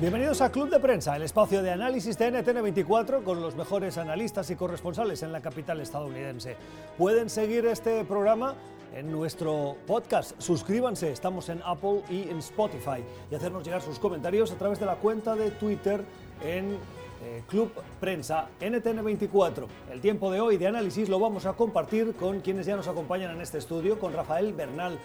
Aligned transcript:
Bienvenidos 0.00 0.40
a 0.40 0.50
Club 0.50 0.70
de 0.70 0.80
Prensa, 0.80 1.14
el 1.14 1.24
espacio 1.24 1.62
de 1.62 1.72
análisis 1.72 2.16
de 2.16 2.32
NTN24 2.32 3.22
con 3.22 3.42
los 3.42 3.54
mejores 3.54 3.98
analistas 3.98 4.48
y 4.48 4.56
corresponsales 4.56 5.22
en 5.22 5.30
la 5.30 5.42
capital 5.42 5.78
estadounidense. 5.78 6.56
Pueden 6.96 7.28
seguir 7.28 7.66
este 7.66 8.02
programa 8.06 8.54
en 8.94 9.12
nuestro 9.12 9.76
podcast. 9.86 10.40
Suscríbanse, 10.40 11.12
estamos 11.12 11.50
en 11.50 11.60
Apple 11.66 12.00
y 12.08 12.30
en 12.30 12.38
Spotify 12.38 13.04
y 13.30 13.34
hacernos 13.34 13.62
llegar 13.62 13.82
sus 13.82 13.98
comentarios 13.98 14.50
a 14.50 14.56
través 14.56 14.80
de 14.80 14.86
la 14.86 14.96
cuenta 14.96 15.36
de 15.36 15.50
Twitter 15.50 16.02
en 16.42 16.78
eh, 17.22 17.42
Club 17.48 17.70
Prensa 18.00 18.48
NTN24. 18.60 19.66
El 19.92 20.00
tiempo 20.00 20.30
de 20.30 20.40
hoy 20.40 20.56
de 20.56 20.66
análisis 20.66 21.08
lo 21.08 21.18
vamos 21.18 21.46
a 21.46 21.52
compartir 21.52 22.14
con 22.14 22.40
quienes 22.40 22.66
ya 22.66 22.76
nos 22.76 22.88
acompañan 22.88 23.30
en 23.32 23.40
este 23.40 23.58
estudio, 23.58 23.98
con 23.98 24.12
Rafael 24.12 24.52
Bernal. 24.52 24.98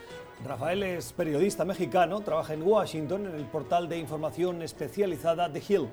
Rafael 0.46 0.84
es 0.84 1.14
periodista 1.14 1.66
mexicano, 1.66 2.22
trabaja 2.22 2.54
en 2.54 2.64
Washington 2.64 3.28
en 3.28 3.36
el 3.36 3.46
portal 3.46 3.90
de 3.90 3.98
información 3.98 4.62
especializada 4.62 5.52
The 5.52 5.62
Hill. 5.68 5.90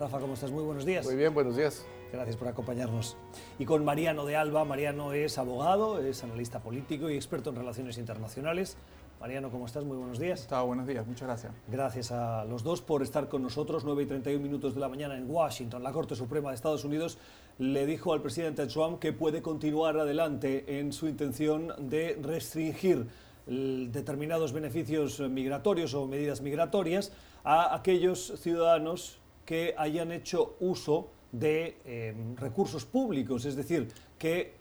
Rafa, 0.00 0.20
¿cómo 0.20 0.34
estás? 0.34 0.50
Muy 0.50 0.62
buenos 0.62 0.84
días. 0.84 1.04
Muy 1.04 1.16
bien, 1.16 1.34
buenos 1.34 1.56
días. 1.56 1.84
Gracias 2.12 2.36
por 2.36 2.48
acompañarnos. 2.48 3.16
Y 3.58 3.64
con 3.64 3.84
Mariano 3.84 4.24
de 4.24 4.36
Alba. 4.36 4.64
Mariano 4.64 5.12
es 5.12 5.36
abogado, 5.36 6.00
es 6.00 6.24
analista 6.24 6.60
político 6.60 7.10
y 7.10 7.16
experto 7.16 7.50
en 7.50 7.56
relaciones 7.56 7.98
internacionales. 7.98 8.76
Mariano, 9.20 9.50
¿cómo 9.50 9.66
estás? 9.66 9.84
Muy 9.84 9.96
buenos 9.96 10.20
días. 10.20 10.40
Está, 10.40 10.62
buenos 10.62 10.86
días, 10.86 11.04
muchas 11.04 11.26
gracias. 11.26 11.52
Gracias 11.66 12.12
a 12.12 12.44
los 12.44 12.62
dos 12.62 12.80
por 12.80 13.02
estar 13.02 13.28
con 13.28 13.42
nosotros. 13.42 13.84
9 13.84 14.04
y 14.04 14.06
31 14.06 14.40
minutos 14.40 14.74
de 14.74 14.80
la 14.80 14.88
mañana 14.88 15.16
en 15.16 15.28
Washington. 15.28 15.82
La 15.82 15.90
Corte 15.90 16.14
Suprema 16.14 16.50
de 16.50 16.54
Estados 16.54 16.84
Unidos 16.84 17.18
le 17.58 17.84
dijo 17.84 18.12
al 18.12 18.22
presidente 18.22 18.64
Trump 18.68 19.00
que 19.00 19.12
puede 19.12 19.42
continuar 19.42 19.98
adelante 19.98 20.78
en 20.78 20.92
su 20.92 21.08
intención 21.08 21.72
de 21.90 22.16
restringir 22.22 23.08
determinados 23.46 24.52
beneficios 24.52 25.18
migratorios 25.18 25.94
o 25.94 26.06
medidas 26.06 26.40
migratorias 26.40 27.10
a 27.42 27.74
aquellos 27.74 28.34
ciudadanos 28.36 29.18
que 29.44 29.74
hayan 29.76 30.12
hecho 30.12 30.54
uso 30.60 31.10
de 31.32 31.78
eh, 31.84 32.14
recursos 32.36 32.84
públicos, 32.84 33.46
es 33.46 33.56
decir, 33.56 33.88
que 34.16 34.54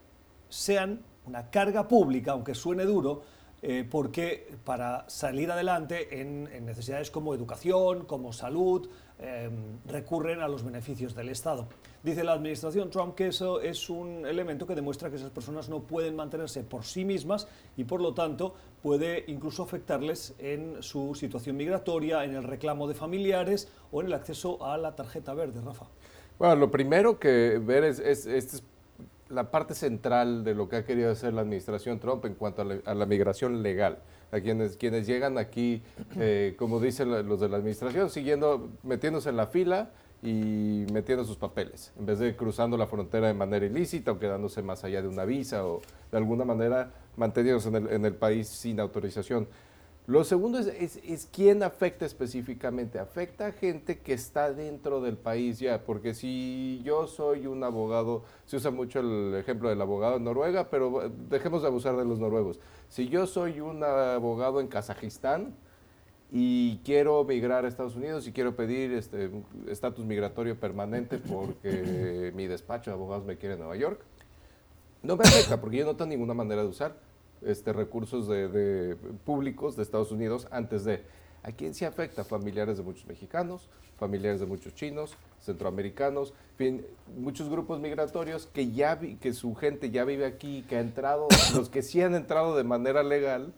sean 0.50 1.02
una 1.28 1.52
carga 1.52 1.88
pública, 1.88 2.32
aunque 2.32 2.56
suene 2.56 2.86
duro, 2.86 3.22
eh, 3.62 3.88
porque 3.90 4.48
para 4.64 5.10
salir 5.10 5.52
adelante 5.52 6.22
en, 6.22 6.44
necesidades 6.66 7.10
como 7.10 7.34
educación, 7.34 8.06
como 8.06 8.32
salud, 8.32 8.88
em, 9.20 9.80
recurren 9.88 10.42
a 10.42 10.48
los 10.48 10.64
beneficios 10.64 11.16
del 11.16 11.30
Estado. 11.30 11.68
Dice 12.04 12.24
la 12.24 12.34
administración 12.34 12.92
Trump 12.92 13.16
que 13.16 13.28
eso 13.28 13.60
es 13.60 13.90
un 13.90 14.28
elemento 14.28 14.68
que 14.68 14.76
demuestra 14.76 15.10
que 15.10 15.16
esas 15.16 15.32
personas 15.32 15.70
no 15.70 15.82
pueden 15.82 16.16
mantenerse 16.16 16.64
por 16.64 16.86
sí 16.86 17.04
mismas 17.04 17.48
y 17.76 17.84
por 17.84 18.00
lo 18.00 18.14
tanto 18.14 18.54
puede 18.84 19.24
incluso 19.28 19.64
afectarles 19.64 20.36
en 20.38 20.84
su 20.84 21.16
situación 21.16 21.58
migratoria, 21.58 22.24
en 22.24 22.36
el 22.36 22.44
reclamo 22.44 22.88
de 22.88 22.94
familiares 22.94 23.70
o 23.92 24.02
en 24.02 24.08
el 24.08 24.14
acceso 24.14 24.64
a 24.64 24.78
la 24.78 24.96
tarjeta 24.96 25.34
verde, 25.34 25.62
Rafa. 25.62 25.88
Bueno, 26.38 26.56
lo 26.56 26.70
primero 26.70 27.18
que 27.18 27.60
ver 27.60 27.84
es, 27.84 27.98
es, 28.00 28.28
es 28.28 28.64
la 29.30 29.52
parte 29.52 29.73
central 29.73 30.44
de 30.44 30.56
lo 30.56 30.70
que 30.70 30.78
ha 30.78 30.86
querido 30.86 31.11
hacer 31.11 31.33
la 31.33 31.42
administración 31.42 32.00
Trump 32.00 32.25
en 32.25 32.36
cuanto 32.36 32.61
a 32.61 32.94
la, 32.94 33.06
migración 33.06 33.61
legal. 33.61 34.00
A 34.31 34.39
quienes, 34.42 34.78
llegan 34.80 35.38
aquí, 35.38 35.81
eh, 36.17 36.56
como 36.58 36.80
dicen 36.80 37.09
los 37.28 37.39
de 37.39 37.50
la 37.50 37.58
administración, 37.58 38.09
siguiendo, 38.09 38.70
metiéndose 38.83 39.30
en 39.30 39.38
la 39.38 39.48
fila 39.48 39.92
y 40.22 40.86
metiendo 40.92 41.23
sus 41.23 41.38
papeles, 41.38 41.94
en 41.98 42.05
vez 42.05 42.20
de 42.20 42.36
cruzando 42.36 42.75
la 42.75 42.88
frontera 42.88 43.28
de 43.28 43.33
manera 43.33 43.66
ilícita 43.66 44.11
o 44.11 44.20
quedándose 44.20 44.61
más 44.64 44.83
allá 44.83 45.02
de 45.02 45.08
una 45.08 45.25
visa 45.25 45.66
o 45.66 45.81
de 46.11 46.17
alguna 46.17 46.44
manera 46.44 46.92
manteniéndose 47.16 47.70
en 47.70 48.05
el 48.05 48.16
país 48.16 48.48
sin 48.48 48.80
autorización. 48.80 49.48
Lo 50.08 50.23
segundo 50.23 50.58
es, 50.58 51.02
es, 51.04 51.28
quién 51.30 51.64
afecta 51.64 52.06
específicamente. 52.06 52.98
Afecta 52.98 53.48
a 53.48 53.52
gente 53.52 54.00
que 54.00 54.14
está 54.14 54.54
dentro 54.54 55.02
del 55.02 55.18
país 55.18 55.60
ya, 55.60 55.84
porque 55.84 56.14
si 56.14 56.82
yo 56.86 57.08
soy 57.08 57.45
un 57.45 57.62
abogado, 57.66 58.23
se 58.46 58.56
usa 58.56 58.72
mucho 58.72 59.02
el 59.02 59.36
ejemplo 59.36 59.67
del 59.67 59.82
abogado 59.82 60.16
en 60.16 60.23
Noruega, 60.23 60.70
pero 60.70 61.12
dejemos 61.30 61.62
de 61.62 61.67
abusar 61.67 61.98
de 61.98 62.06
los 62.06 62.20
noruegos. 62.20 62.58
Si 62.88 63.10
yo 63.10 63.28
soy 63.28 63.60
un 63.60 63.84
abogado 63.84 64.62
en 64.62 64.70
Kazajistán 64.70 65.54
y 66.32 66.78
quiero 66.86 67.26
migrar 67.26 67.66
a 67.66 67.67
Estados 67.67 67.98
Unidos 67.98 68.26
y 68.28 68.32
quiero 68.32 68.56
pedir 68.56 68.94
este 68.94 69.30
estatus 69.67 70.06
migratorio 70.06 70.58
permanente 70.58 71.17
porque 71.17 72.32
mi 72.36 72.48
despacho 72.48 72.92
de 72.92 72.96
abogados 72.96 73.26
me 73.26 73.36
quiere 73.36 73.56
en 73.56 73.60
Nueva 73.60 73.76
York, 73.76 74.00
no 75.04 75.17
me 75.17 75.26
afecta 75.26 75.60
porque 75.60 75.78
yo 75.78 75.86
no 75.86 75.98
tengo 75.98 76.12
ninguna 76.12 76.34
manera 76.34 76.62
de 76.62 76.70
usar 76.70 77.07
este, 77.42 77.73
recursos 77.73 78.27
de, 78.27 78.95
públicos 79.25 79.75
de 79.75 79.83
Estados 79.83 80.11
Unidos 80.11 80.48
antes 80.52 80.83
de... 80.83 81.03
¿A 81.43 81.52
quién 81.52 81.73
se 81.73 81.86
afecta? 81.86 82.25
Familiares 82.25 82.77
de 82.77 82.83
muchos 82.83 83.05
mexicanos, 83.05 83.70
familiares 83.98 84.42
de 84.42 84.45
muchos 84.48 84.75
chinos, 84.75 85.15
centroamericanos, 85.39 86.33
fin, 86.58 86.86
muchos 87.17 87.48
grupos 87.48 87.80
migratorios 87.80 88.48
que 88.48 88.71
ya 88.71 88.99
que 88.99 89.33
su 89.33 89.55
gente 89.55 89.89
ya 89.89 90.03
vive 90.03 90.25
aquí, 90.25 90.65
que 90.67 90.75
ha 90.75 90.81
entrado, 90.81 91.27
los 91.55 91.70
que 91.70 91.83
sí 91.83 92.02
han 92.02 92.15
entrado 92.15 92.58
de 92.58 92.64
manera 92.64 93.02
legal 93.02 93.54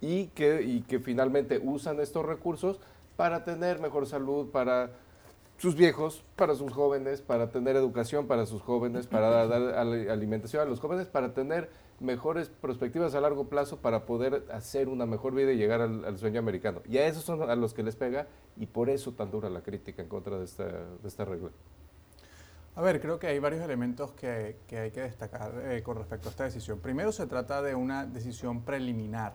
y 0.00 0.26
que, 0.28 0.62
y 0.62 0.82
que 0.82 1.00
finalmente 1.00 1.60
usan 1.64 1.98
estos 1.98 2.24
recursos 2.24 2.78
para 3.16 3.44
tener 3.44 3.80
mejor 3.80 4.06
salud, 4.06 4.50
para 4.50 4.90
sus 5.58 5.76
viejos, 5.76 6.22
para 6.36 6.54
sus 6.54 6.72
jóvenes, 6.72 7.20
para 7.20 7.50
tener 7.50 7.76
educación 7.76 8.26
para 8.26 8.46
sus 8.46 8.60
jóvenes, 8.62 9.06
para 9.06 9.46
dar 9.46 9.62
alimentación 10.10 10.62
a 10.62 10.64
los 10.64 10.80
jóvenes, 10.80 11.06
para 11.06 11.32
tener 11.32 11.70
mejores 12.00 12.48
perspectivas 12.48 13.14
a 13.14 13.20
largo 13.20 13.48
plazo 13.48 13.78
para 13.78 14.04
poder 14.06 14.44
hacer 14.52 14.88
una 14.88 15.06
mejor 15.06 15.34
vida 15.34 15.52
y 15.52 15.56
llegar 15.56 15.80
al, 15.80 16.18
sueño 16.18 16.38
americano. 16.38 16.80
Y 16.88 16.98
a 16.98 17.06
esos 17.06 17.24
son 17.24 17.48
a 17.48 17.56
los 17.56 17.74
que 17.74 17.82
les 17.82 17.96
pega 17.96 18.26
y 18.56 18.66
por 18.66 18.90
eso 18.90 19.12
tan 19.12 19.30
dura 19.30 19.48
la 19.50 19.62
crítica 19.62 20.02
en 20.02 20.08
contra 20.08 20.38
de 20.38 20.44
esta, 20.44 20.64
de 20.64 21.08
esta 21.08 21.24
regla. 21.24 21.50
A 22.76 22.82
ver, 22.82 23.00
creo 23.00 23.20
que 23.20 23.28
hay 23.28 23.38
varios 23.38 23.62
elementos 23.62 24.12
que, 24.12 24.56
que 24.66 24.78
hay 24.78 24.90
que 24.90 25.02
destacar 25.02 25.52
eh, 25.66 25.82
con 25.82 25.96
respecto 25.96 26.28
a 26.28 26.30
esta 26.30 26.44
decisión. 26.44 26.80
Primero 26.80 27.12
se 27.12 27.26
trata 27.26 27.62
de 27.62 27.74
una 27.74 28.04
decisión 28.04 28.62
preliminar 28.62 29.34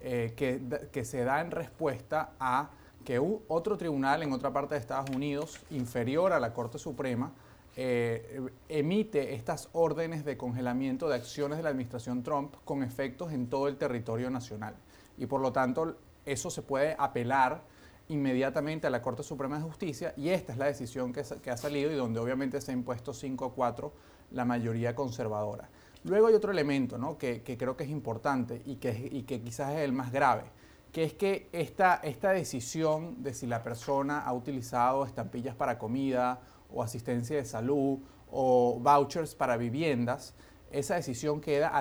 eh, 0.00 0.32
que, 0.34 0.62
que 0.90 1.04
se 1.04 1.24
da 1.24 1.42
en 1.42 1.50
respuesta 1.50 2.32
a 2.40 2.70
que 3.04 3.18
otro 3.48 3.76
tribunal 3.76 4.22
en 4.22 4.32
otra 4.32 4.50
parte 4.50 4.74
de 4.74 4.80
Estados 4.80 5.10
Unidos, 5.10 5.58
inferior 5.70 6.32
a 6.32 6.40
la 6.40 6.54
Corte 6.54 6.78
Suprema, 6.78 7.32
eh, 7.76 8.50
emite 8.68 9.34
estas 9.34 9.68
órdenes 9.72 10.24
de 10.24 10.36
congelamiento 10.36 11.08
de 11.08 11.14
acciones 11.14 11.58
de 11.58 11.62
la 11.62 11.70
administración 11.70 12.22
Trump 12.22 12.54
con 12.64 12.82
efectos 12.82 13.32
en 13.32 13.48
todo 13.48 13.68
el 13.68 13.76
territorio 13.76 14.30
nacional. 14.30 14.74
Y 15.18 15.26
por 15.26 15.40
lo 15.40 15.52
tanto, 15.52 15.96
eso 16.26 16.50
se 16.50 16.62
puede 16.62 16.96
apelar 16.98 17.62
inmediatamente 18.08 18.88
a 18.88 18.90
la 18.90 19.00
Corte 19.00 19.22
Suprema 19.22 19.56
de 19.56 19.62
Justicia 19.62 20.12
y 20.16 20.30
esta 20.30 20.52
es 20.52 20.58
la 20.58 20.66
decisión 20.66 21.12
que, 21.12 21.20
ha 21.20 21.56
salido 21.56 21.92
y 21.92 21.94
donde 21.94 22.18
obviamente 22.18 22.60
se 22.60 22.72
ha 22.72 22.74
impuesto 22.74 23.14
5 23.14 23.44
a 23.44 23.52
4 23.52 23.92
la 24.32 24.44
mayoría 24.44 24.94
conservadora. 24.94 25.68
Luego 26.04 26.26
hay 26.26 26.34
otro 26.34 26.50
elemento 26.50 26.98
¿no? 26.98 27.16
que, 27.18 27.42
creo 27.42 27.76
que 27.76 27.84
es 27.84 27.90
importante 27.90 28.62
y 28.66 28.76
que, 28.76 29.08
y 29.12 29.22
que 29.22 29.40
quizás 29.40 29.72
es 29.74 29.80
el 29.80 29.92
más 29.92 30.10
grave, 30.10 30.44
que 30.92 31.04
es 31.04 31.14
que 31.14 31.48
esta, 31.52 32.00
esta 32.02 32.30
decisión 32.32 33.22
de 33.22 33.32
si 33.32 33.46
la 33.46 33.62
persona 33.62 34.20
ha 34.20 34.32
utilizado 34.32 35.04
estampillas 35.04 35.54
para 35.54 35.78
comida 35.78 36.40
o 36.72 36.82
asistencia 36.82 37.36
de 37.36 37.44
salud 37.44 37.98
o 38.30 38.78
vouchers 38.80 39.34
para 39.34 39.56
viviendas, 39.56 40.34
esa 40.70 40.94
decisión 40.94 41.40
queda 41.40 41.72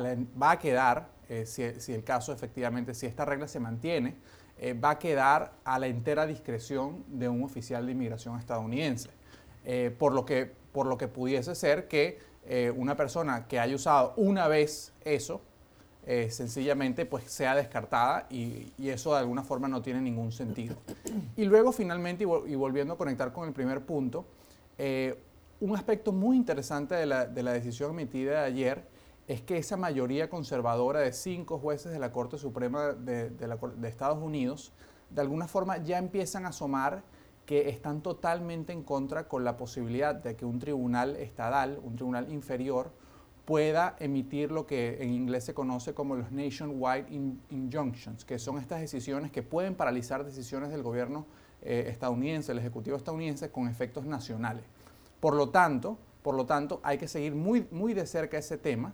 va 0.41 0.51
a 0.51 0.59
quedar, 0.59 1.09
eh, 1.29 1.45
si, 1.45 1.93
el 1.93 2.03
caso 2.03 2.33
efectivamente, 2.33 2.93
si 2.93 3.05
esta 3.05 3.25
regla 3.25 3.47
se 3.47 3.59
mantiene, 3.59 4.15
eh, 4.57 4.73
va 4.73 4.91
a 4.91 4.99
quedar 4.99 5.53
a 5.63 5.79
la 5.79 5.87
entera 5.87 6.25
discreción 6.25 7.03
de 7.07 7.29
un 7.29 7.43
oficial 7.43 7.85
de 7.85 7.91
inmigración 7.91 8.37
estadounidense. 8.39 9.09
Eh, 9.65 9.95
por, 9.97 10.13
lo 10.13 10.25
que, 10.25 10.51
por 10.71 10.87
lo 10.87 10.97
que 10.97 11.07
pudiese 11.07 11.53
ser 11.55 11.87
que 11.87 12.27
una 12.75 12.95
persona 12.95 13.47
que 13.47 13.59
haya 13.59 13.75
usado 13.75 14.13
una 14.17 14.47
vez 14.47 14.91
eso, 15.05 15.39
sencillamente 16.29 17.05
pues 17.05 17.25
sea 17.25 17.53
descartada 17.53 18.25
y, 18.31 18.73
eso 18.79 19.13
de 19.13 19.19
alguna 19.19 19.43
forma 19.43 19.67
no 19.67 19.83
tiene 19.83 20.01
ningún 20.01 20.31
sentido. 20.31 20.75
Y 21.37 21.45
luego 21.45 21.71
finalmente, 21.71 22.23
y 22.23 22.55
volviendo 22.55 22.95
a 22.95 22.97
conectar 22.97 23.31
con 23.33 23.47
el 23.47 23.53
primer 23.53 23.81
punto, 23.81 24.25
eh, 24.79 25.21
un 25.59 25.75
aspecto 25.75 26.13
muy 26.13 26.37
interesante 26.37 26.95
de 26.95 27.05
la, 27.05 27.25
decisión 27.25 27.91
emitida 27.91 28.31
de 28.31 28.45
ayer 28.45 28.87
es 29.27 29.41
que 29.41 29.57
esa 29.57 29.75
mayoría 29.75 30.29
conservadora 30.29 31.01
de 31.01 31.11
cinco 31.11 31.59
jueces 31.59 31.91
de 31.91 31.99
la 31.99 32.13
Corte 32.13 32.37
Suprema 32.37 32.93
de, 32.93 33.29
Estados 33.83 34.23
Unidos, 34.23 34.71
de 35.09 35.19
alguna 35.19 35.49
forma 35.49 35.77
ya 35.83 35.97
empiezan 35.97 36.45
a 36.45 36.49
asomar 36.49 37.03
que 37.45 37.67
están 37.67 38.01
totalmente 38.01 38.71
en 38.71 38.83
contra 38.83 39.27
con 39.27 39.43
la 39.43 39.57
posibilidad 39.57 40.15
de 40.15 40.37
que 40.37 40.45
un 40.45 40.59
tribunal 40.59 41.17
estadal, 41.17 41.81
un 41.83 41.97
tribunal 41.97 42.31
inferior, 42.31 42.93
pueda 43.43 43.97
emitir 43.99 44.51
lo 44.51 44.65
que 44.65 45.03
en 45.03 45.11
inglés 45.11 45.43
se 45.43 45.53
conoce 45.53 45.93
como 45.93 46.15
los 46.15 46.31
Nationwide 46.31 47.07
Injunctions, 47.49 48.23
que 48.23 48.39
son 48.39 48.59
estas 48.59 48.79
decisiones 48.79 49.31
que 49.31 49.43
pueden 49.43 49.75
paralizar 49.75 50.23
decisiones 50.23 50.69
del 50.69 50.83
gobierno 50.83 51.25
eh, 51.61 51.87
estadounidense, 51.89 52.51
el 52.51 52.59
Ejecutivo 52.59 52.97
estadounidense, 52.97 53.51
con 53.51 53.67
efectos 53.67 54.05
nacionales. 54.05 54.63
Por 55.19 55.35
lo 55.35 55.49
tanto, 55.49 55.97
por 56.21 56.35
lo 56.35 56.45
tanto, 56.45 56.79
hay 56.83 56.97
que 56.97 57.07
seguir 57.07 57.33
muy, 57.33 57.67
muy 57.71 57.93
de 57.93 58.05
cerca 58.05 58.37
ese 58.37 58.57
tema, 58.57 58.93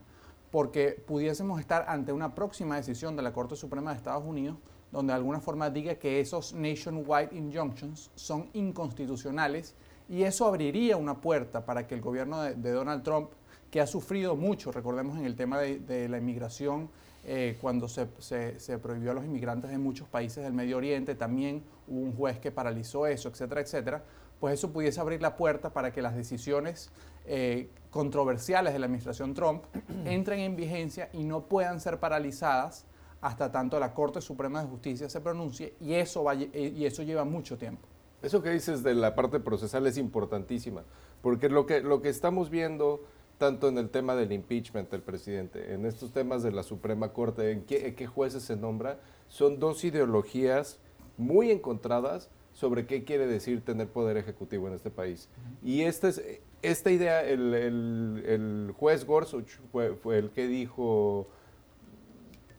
porque 0.52 0.92
pudiésemos 1.06 1.60
estar 1.60 1.86
ante 1.88 2.14
una 2.14 2.34
próxima 2.34 2.76
decisión 2.78 3.16
de 3.16 3.24
la 3.24 3.34
Corte 3.34 3.56
Suprema 3.56 3.92
de 3.92 3.98
Estados 3.98 4.24
Unidos, 4.24 4.58
donde 4.92 5.12
de 5.12 5.18
alguna 5.18 5.42
forma 5.42 5.70
diga 5.70 5.96
que 5.96 6.20
esos 6.20 6.54
nationwide 6.54 7.30
injunctions 7.34 8.12
son 8.16 8.50
inconstitucionales 8.54 9.76
y 10.08 10.24
eso 10.24 10.46
abriría 10.46 10.98
una 10.98 11.20
puerta 11.20 11.66
para 11.66 11.88
que 11.88 11.96
el 11.96 12.02
gobierno 12.02 12.42
de, 12.42 12.72
Donald 12.72 13.04
Trump, 13.04 13.32
que 13.72 13.82
ha 13.82 13.88
sufrido 13.88 14.36
mucho, 14.36 14.72
recordemos 14.72 15.18
en 15.18 15.26
el 15.26 15.36
tema 15.36 15.60
de, 15.60 16.08
la 16.08 16.18
inmigración, 16.20 16.90
eh, 17.26 17.58
cuando 17.60 17.88
se, 17.88 18.08
se, 18.20 18.78
prohibió 18.78 19.12
a 19.12 19.14
los 19.16 19.26
inmigrantes 19.26 19.72
en 19.72 19.82
muchos 19.82 20.08
países 20.08 20.44
del 20.44 20.54
Medio 20.54 20.78
Oriente, 20.78 21.16
también 21.16 21.64
hubo 21.88 22.02
un 22.02 22.16
juez 22.16 22.40
que 22.40 22.52
paralizó 22.52 23.08
eso, 23.08 23.30
etcétera, 23.30 23.62
etcétera, 23.62 24.04
pues 24.40 24.56
eso 24.56 24.72
pudiese 24.72 25.00
abrir 25.00 25.22
la 25.22 25.36
puerta 25.36 25.72
para 25.72 25.92
que 25.92 26.02
las 26.02 26.16
decisiones 26.16 26.92
eh, 27.26 27.70
controversiales 27.90 28.74
de 28.74 28.80
la 28.80 28.86
administración 28.86 29.34
Trump 29.34 29.64
entren 30.06 30.40
en 30.40 30.56
vigencia 30.56 31.10
y 31.14 31.24
no 31.24 31.46
puedan 31.46 31.80
ser 31.80 32.00
paralizadas 32.00 32.86
hasta 33.22 33.52
tanto 33.52 33.80
la 33.80 33.94
Corte 33.94 34.22
Suprema 34.22 34.62
de 34.62 34.68
Justicia 34.68 35.10
se 35.10 35.20
pronuncie 35.22 35.74
y 35.80 35.94
eso, 35.94 36.26
y 36.34 36.86
eso 36.86 37.02
lleva 37.02 37.24
mucho 37.24 37.58
tiempo. 37.58 37.88
Eso 38.22 38.42
que 38.42 38.50
dices 38.50 38.84
de 38.84 38.94
la 38.94 39.16
parte 39.16 39.40
procesal 39.40 39.88
es 39.88 39.98
importantísima, 39.98 40.84
porque 41.22 41.50
lo 41.50 41.66
que, 41.66 41.82
lo 41.82 42.02
que 42.02 42.10
estamos 42.10 42.50
viendo 42.50 43.04
tanto 43.38 43.68
en 43.68 43.78
el 43.78 43.90
tema 43.90 44.16
del 44.16 44.32
impeachment 44.32 44.90
del 44.90 45.02
presidente, 45.02 45.74
en 45.74 45.86
estos 45.86 46.12
temas 46.12 46.42
de 46.42 46.52
la 46.52 46.64
Suprema 46.64 47.10
Corte, 47.14 47.52
en 47.52 47.66
qué, 47.66 47.94
qué 47.96 48.08
jueces 48.08 48.44
se 48.44 48.56
nombra, 48.56 49.00
son 49.28 49.60
dos 49.60 49.84
ideologías 49.84 50.80
muy 51.18 51.52
encontradas 51.52 52.30
sobre 52.54 52.86
qué 52.86 53.04
quiere 53.04 53.28
decir 53.28 53.64
tener 53.64 53.90
poder 53.90 54.18
ejecutivo 54.18 54.68
en 54.68 54.74
este 54.74 54.90
país. 54.90 55.30
Y 55.62 55.82
esta, 55.82 56.08
es, 56.08 56.22
esta 56.62 56.90
idea, 56.90 57.24
el, 57.24 57.54
el, 57.54 58.74
juez 58.78 59.06
Gorsuch 59.06 59.60
fue, 59.72 59.94
fue, 59.96 60.18
el 60.18 60.32
que 60.32 60.48
dijo, 60.48 61.28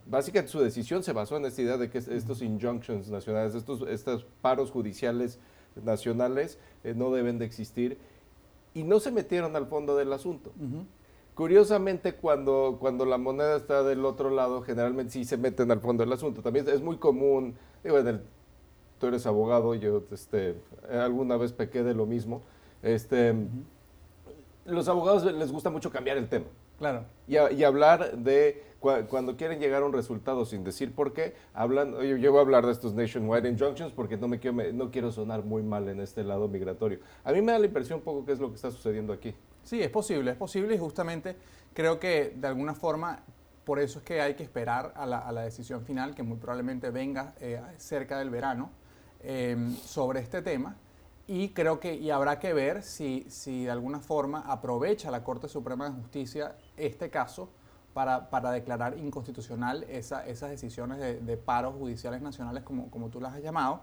básicamente 0.07 0.53
su 0.53 0.61
decisión 0.61 1.03
se 1.03 1.13
basó 1.13 1.39
en 1.39 1.47
esta 1.47 1.63
idea 1.63 1.79
de 1.79 1.91
que 1.91 1.99
estos 1.99 2.43
injunctions 2.43 3.11
nacionales, 3.11 3.55
estos, 3.55 3.83
estos 3.89 4.27
paros 4.43 4.71
judiciales 4.71 5.39
nacionales 5.83 6.59
eh, 6.85 6.95
no 6.95 7.11
deben 7.11 7.39
de 7.39 7.47
existir 7.47 7.99
y 8.75 8.85
no 8.85 9.01
se 9.01 9.11
metieron 9.11 9.57
al 9.57 9.67
fondo 9.67 9.97
del 9.97 10.13
asunto. 10.13 10.53
Curiosamente, 11.35 12.15
cuando, 12.15 12.77
cuando 12.79 13.07
la 13.07 13.17
moneda 13.17 13.57
está 13.57 13.83
del 13.83 14.05
otro 14.05 14.29
lado, 14.29 14.63
generalmente 14.63 15.13
sí 15.13 15.25
se 15.25 15.39
meten 15.39 15.71
al 15.71 15.81
fondo 15.81 16.03
del 16.03 16.13
asunto. 16.13 16.43
También 16.43 16.69
es 16.69 16.83
muy 16.83 16.99
común, 16.99 17.55
digo, 17.83 17.99
en 17.99 18.09
el 18.09 18.21
tú 18.99 19.07
eres 19.07 19.27
abogado, 19.27 19.75
yo 19.75 20.03
este, 20.11 20.55
alguna 20.91 21.37
vez 21.37 21.53
pequé 21.53 21.83
de 21.83 21.95
lo 21.95 22.07
mismo. 22.07 22.43
Este, 22.83 23.35
Los 24.65 24.89
abogados 24.89 25.25
les 25.25 25.53
gusta 25.53 25.71
mucho 25.71 25.91
cambiar 25.91 26.17
el 26.17 26.29
tema. 26.29 26.47
Claro. 26.79 27.05
Y, 27.27 27.37
y 27.37 27.65
hablar 27.65 28.19
de 28.19 28.63
cuando 29.09 29.37
quieren 29.37 29.59
llegar 29.59 29.83
a 29.83 29.87
un 29.87 29.93
resultado 29.93 30.45
sin 30.45 30.63
decir 30.63 30.95
por 30.95 31.13
qué, 31.13 31.35
hablan, 31.55 31.95
oye, 31.95 32.21
yo 32.21 32.31
voy 32.31 32.39
a 32.39 32.43
hablar 32.43 32.67
de 32.67 32.73
estos 32.73 32.95
nationwide 32.95 33.49
injunctions 33.49 33.93
porque 33.93 34.17
no, 34.17 34.29
me 34.29 34.39
quiero, 34.39 34.73
no 34.73 34.91
quiero 34.91 35.11
sonar 35.11 35.45
muy 35.45 35.63
mal 35.63 35.89
en 35.89 36.01
este 36.01 36.23
lado 36.23 36.47
migratorio. 36.49 37.01
A 37.25 37.33
mí 37.33 37.43
me 37.43 37.53
da 37.53 37.59
la 37.59 37.67
impresión 37.67 37.99
un 37.99 38.05
poco 38.05 38.25
que 38.25 38.33
es 38.33 38.39
lo 38.39 38.49
que 38.51 38.57
está 38.57 38.71
sucediendo 38.71 39.13
aquí. 39.13 39.35
Sí, 39.65 39.83
es 39.83 39.91
posible, 39.91 40.31
es 40.31 40.37
posible 40.37 40.75
y 40.75 40.79
justamente 40.79 41.37
creo 41.75 41.99
que 41.99 42.35
de 42.37 42.47
alguna 42.47 42.75
forma 42.75 43.25
por 43.65 43.81
eso 43.81 43.99
es 43.99 44.05
que 44.05 44.21
hay 44.21 44.35
que 44.35 44.45
esperar 44.45 44.93
a 44.95 45.07
la, 45.07 45.19
a 45.19 45.33
la 45.33 45.43
decisión 45.43 45.83
final 45.83 46.15
que 46.15 46.23
muy 46.23 46.37
probablemente 46.37 46.91
venga 46.91 47.35
eh, 47.41 47.61
cerca 47.79 48.19
del 48.19 48.31
verano 48.31 48.71
Em, 49.23 49.75
sobre 49.77 50.21
este 50.21 50.43
tema 50.43 50.77
y 51.27 51.49
creo 51.49 51.81
que 51.81 51.95
y 51.95 52.11
habrá 52.11 52.39
que 52.39 52.53
ver 52.53 52.83
si, 52.83 53.27
si 53.29 53.65
de 53.65 53.71
alguna 53.71 53.99
forma 53.99 54.41
aprovecha 54.41 55.11
la 55.11 55.25
Corte 55.25 55.49
Suprema 55.49 55.89
de 55.89 55.97
Justicia 55.97 56.57
este 56.77 57.11
caso 57.11 57.49
para, 57.93 58.31
para 58.31 58.53
declarar 58.53 58.97
inconstitucional 58.99 59.85
esa, 59.89 60.27
esas 60.27 60.51
decisiones 60.51 60.99
de, 60.99 61.19
de, 61.19 61.37
paros 61.37 61.75
judiciales 61.75 62.21
nacionales 62.23 62.63
como, 62.63 62.91
como 62.91 63.09
tú 63.09 63.21
las 63.21 63.35
has 63.35 63.43
llamado, 63.43 63.81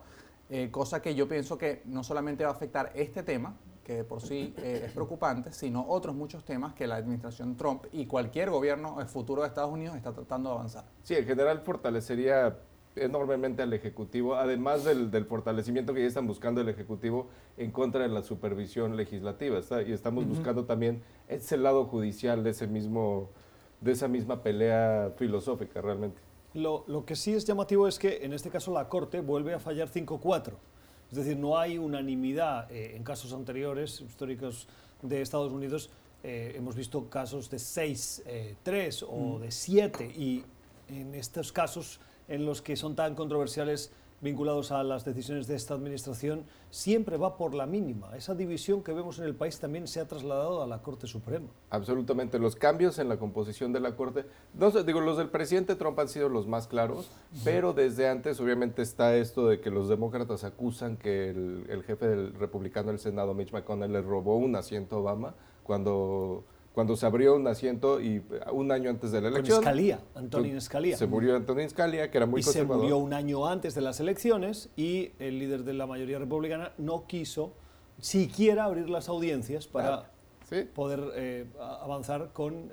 eh, 0.49 0.69
cosa 0.71 1.01
que 1.01 1.15
yo 1.15 1.27
pienso 1.27 1.57
que 1.57 1.81
no 1.85 2.03
solamente 2.03 2.43
va 2.43 2.51
a 2.51 2.53
afectar 2.53 2.91
este 2.93 3.23
tema, 3.23 3.57
que 3.83 3.95
de 3.95 4.03
por 4.03 4.21
sí 4.21 4.53
eh, 4.59 4.83
es 4.85 4.91
preocupante, 4.93 5.51
sino 5.51 5.85
otros 5.87 6.15
muchos 6.15 6.45
temas 6.45 6.73
que 6.73 6.87
la 6.87 6.95
administración 6.95 7.57
Trump 7.57 7.85
y 7.91 8.05
cualquier 8.05 8.49
gobierno 8.49 9.05
futuro 9.07 9.41
de 9.41 9.49
Estados 9.49 9.73
Unidos 9.73 9.97
está 9.97 10.13
tratando 10.13 10.51
de 10.51 10.55
avanzar. 10.55 10.85
Sí, 11.03 11.15
en 11.15 11.25
general 11.25 11.59
fortalecería 11.61 12.55
enormemente 12.95 13.61
al 13.61 13.73
Ejecutivo, 13.73 14.35
además 14.35 14.83
del, 14.83 15.25
fortalecimiento 15.25 15.93
que 15.93 16.01
ya 16.01 16.07
están 16.07 16.27
buscando 16.27 16.61
el 16.61 16.69
Ejecutivo 16.69 17.27
en 17.57 17.71
contra 17.71 18.03
de 18.03 18.09
la 18.09 18.21
supervisión 18.21 18.95
legislativa. 18.95 19.59
y 19.85 19.91
estamos 19.91 20.27
buscando 20.27 20.65
también 20.65 21.01
ese 21.27 21.57
lado 21.57 21.85
judicial 21.85 22.43
de, 22.43 22.51
ese 22.51 22.67
mismo, 22.67 23.29
de 23.81 23.91
esa 23.91 24.07
misma 24.07 24.43
pelea 24.43 25.13
filosófica 25.17 25.81
realmente. 25.81 26.21
Lo, 26.53 27.03
que 27.05 27.15
sí 27.15 27.33
es 27.33 27.45
llamativo 27.45 27.87
es 27.87 27.97
que 27.97 28.23
en 28.23 28.33
este 28.33 28.49
caso 28.49 28.71
la 28.71 28.87
Corte 28.87 29.21
vuelve 29.21 29.53
a 29.53 29.59
fallar 29.59 29.89
5-4. 29.89 30.53
Es 31.09 31.17
decir, 31.17 31.37
no 31.37 31.57
hay 31.57 31.77
unanimidad 31.77 32.71
eh, 32.71 32.95
en 32.95 33.03
casos 33.03 33.33
anteriores, 33.33 34.01
históricos 34.01 34.67
de 35.01 35.21
Estados 35.21 35.51
Unidos. 35.51 35.89
Eh, 36.23 36.53
hemos 36.55 36.75
visto 36.75 37.09
casos 37.09 37.49
de 37.49 37.57
6-3 37.57 38.23
eh, 38.25 39.05
o 39.09 39.39
de 39.39 39.51
7 39.51 40.05
y 40.05 40.43
en 40.87 41.15
estos 41.15 41.51
casos 41.51 41.99
en 42.27 42.45
los 42.45 42.61
que 42.61 42.75
son 42.75 42.95
tan 42.95 43.15
controversiales 43.15 43.91
vinculados 44.23 44.71
a 44.71 44.83
las 44.83 45.03
decisiones 45.03 45.47
de 45.47 45.55
esta 45.55 45.73
administración, 45.73 46.45
siempre 46.71 47.17
va 47.17 47.35
por 47.35 47.53
la 47.53 47.65
mínima. 47.65 48.15
Esa 48.15 48.33
división 48.33 48.81
que 48.81 48.93
vemos 48.93 49.19
en 49.19 49.25
el 49.25 49.35
país 49.35 49.59
también 49.59 49.85
se 49.85 49.99
ha 49.99 50.07
trasladado 50.07 50.63
a 50.63 50.67
la 50.67 50.81
Corte 50.81 51.07
Suprema. 51.07 51.47
Absolutamente. 51.69 52.39
Los 52.39 52.55
cambios 52.55 52.97
en 52.99 53.09
la 53.09 53.17
composición 53.17 53.73
de 53.73 53.81
la 53.81 53.95
Corte, 53.97 54.25
no 54.53 54.71
digo, 54.71 55.01
los 55.01 55.17
del 55.17 55.27
presidente 55.27 55.75
Trump 55.75 55.99
han 55.99 56.07
sido 56.07 56.29
los 56.29 56.47
más 56.47 56.67
claros, 56.67 57.11
pero 57.43 57.73
desde 57.73 58.07
antes 58.07 58.39
obviamente 58.39 58.81
está 58.81 59.15
esto 59.15 59.47
de 59.47 59.59
que 59.59 59.69
los 59.69 59.89
demócratas 59.89 60.45
acusan 60.45 60.95
que 60.95 61.29
el, 61.29 61.65
el 61.69 61.83
jefe 61.83 62.07
del 62.07 62.33
republicano 62.33 62.87
del 62.87 62.99
Senado, 62.99 63.33
Mitch 63.33 63.51
McConnell, 63.51 63.91
le 63.91 64.01
robó 64.01 64.37
un 64.37 64.55
asiento 64.55 64.95
a 64.95 64.99
Obama 64.99 65.35
cuando 65.63 66.45
cuando 66.73 66.95
se 66.95 67.05
abrió 67.05 67.35
un 67.35 67.47
asiento 67.47 68.01
y 68.01 68.17
eh, 68.17 68.23
un 68.51 68.71
año 68.71 68.89
antes 68.89 69.11
de 69.11 69.21
la 69.21 69.29
elección. 69.29 69.57
Con 69.57 69.63
Scalia, 69.63 69.99
Antonin 70.15 70.59
Scalia. 70.59 70.97
Se 70.97 71.07
murió 71.07 71.35
Antonin 71.35 71.69
Scalia, 71.69 72.09
que 72.09 72.17
era 72.17 72.25
muy 72.25 72.41
y 72.41 72.43
conservador. 72.43 72.77
se 72.77 72.81
murió 72.81 72.97
un 72.97 73.13
año 73.13 73.45
antes 73.45 73.75
de 73.75 73.81
las 73.81 73.99
elecciones 73.99 74.69
y 74.75 75.11
el 75.19 75.39
líder 75.39 75.63
de 75.63 75.73
la 75.73 75.85
mayoría 75.85 76.19
republicana 76.19 76.73
no 76.77 77.05
quiso 77.07 77.53
siquiera 77.99 78.65
abrir 78.65 78.89
las 78.89 79.07
audiencias 79.07 79.67
para 79.67 80.09
poder 80.75 81.11
eh, 81.15 81.45
avanzar 81.59 82.31
con 82.31 82.69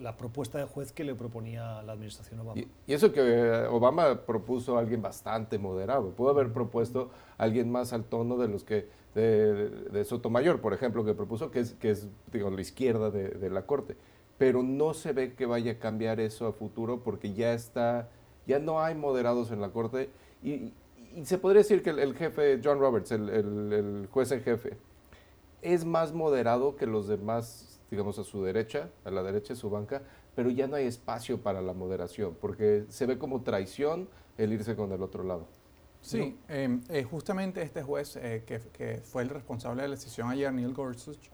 la 0.00 0.16
propuesta 0.16 0.58
de 0.58 0.64
juez 0.64 0.92
que 0.92 1.02
le 1.02 1.14
proponía 1.14 1.82
la 1.82 1.92
administración 1.92 2.40
Obama. 2.40 2.60
Y, 2.60 2.92
eso 2.92 3.12
que 3.12 3.20
eh, 3.20 3.66
Obama 3.66 4.20
propuso 4.20 4.76
a 4.76 4.80
alguien 4.80 5.02
bastante 5.02 5.58
moderado. 5.58 6.10
Pudo 6.10 6.30
haber 6.30 6.52
propuesto 6.52 7.10
a 7.36 7.44
alguien 7.44 7.70
más 7.70 7.92
al 7.92 8.04
tono 8.04 8.36
de 8.36 8.48
los 8.48 8.64
que 8.64 8.88
de, 9.14 10.04
Sotomayor, 10.04 10.60
por 10.60 10.74
ejemplo, 10.74 11.04
que 11.04 11.14
propuso, 11.14 11.50
que 11.50 11.60
es, 11.60 11.74
que 11.80 11.94
la 12.32 12.60
izquierda 12.60 13.10
de, 13.10 13.50
la 13.50 13.66
Corte. 13.66 13.96
Pero 14.38 14.62
no 14.62 14.94
se 14.94 15.12
ve 15.12 15.34
que 15.34 15.46
vaya 15.46 15.72
a 15.72 15.78
cambiar 15.78 16.20
eso 16.20 16.46
a 16.46 16.52
futuro 16.52 17.02
porque 17.02 17.32
ya 17.32 17.52
está, 17.52 18.08
ya 18.46 18.58
no 18.58 18.82
hay 18.82 18.94
moderados 18.94 19.50
en 19.50 19.60
la 19.60 19.70
Corte. 19.70 20.10
Y, 20.42 20.72
se 21.22 21.38
podría 21.38 21.62
decir 21.62 21.80
que 21.84 21.90
el, 21.90 22.16
jefe, 22.16 22.60
John 22.62 22.80
Roberts, 22.80 23.12
el, 23.12 23.28
el, 23.30 24.08
juez 24.10 24.32
en 24.32 24.42
jefe, 24.42 24.76
es 25.62 25.84
más 25.84 26.12
moderado 26.12 26.74
que 26.74 26.86
los 26.86 27.06
demás, 27.06 27.80
digamos, 27.88 28.18
a 28.18 28.24
su 28.24 28.42
derecha, 28.42 28.90
a 29.04 29.12
la 29.12 29.22
derecha 29.22 29.54
de 29.54 29.60
su 29.60 29.70
banca, 29.70 30.02
pero 30.34 30.50
ya 30.50 30.66
no 30.66 30.74
hay 30.74 30.86
espacio 30.86 31.38
para 31.38 31.62
la 31.62 31.72
moderación, 31.72 32.36
porque 32.40 32.84
se 32.88 33.06
ve 33.06 33.16
como 33.16 33.42
traición 33.42 34.08
el 34.38 34.52
irse 34.52 34.74
con 34.74 34.90
el 34.90 35.04
otro 35.04 35.22
lado. 35.22 35.46
Sí, 36.04 36.38
em, 36.48 36.82
eh, 36.90 37.02
justamente 37.02 37.62
este 37.62 37.82
juez 37.82 38.16
eh, 38.16 38.44
que, 38.46 39.00
fue 39.02 39.22
el 39.22 39.30
responsable 39.30 39.80
de 39.80 39.88
la 39.88 39.94
decisión 39.94 40.30
ayer, 40.30 40.52
Neil 40.52 40.74
Gorsuch, 40.74 41.30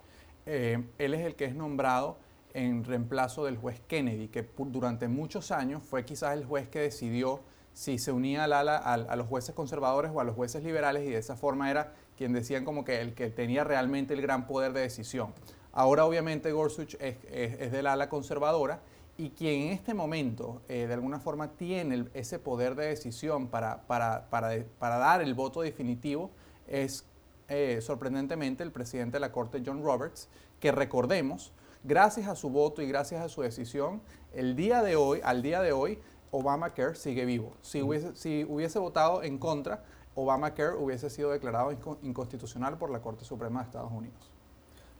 eh, 0.47 0.85
él 0.97 1.15
es 1.15 1.27
el 1.27 1.35
que 1.35 1.47
es 1.47 1.57
nombrado 1.57 2.19
en 2.55 2.85
reemplazo 2.85 3.45
del 3.45 3.57
juez 3.57 3.81
Kennedy, 3.89 4.29
que 4.29 4.49
durante 4.57 5.09
muchos 5.09 5.51
años 5.51 5.83
fue 5.83 6.05
quizás 6.05 6.35
el 6.35 6.45
juez 6.45 6.69
que 6.69 6.79
decidió 6.79 7.41
si 7.73 7.99
se 7.99 8.13
unía 8.13 8.45
al 8.45 8.53
ala, 8.53 8.77
a, 8.77 9.17
los 9.17 9.27
jueces 9.27 9.57
conservadores 9.57 10.13
o 10.15 10.21
a 10.21 10.25
los 10.25 10.37
jueces 10.37 10.63
liberales 10.63 11.03
y 11.03 11.11
de 11.11 11.19
esa 11.19 11.35
forma 11.35 11.69
era 11.69 11.93
quien 12.17 12.33
decían 12.33 12.65
como 12.65 12.85
que 12.85 13.01
el 13.01 13.15
que 13.15 13.29
tenía 13.29 13.65
realmente 13.65 14.15
el 14.15 14.23
gran 14.23 14.47
poder 14.47 14.73
de 14.73 14.83
decisión. 14.83 15.33
Ahora 15.73 16.05
obviamente 16.05 16.53
Gorsuch 16.53 16.95
es, 17.01 17.17
es 17.33 17.73
del 17.73 17.89
ala 17.89 18.09
conservadora 18.09 18.83
y 19.21 19.29
quien 19.29 19.65
en 19.65 19.73
este 19.73 19.93
momento 19.93 20.63
eh, 20.67 20.87
de 20.87 20.95
alguna 20.95 21.21
forma 21.21 21.49
tiene 21.49 22.07
ese 22.15 22.39
poder 22.39 22.75
de 22.75 22.87
decisión 22.87 23.49
para, 23.49 23.83
para, 23.87 24.65
dar 24.81 25.21
el 25.21 25.35
voto 25.35 25.61
definitivo 25.61 26.31
es 26.67 27.05
eh, 27.49 27.81
sorprendentemente 27.83 28.63
el 28.63 28.73
presidente 28.73 29.17
de 29.17 29.21
la 29.21 29.31
Corte, 29.31 29.63
John 29.65 29.85
Roberts, 29.85 30.31
que 30.59 30.73
recordemos, 30.73 31.53
gracias 31.85 32.29
a 32.29 32.35
su 32.35 32.49
voto 32.49 32.81
y 32.81 32.89
gracias 32.89 33.21
a 33.21 33.29
su 33.29 33.43
decisión, 33.43 34.01
el 34.33 34.57
día 34.57 34.83
de 34.83 34.97
hoy, 34.97 35.21
al 35.23 35.43
día 35.43 35.61
de 35.61 35.73
hoy, 35.73 35.99
Obamacare 36.31 36.95
sigue 36.95 37.27
vivo. 37.27 37.53
Si 37.61 37.83
hubiese, 37.83 38.17
si 38.17 38.47
hubiese 38.49 38.79
votado 38.79 39.23
en 39.23 39.37
contra, 39.37 39.85
Obamacare 40.15 40.77
hubiese 40.77 41.11
sido 41.11 41.31
declarado 41.31 41.73
inconstitucional 42.01 42.79
por 42.79 42.89
la 42.89 43.03
Corte 43.03 43.27
Suprema 43.27 43.61
de 43.61 43.67
Estados 43.67 43.93
Unidos. 43.93 44.31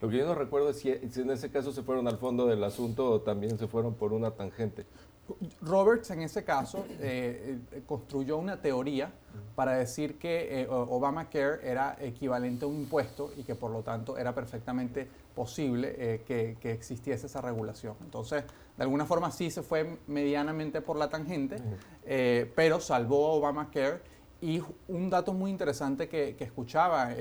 Lo 0.01 0.09
que 0.09 0.17
yo 0.17 0.25
no 0.25 0.33
recuerdo 0.33 0.71
es 0.71 0.79
si, 0.79 0.89
en 0.89 1.29
ese 1.29 1.51
caso 1.51 1.71
se 1.71 1.83
fueron 1.83 2.07
al 2.07 2.17
fondo 2.17 2.47
del 2.47 2.63
asunto 2.63 3.11
o 3.11 3.21
también 3.21 3.59
se 3.59 3.67
fueron 3.67 3.93
por 3.93 4.13
una 4.13 4.31
tangente. 4.31 4.85
Roberts 5.61 6.09
en 6.09 6.23
ese 6.23 6.43
caso 6.43 6.85
eh, 6.99 7.59
eh, 7.71 7.83
construyó 7.85 8.37
una 8.37 8.59
teoría 8.59 9.11
para 9.55 9.73
decir 9.73 10.17
que 10.17 10.61
eh, 10.61 10.67
Obamacare 10.67 11.59
era 11.63 11.95
equivalente 12.01 12.65
a 12.65 12.67
un 12.67 12.75
impuesto 12.77 13.31
y 13.37 13.43
que 13.43 13.53
por 13.53 13.69
lo 13.69 13.83
tanto 13.83 14.17
era 14.17 14.33
perfectamente 14.33 15.07
posible 15.35 16.21
que, 16.25 16.57
existiese 16.63 17.27
esa 17.27 17.39
regulación. 17.39 17.95
Entonces, 18.01 18.43
de 18.75 18.83
alguna 18.83 19.05
forma 19.05 19.31
sí 19.31 19.51
se 19.51 19.61
fue 19.61 19.99
medianamente 20.07 20.81
por 20.81 20.97
la 20.97 21.09
tangente, 21.09 21.57
pero 22.55 22.79
salvó 22.79 23.27
a 23.27 23.33
Obamacare. 23.33 24.01
Y 24.41 24.59
un 24.87 25.11
dato 25.11 25.33
muy 25.33 25.51
interesante 25.51 26.09
que, 26.09 26.35
que 26.35 26.43
escuchaba 26.43 27.11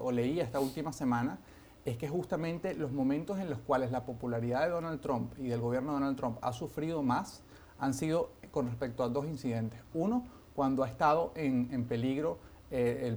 o 0.00 0.12
leía 0.12 0.44
esta 0.44 0.60
última 0.60 0.92
semana 0.92 1.38
es 1.84 1.96
que 1.96 2.08
justamente 2.08 2.74
los 2.74 2.92
momentos 2.92 3.38
en 3.38 3.50
los 3.50 3.58
cuales 3.58 3.90
la 3.90 4.04
popularidad 4.04 4.62
de 4.62 4.70
Donald 4.70 5.00
Trump 5.00 5.32
y 5.38 5.48
del 5.48 5.60
gobierno 5.60 5.92
de 5.92 6.00
Donald 6.00 6.16
Trump 6.16 6.38
ha 6.40 6.52
sufrido 6.52 7.02
más 7.02 7.42
han 7.78 7.94
sido 7.94 8.30
con 8.52 8.66
respecto 8.66 9.02
a 9.02 9.08
dos 9.08 9.26
incidentes. 9.26 9.80
Uno, 9.92 10.24
cuando 10.54 10.84
ha 10.84 10.88
estado 10.88 11.32
en, 11.34 11.84
peligro 11.86 12.38
eh, 12.70 13.16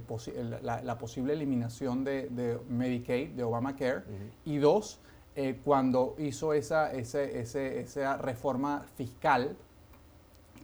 la, 0.62 0.98
posible 0.98 1.34
eliminación 1.34 2.02
de, 2.02 2.58
Medicaid, 2.68 3.30
de 3.30 3.44
Obamacare. 3.44 4.02
Y 4.44 4.56
dos, 4.56 4.98
eh, 5.36 5.60
cuando 5.64 6.16
hizo 6.18 6.52
esa, 6.52 6.92
esa 6.92 8.16
reforma 8.16 8.84
fiscal 8.96 9.56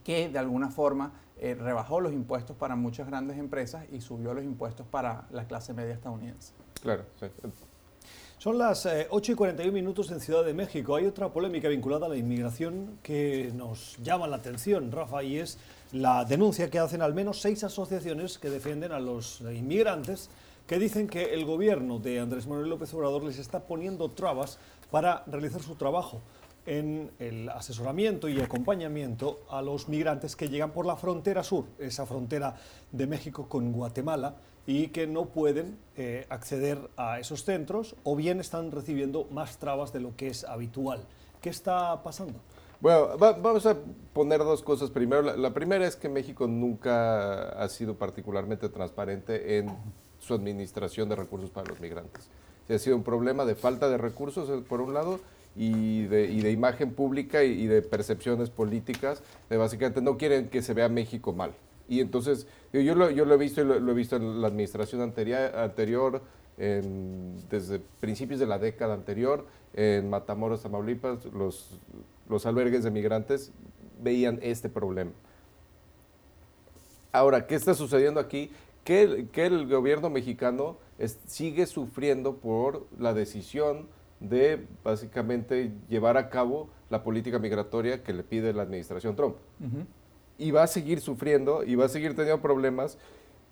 que 0.03 0.27
de 0.27 0.39
alguna 0.39 0.69
forma 0.69 1.13
eh, 1.39 1.55
rebajó 1.55 1.99
los 2.01 2.13
impuestos 2.13 2.55
para 2.57 2.75
muchas 2.75 3.07
grandes 3.07 3.37
empresas 3.37 3.85
y 3.91 4.01
subió 4.01 4.33
los 4.33 4.43
impuestos 4.43 4.85
para 4.87 5.27
la 5.31 5.45
clase 5.45 5.73
media 5.73 5.93
estadounidense. 5.93 6.53
Claro, 6.81 7.05
sí. 7.19 7.27
Son 8.37 8.57
las 8.57 8.85
8 8.85 9.31
eh, 9.31 9.33
y 9.33 9.35
41 9.35 9.71
minutos 9.71 10.11
en 10.11 10.19
Ciudad 10.19 10.43
de 10.43 10.53
México. 10.53 10.95
Hay 10.95 11.05
otra 11.05 11.29
polémica 11.31 11.69
vinculada 11.69 12.07
a 12.07 12.09
la 12.09 12.17
inmigración 12.17 12.99
que 13.01 13.51
nos 13.55 13.97
llama 14.03 14.27
la 14.27 14.35
atención, 14.35 14.91
Rafa, 14.91 15.23
y 15.23 15.37
es 15.37 15.57
la 15.93 16.25
denuncia 16.25 16.69
que 16.69 16.79
hacen 16.79 17.01
al 17.01 17.13
menos 17.13 17.39
seis 17.39 17.63
asociaciones 17.63 18.37
que 18.37 18.49
defienden 18.49 18.91
a 18.91 18.99
los 18.99 19.41
inmigrantes 19.41 20.29
que 20.67 20.79
dicen 20.79 21.07
que 21.07 21.33
el 21.33 21.45
gobierno 21.45 21.99
de 21.99 22.19
Andrés 22.19 22.47
Manuel 22.47 22.69
López 22.69 22.93
Obrador 22.93 23.23
les 23.23 23.37
está 23.37 23.61
poniendo 23.61 24.09
trabas 24.09 24.59
para 24.91 25.23
realizar 25.27 25.61
su 25.61 25.75
trabajo 25.75 26.21
en 26.65 27.11
el 27.19 27.49
asesoramiento 27.49 28.29
y 28.29 28.39
acompañamiento 28.39 29.41
a 29.49 29.61
los 29.61 29.89
migrantes 29.89 30.35
que 30.35 30.47
llegan 30.47 30.71
por 30.71 30.85
la 30.85 30.95
frontera 30.95 31.43
sur, 31.43 31.65
esa 31.79 32.05
frontera 32.05 32.55
de 32.91 33.07
México 33.07 33.49
con 33.49 33.73
Guatemala, 33.73 34.35
y 34.65 34.87
que 34.87 35.07
no 35.07 35.25
pueden 35.25 35.77
eh, 35.97 36.25
acceder 36.29 36.89
a 36.95 37.19
esos 37.19 37.43
centros 37.43 37.95
o 38.03 38.15
bien 38.15 38.39
están 38.39 38.71
recibiendo 38.71 39.27
más 39.31 39.57
trabas 39.57 39.91
de 39.91 39.99
lo 39.99 40.15
que 40.15 40.27
es 40.27 40.43
habitual. 40.45 41.01
¿Qué 41.41 41.49
está 41.49 42.01
pasando? 42.03 42.39
Bueno, 42.79 43.17
vamos 43.17 43.65
a 43.65 43.77
poner 44.13 44.39
dos 44.39 44.61
cosas 44.61 44.89
primero. 44.89 45.21
La, 45.21 45.53
primera 45.53 45.87
es 45.87 45.95
que 45.95 46.09
México 46.09 46.47
nunca 46.47 47.49
ha 47.49 47.69
sido 47.69 47.95
particularmente 47.95 48.67
transparente 48.67 49.57
en 49.57 49.69
su 50.19 50.33
administración 50.33 51.07
de 51.07 51.15
recursos 51.15 51.49
para 51.49 51.69
los 51.69 51.79
migrantes. 51.79 52.29
ha 52.69 52.77
sido 52.77 52.97
un 52.97 53.03
problema 53.03 53.45
de 53.45 53.55
falta 53.55 53.89
de 53.89 53.97
recursos, 53.97 54.49
eh, 54.49 54.63
por 54.67 54.81
un 54.81 54.93
lado, 54.93 55.19
y 55.55 56.03
de, 56.07 56.25
y 56.25 56.41
de 56.41 56.51
imagen 56.51 56.93
pública 56.93 57.43
y, 57.43 57.51
y, 57.51 57.67
de 57.67 57.81
percepciones 57.83 58.49
políticas, 58.49 59.21
de 59.49 59.55
básicamente 59.55 60.01
no 60.01 60.17
quieren 60.17 60.49
que 60.49 60.61
se 60.61 60.73
vea 60.73 60.89
México 60.89 61.31
mal. 61.31 61.53
Y 61.87 62.01
entonces, 62.01 62.47
yo 62.81 62.95
lo, 62.95 63.07
he 63.07 63.37
visto 63.37 63.61
y 63.61 63.65
lo, 63.65 63.91
he 63.91 63.93
visto 63.93 64.15
en 64.15 64.41
la 64.41 64.47
administración 64.47 65.01
anterior, 65.01 65.55
anterior 65.55 66.21
desde 66.57 67.79
principios 67.99 68.39
de 68.39 68.47
la 68.47 68.59
década 68.59 68.93
anterior, 68.93 69.45
en 69.73 70.09
Matamoros, 70.09 70.61
Tamaulipas, 70.61 71.25
los, 71.25 71.79
albergues 72.45 72.83
de 72.83 72.91
migrantes 72.91 73.51
veían 74.01 74.39
este 74.41 74.69
problema. 74.69 75.11
Ahora, 77.11 77.45
¿qué 77.45 77.55
está 77.55 77.73
sucediendo 77.73 78.19
aquí? 78.19 78.51
Que 78.83 79.27
el 79.35 79.67
gobierno 79.67 80.09
mexicano 80.09 80.77
sigue 81.27 81.65
sufriendo 81.65 82.37
por 82.37 82.87
la 82.99 83.13
decisión 83.13 83.87
de 84.19 84.65
básicamente 84.83 85.71
llevar 85.89 86.17
a 86.17 86.29
cabo 86.29 86.69
la 86.89 87.03
política 87.03 87.39
migratoria 87.39 88.03
que 88.03 88.13
le 88.13 88.23
pide 88.23 88.53
la 88.53 88.63
administración 88.63 89.15
Trump 89.15 89.35
y 90.37 90.51
va 90.51 90.63
a 90.63 90.67
seguir 90.67 91.01
sufriendo 91.01 91.63
y 91.63 91.75
va 91.75 91.85
a 91.85 91.89
seguir 91.89 92.15
teniendo 92.15 92.41
problemas 92.41 92.97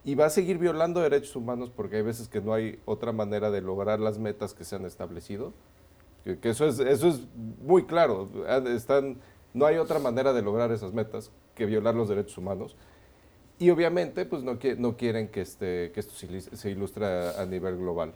y 0.04 0.16
va 0.16 0.26
a 0.26 0.30
seguir 0.30 0.58
violando 0.58 1.00
derechos 1.00 1.36
humanos 1.36 1.72
porque 1.76 1.98
hay 1.98 2.02
veces 2.02 2.28
que 2.28 2.42
no 2.42 2.54
hay 2.54 2.80
otra 2.86 3.12
manera 3.12 3.52
de 3.52 3.62
lograr 3.62 4.00
las 4.00 4.18
metas 4.18 4.54
que 4.54 4.64
se 4.64 4.76
han 4.76 4.86
establecido. 4.86 5.54
Que, 6.24 6.50
eso, 6.50 6.66
es, 6.66 6.80
eso 6.80 7.08
es 7.08 7.22
muy 7.64 7.86
claro. 7.86 8.30
Están, 8.68 9.18
no 9.54 9.66
hay 9.66 9.78
otra 9.78 10.00
manera 10.00 10.34
de 10.34 10.42
lograr 10.42 10.72
esas 10.72 10.94
metas 10.94 11.32
que 11.56 11.66
violar 11.66 11.96
los 11.96 12.10
derechos 12.10 12.38
humanos. 12.38 12.76
Y 13.60 13.70
obviamente 13.70 14.26
pues 14.26 14.44
no, 14.44 14.58
no 14.78 14.98
quieren 14.98 15.28
que, 15.28 15.42
este, 15.42 15.92
que 15.92 16.00
esto 16.00 16.14
se 16.16 16.70
ilustre 16.70 17.06
a 17.06 17.46
nivel 17.46 17.78
global. 17.78 18.14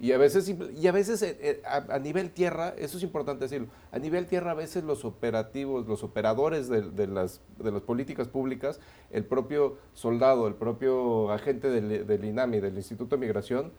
Y 0.00 0.12
a 0.12 0.18
veces, 0.18 0.48
y 0.48 0.86
a, 0.86 0.92
veces 0.92 1.22
eh, 1.22 1.36
eh, 1.40 1.62
a, 1.64 1.98
nivel 1.98 2.30
tierra, 2.30 2.74
eso 2.76 2.96
es 2.96 3.02
importante 3.02 3.44
decirlo, 3.44 3.68
a 3.92 3.98
nivel 3.98 4.26
tierra 4.26 4.50
a 4.50 4.54
veces 4.54 4.84
los 4.84 5.04
operativos, 5.04 5.86
los 5.86 6.02
operadores 6.02 6.68
de, 6.68 7.06
las, 7.06 7.40
de 7.58 7.70
las 7.70 7.82
políticas 7.82 8.28
públicas, 8.28 8.80
el 9.10 9.24
propio 9.24 9.78
soldado, 9.92 10.48
el 10.48 10.54
propio 10.54 11.30
agente 11.30 11.70
del, 11.70 12.24
INAMI, 12.24 12.60
del 12.60 12.74
Instituto 12.76 13.16
de 13.16 13.20
Migración, 13.20 13.72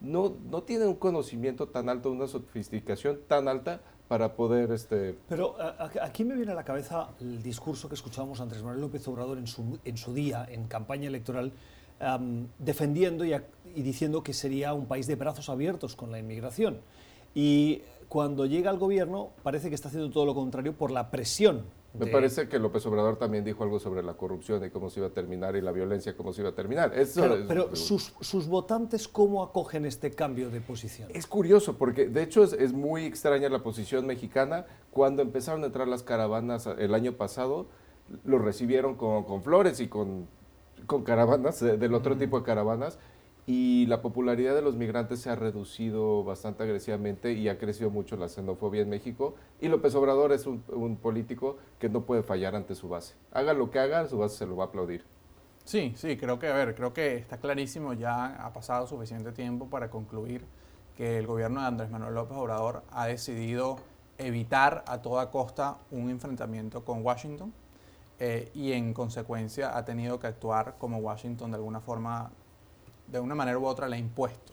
no, 0.00 0.34
no 0.50 0.62
tienen 0.62 0.88
un 0.88 0.96
conocimiento 0.96 1.68
tan 1.68 1.88
alto, 1.88 2.10
una 2.10 2.26
sofisticación 2.26 3.20
tan 3.26 3.48
alta 3.48 3.80
para 4.08 4.34
poder... 4.34 4.72
Este... 4.72 5.16
Pero 5.28 5.56
aquí 6.02 6.24
me 6.24 6.34
viene 6.34 6.52
a 6.52 6.54
la 6.54 6.64
cabeza 6.64 7.08
el 7.20 7.42
discurso 7.42 7.88
que 7.88 7.94
escuchábamos 7.94 8.40
Andrés 8.40 8.62
Manuel 8.62 8.82
López 8.82 9.06
Obrador 9.08 9.38
en 9.38 9.46
su, 9.46 9.78
en 9.84 9.96
su 9.96 10.12
día, 10.12 10.46
en 10.50 10.66
campaña 10.66 11.08
electoral, 11.08 11.52
defendiendo 12.58 13.24
y, 13.24 13.32
diciendo 13.80 14.22
que 14.22 14.34
sería 14.34 14.74
un 14.74 14.84
país 14.84 15.06
de 15.06 15.14
brazos 15.14 15.48
abiertos 15.48 15.96
con 15.96 16.12
la 16.12 16.18
inmigración. 16.18 16.80
Y 17.34 17.80
cuando 18.08 18.44
llega 18.44 18.68
al 18.68 18.78
gobierno 18.78 19.30
parece 19.42 19.70
que 19.70 19.74
está 19.74 19.88
haciendo 19.88 20.10
todo 20.10 20.26
lo 20.26 20.34
contrario 20.34 20.74
por 20.74 20.90
la 20.90 21.10
presión. 21.10 21.62
Me 21.98 22.06
parece 22.06 22.48
que 22.48 22.58
López 22.58 22.84
Obrador 22.86 23.16
también 23.16 23.44
dijo 23.44 23.64
algo 23.64 23.78
sobre 23.78 24.02
la 24.02 24.14
corrupción 24.14 24.64
y 24.64 24.70
cómo 24.70 24.88
se 24.90 25.00
iba 25.00 25.08
a 25.08 25.12
terminar 25.12 25.56
y 25.56 25.60
la 25.60 25.72
violencia 25.72 26.16
cómo 26.16 26.32
se 26.32 26.40
iba 26.40 26.50
a 26.50 26.54
terminar. 26.54 26.92
pero 27.48 27.76
sus, 27.76 28.14
sus, 28.20 28.46
votantes, 28.48 29.08
¿cómo 29.08 29.42
acogen 29.42 29.84
este 29.84 30.10
cambio 30.10 30.50
de 30.50 30.60
posición? 30.62 31.10
Es 31.12 31.26
curioso, 31.26 31.76
porque 31.76 32.08
de 32.08 32.22
hecho 32.22 32.44
es, 32.44 32.54
es, 32.54 32.72
muy 32.72 33.04
extraña 33.04 33.50
la 33.50 33.62
posición 33.62 34.06
mexicana. 34.06 34.64
Cuando 34.90 35.20
empezaron 35.20 35.62
a 35.64 35.66
entrar 35.66 35.86
las 35.86 36.02
caravanas 36.02 36.66
el 36.66 36.94
año 36.94 37.12
pasado, 37.12 37.66
lo 38.24 38.38
recibieron 38.38 38.94
con, 38.94 39.24
con 39.24 39.42
flores 39.42 39.78
y 39.80 39.88
con 39.88 40.28
con 40.86 41.02
caravanas, 41.02 41.60
del 41.60 41.94
otro 41.94 42.16
tipo 42.16 42.38
de 42.38 42.44
caravanas, 42.44 42.98
y 43.46 43.86
la 43.86 44.02
popularidad 44.02 44.54
de 44.54 44.62
los 44.62 44.76
migrantes 44.76 45.20
se 45.20 45.30
ha 45.30 45.34
reducido 45.34 46.22
bastante 46.22 46.62
agresivamente 46.62 47.32
y 47.32 47.48
ha 47.48 47.58
crecido 47.58 47.90
mucho 47.90 48.16
la 48.16 48.28
xenofobia 48.28 48.82
en 48.82 48.88
México. 48.88 49.34
Y 49.60 49.68
López 49.68 49.94
Obrador 49.94 50.32
es 50.32 50.46
un, 50.46 50.96
político 51.02 51.56
que 51.78 51.88
no 51.88 52.02
puede 52.02 52.22
fallar 52.22 52.54
ante 52.54 52.74
su 52.74 52.88
base. 52.88 53.14
Haga 53.32 53.52
lo 53.52 53.70
que 53.70 53.80
haga, 53.80 54.06
su 54.08 54.18
base 54.18 54.36
se 54.36 54.46
lo 54.46 54.56
va 54.56 54.64
a 54.64 54.66
aplaudir. 54.68 55.04
Sí, 55.64 55.92
sí, 55.96 56.16
creo 56.16 56.38
que, 56.38 56.48
a 56.48 56.54
ver, 56.54 56.74
creo 56.74 56.92
que 56.92 57.16
está 57.16 57.38
clarísimo, 57.38 57.92
ya 57.94 58.44
ha 58.44 58.52
pasado 58.52 58.86
suficiente 58.86 59.32
tiempo 59.32 59.68
para 59.68 59.90
concluir 59.90 60.44
que 60.96 61.18
el 61.18 61.26
gobierno 61.26 61.60
de 61.60 61.66
Andrés 61.66 61.90
Manuel 61.90 62.14
López 62.14 62.36
Obrador 62.36 62.82
ha 62.90 63.06
decidido 63.06 63.76
evitar 64.18 64.84
a 64.86 65.02
toda 65.02 65.30
costa 65.30 65.78
un 65.90 66.10
enfrentamiento 66.10 66.84
con 66.84 67.04
Washington 67.04 67.52
eh, 68.18 68.50
y 68.54 68.72
en 68.72 68.92
consecuencia 68.92 69.76
ha 69.76 69.84
tenido 69.84 70.20
que 70.20 70.26
actuar 70.26 70.76
como 70.78 70.98
Washington 70.98 71.50
de 71.50 71.56
alguna 71.56 71.80
forma, 71.80 72.30
de 73.12 73.20
una 73.20 73.34
manera 73.34 73.58
u 73.58 73.66
otra 73.66 73.88
le 73.88 73.98
impuesto. 73.98 74.52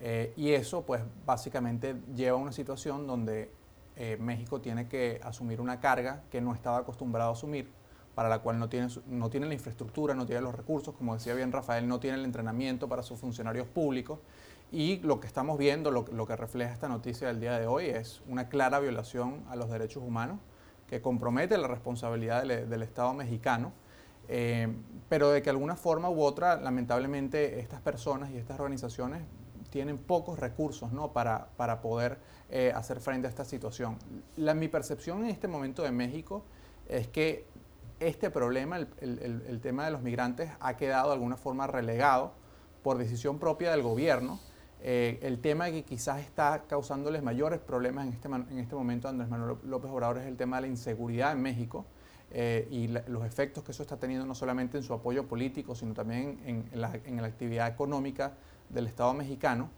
Eh, 0.00 0.32
y 0.36 0.50
eso 0.50 0.82
pues 0.82 1.02
básicamente 1.24 1.96
lleva 2.14 2.36
a 2.36 2.40
una 2.40 2.52
situación 2.52 3.06
donde 3.06 3.52
eh, 3.96 4.16
México 4.20 4.60
tiene 4.60 4.88
que 4.88 5.20
asumir 5.22 5.60
una 5.60 5.80
carga 5.80 6.24
que 6.30 6.40
no 6.40 6.52
estaba 6.54 6.78
acostumbrado 6.78 7.30
a 7.30 7.32
asumir, 7.34 7.70
para 8.14 8.28
la 8.28 8.40
cual 8.40 8.58
no 8.58 8.68
tiene, 8.68 8.88
no 9.06 9.30
tiene 9.30 9.46
la 9.46 9.54
infraestructura, 9.54 10.14
no 10.14 10.26
tiene 10.26 10.42
los 10.42 10.54
recursos, 10.54 10.94
como 10.94 11.14
decía 11.14 11.34
bien 11.34 11.52
Rafael, 11.52 11.88
no 11.88 12.00
tiene 12.00 12.18
el 12.18 12.24
entrenamiento 12.24 12.88
para 12.88 13.02
sus 13.02 13.18
funcionarios 13.18 13.68
públicos. 13.68 14.18
Y 14.70 14.98
lo 14.98 15.20
que 15.20 15.26
estamos 15.26 15.58
viendo, 15.58 15.90
lo 15.90 16.26
que 16.26 16.36
refleja 16.36 16.72
esta 16.72 16.88
noticia 16.88 17.28
del 17.28 17.40
día 17.40 17.58
de 17.58 17.66
hoy, 17.66 17.86
es 17.86 18.22
una 18.26 18.48
clara 18.48 18.80
violación 18.80 19.44
a 19.48 19.56
los 19.56 19.70
derechos 19.70 20.02
humanos 20.02 20.38
que 20.92 21.00
compromete 21.00 21.56
la 21.56 21.68
responsabilidad 21.68 22.42
del, 22.42 22.82
Estado 22.82 23.14
mexicano, 23.14 23.72
eh, 24.32 24.74
pero 25.08 25.30
de 25.30 25.42
que 25.42 25.50
alguna 25.50 25.76
forma 25.76 26.08
u 26.08 26.22
otra, 26.22 26.56
lamentablemente, 26.56 27.60
estas 27.60 27.80
personas 27.80 28.30
y 28.30 28.38
estas 28.38 28.58
organizaciones 28.58 29.22
tienen 29.70 29.98
pocos 29.98 30.38
recursos 30.38 30.92
¿no? 30.92 31.12
para, 31.12 31.48
para 31.56 31.80
poder 31.80 32.18
eh, 32.50 32.72
hacer 32.74 33.00
frente 33.00 33.26
a 33.26 33.30
esta 33.30 33.44
situación. 33.44 33.98
La, 34.36 34.54
mi 34.54 34.68
percepción 34.68 35.24
en 35.24 35.30
este 35.30 35.48
momento 35.48 35.82
de 35.82 35.92
México 35.92 36.44
es 36.88 37.08
que 37.08 37.46
este 38.00 38.30
problema, 38.30 38.78
el, 38.78 38.88
el 39.46 39.60
tema 39.60 39.84
de 39.84 39.90
los 39.90 40.02
migrantes, 40.02 40.50
ha 40.60 40.76
quedado 40.76 41.08
de 41.08 41.14
alguna 41.14 41.36
forma 41.36 41.66
relegado 41.66 42.32
por 42.82 42.98
decisión 42.98 43.38
propia 43.38 43.70
del 43.70 43.82
gobierno 43.82 44.40
eh, 44.84 45.20
el 45.22 45.38
tema 45.38 45.70
que 45.70 45.84
quizás 45.84 46.20
está 46.20 46.64
causándoles 46.66 47.22
mayores 47.22 47.60
problemas 47.60 48.08
en 48.08 48.14
este, 48.14 48.26
en 48.26 48.58
este 48.58 48.74
momento 48.74 49.06
a 49.06 49.10
Andrés 49.10 49.30
Manuel 49.30 49.56
López 49.62 49.88
Obrador 49.92 50.18
es 50.18 50.26
el 50.26 50.36
tema 50.36 50.56
de 50.56 50.62
la 50.62 50.66
inseguridad 50.66 51.30
en 51.30 51.40
México. 51.40 51.86
Eh, 52.34 52.66
y 52.70 52.88
los 52.88 53.26
efectos 53.26 53.62
que 53.62 53.72
eso 53.72 53.82
está 53.82 53.98
teniendo 53.98 54.24
no 54.24 54.34
solamente 54.34 54.78
en 54.78 54.82
su 54.82 54.94
apoyo 54.94 55.26
político, 55.26 55.74
sino 55.74 55.92
también 55.92 56.40
en, 56.46 56.80
la, 56.80 56.88
actividad 57.26 57.68
económica 57.68 58.32
del 58.70 58.86
Estado 58.86 59.12
mexicano. 59.12 59.68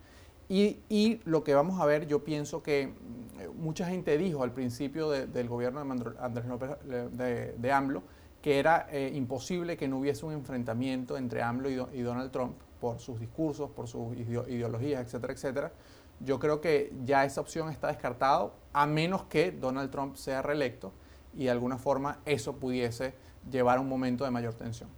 Y, 0.49 1.21
lo 1.25 1.43
que 1.43 1.55
vamos 1.55 1.81
a 1.81 1.87
ver, 1.87 2.07
yo 2.07 2.23
pienso 2.23 2.63
que 2.63 2.89
mm, 2.89 3.61
mucha 3.61 3.87
gente 3.87 4.17
dijo 4.19 4.45
al 4.45 4.53
principio 4.53 5.11
del 5.11 5.49
gobierno 5.49 5.85
de 5.85 6.15
Andrés 6.21 6.47
López 6.47 6.71
de, 6.85 7.73
AMLO 7.73 8.03
que 8.41 8.59
era 8.59 8.87
eh, 8.91 9.11
imposible 9.15 9.77
que 9.77 9.89
no 9.89 9.99
hubiese 9.99 10.27
un 10.27 10.35
enfrentamiento 10.35 11.17
entre 11.17 11.43
AMLO 11.43 11.71
y, 11.71 12.03
Donald 12.03 12.31
Trump 12.31 12.57
por 12.79 13.01
sus 13.01 13.19
discursos, 13.19 13.71
por 13.71 13.89
sus 13.89 14.15
ideologías, 14.17 15.01
etcétera, 15.01 15.33
etcétera. 15.33 15.73
Yo 16.21 16.39
creo 16.39 16.61
que 16.61 16.93
ya 17.05 17.25
esa 17.25 17.41
opción 17.41 17.71
está 17.71 17.89
descartada, 17.89 18.53
a 18.73 18.87
menos 18.87 19.25
que 19.25 19.51
Donald 19.51 19.91
Trump 19.91 20.17
sea 20.17 20.43
reelecto 20.43 20.93
y 21.37 21.45
de 21.45 21.51
alguna 21.51 21.79
forma 21.79 22.19
eso 22.25 22.57
pudiese 22.57 23.15
llevar 23.51 23.79
a 23.79 23.81
un 23.81 23.89
momento 23.89 24.25
de 24.25 24.31
mayor 24.31 24.55
tensión. 24.55 24.89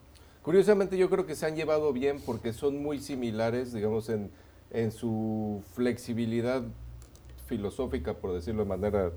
Curiosamente 0.42 0.96
yo 0.96 1.10
creo 1.10 1.26
que 1.26 1.34
se 1.34 1.46
han 1.46 1.56
llevado 1.56 1.92
bien 1.92 2.20
porque 2.24 2.52
son 2.52 2.80
muy 2.80 3.00
similares, 3.00 3.72
digamos, 3.72 4.08
en, 4.08 4.30
en 4.70 4.92
su 4.92 5.62
flexibilidad 5.74 6.62
filosófica, 7.46 8.14
por 8.14 8.32
decirlo 8.32 8.62
de 8.62 8.68
manera 8.68 9.10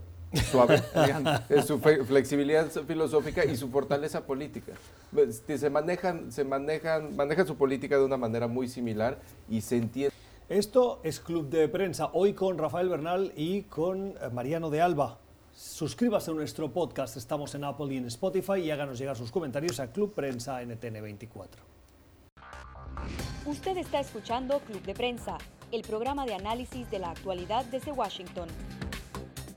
suave, 0.51 0.81
en 1.49 1.63
su 1.63 1.79
flexibilidad 1.79 2.67
filosófica 2.69 3.45
y 3.45 3.55
su 3.55 3.69
fortaleza 3.69 4.25
política. 4.25 4.73
Este, 5.15 5.57
se 5.57 5.69
manejan, 5.69 6.31
se 6.31 6.43
manejan, 6.43 7.15
manejan 7.15 7.47
su 7.47 7.55
política 7.55 7.97
de 7.97 8.05
una 8.05 8.17
manera 8.17 8.47
muy 8.47 8.67
similar 8.67 9.19
y 9.49 9.61
se 9.61 9.77
entiende. 9.77 10.13
Esto 10.47 10.99
es 11.03 11.19
Club 11.19 11.49
de 11.49 11.67
Prensa, 11.67 12.09
hoy 12.13 12.33
con 12.33 12.57
Rafael 12.57 12.89
Bernal 12.89 13.33
y 13.35 13.63
con 13.63 14.09
eh, 14.09 14.29
Mariano 14.33 14.69
de 14.69 14.81
Alba. 14.81 15.19
Suscríbase 15.59 16.31
a 16.31 16.33
nuestro 16.33 16.71
podcast, 16.71 17.17
estamos 17.17 17.53
en 17.53 17.65
Apple 17.65 17.93
y 17.93 17.97
en 17.97 18.05
Spotify 18.05 18.61
y 18.61 18.71
háganos 18.71 18.97
llegar 18.97 19.17
sus 19.17 19.29
comentarios 19.29 19.81
a 19.81 19.91
Club 19.91 20.13
Prensa 20.13 20.63
NTN24. 20.63 21.49
Usted 23.45 23.75
está 23.75 23.99
escuchando 23.99 24.59
Club 24.59 24.81
de 24.83 24.93
Prensa, 24.93 25.37
el 25.73 25.81
programa 25.81 26.25
de 26.25 26.35
análisis 26.35 26.89
de 26.89 26.99
la 26.99 27.09
actualidad 27.09 27.65
desde 27.65 27.91
Washington. 27.91 28.47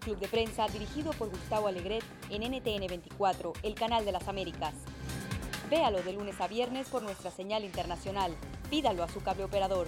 Club 0.00 0.18
de 0.18 0.26
Prensa 0.26 0.66
dirigido 0.66 1.12
por 1.12 1.30
Gustavo 1.30 1.68
Alegret 1.68 2.02
en 2.30 2.42
NTN24, 2.52 3.52
el 3.62 3.74
canal 3.76 4.04
de 4.04 4.10
las 4.10 4.26
Américas. 4.26 4.74
Véalo 5.70 6.02
de 6.02 6.14
lunes 6.14 6.40
a 6.40 6.48
viernes 6.48 6.88
por 6.88 7.04
nuestra 7.04 7.30
señal 7.30 7.62
internacional. 7.62 8.34
Pídalo 8.68 9.04
a 9.04 9.08
su 9.08 9.20
cable 9.20 9.44
operador. 9.44 9.86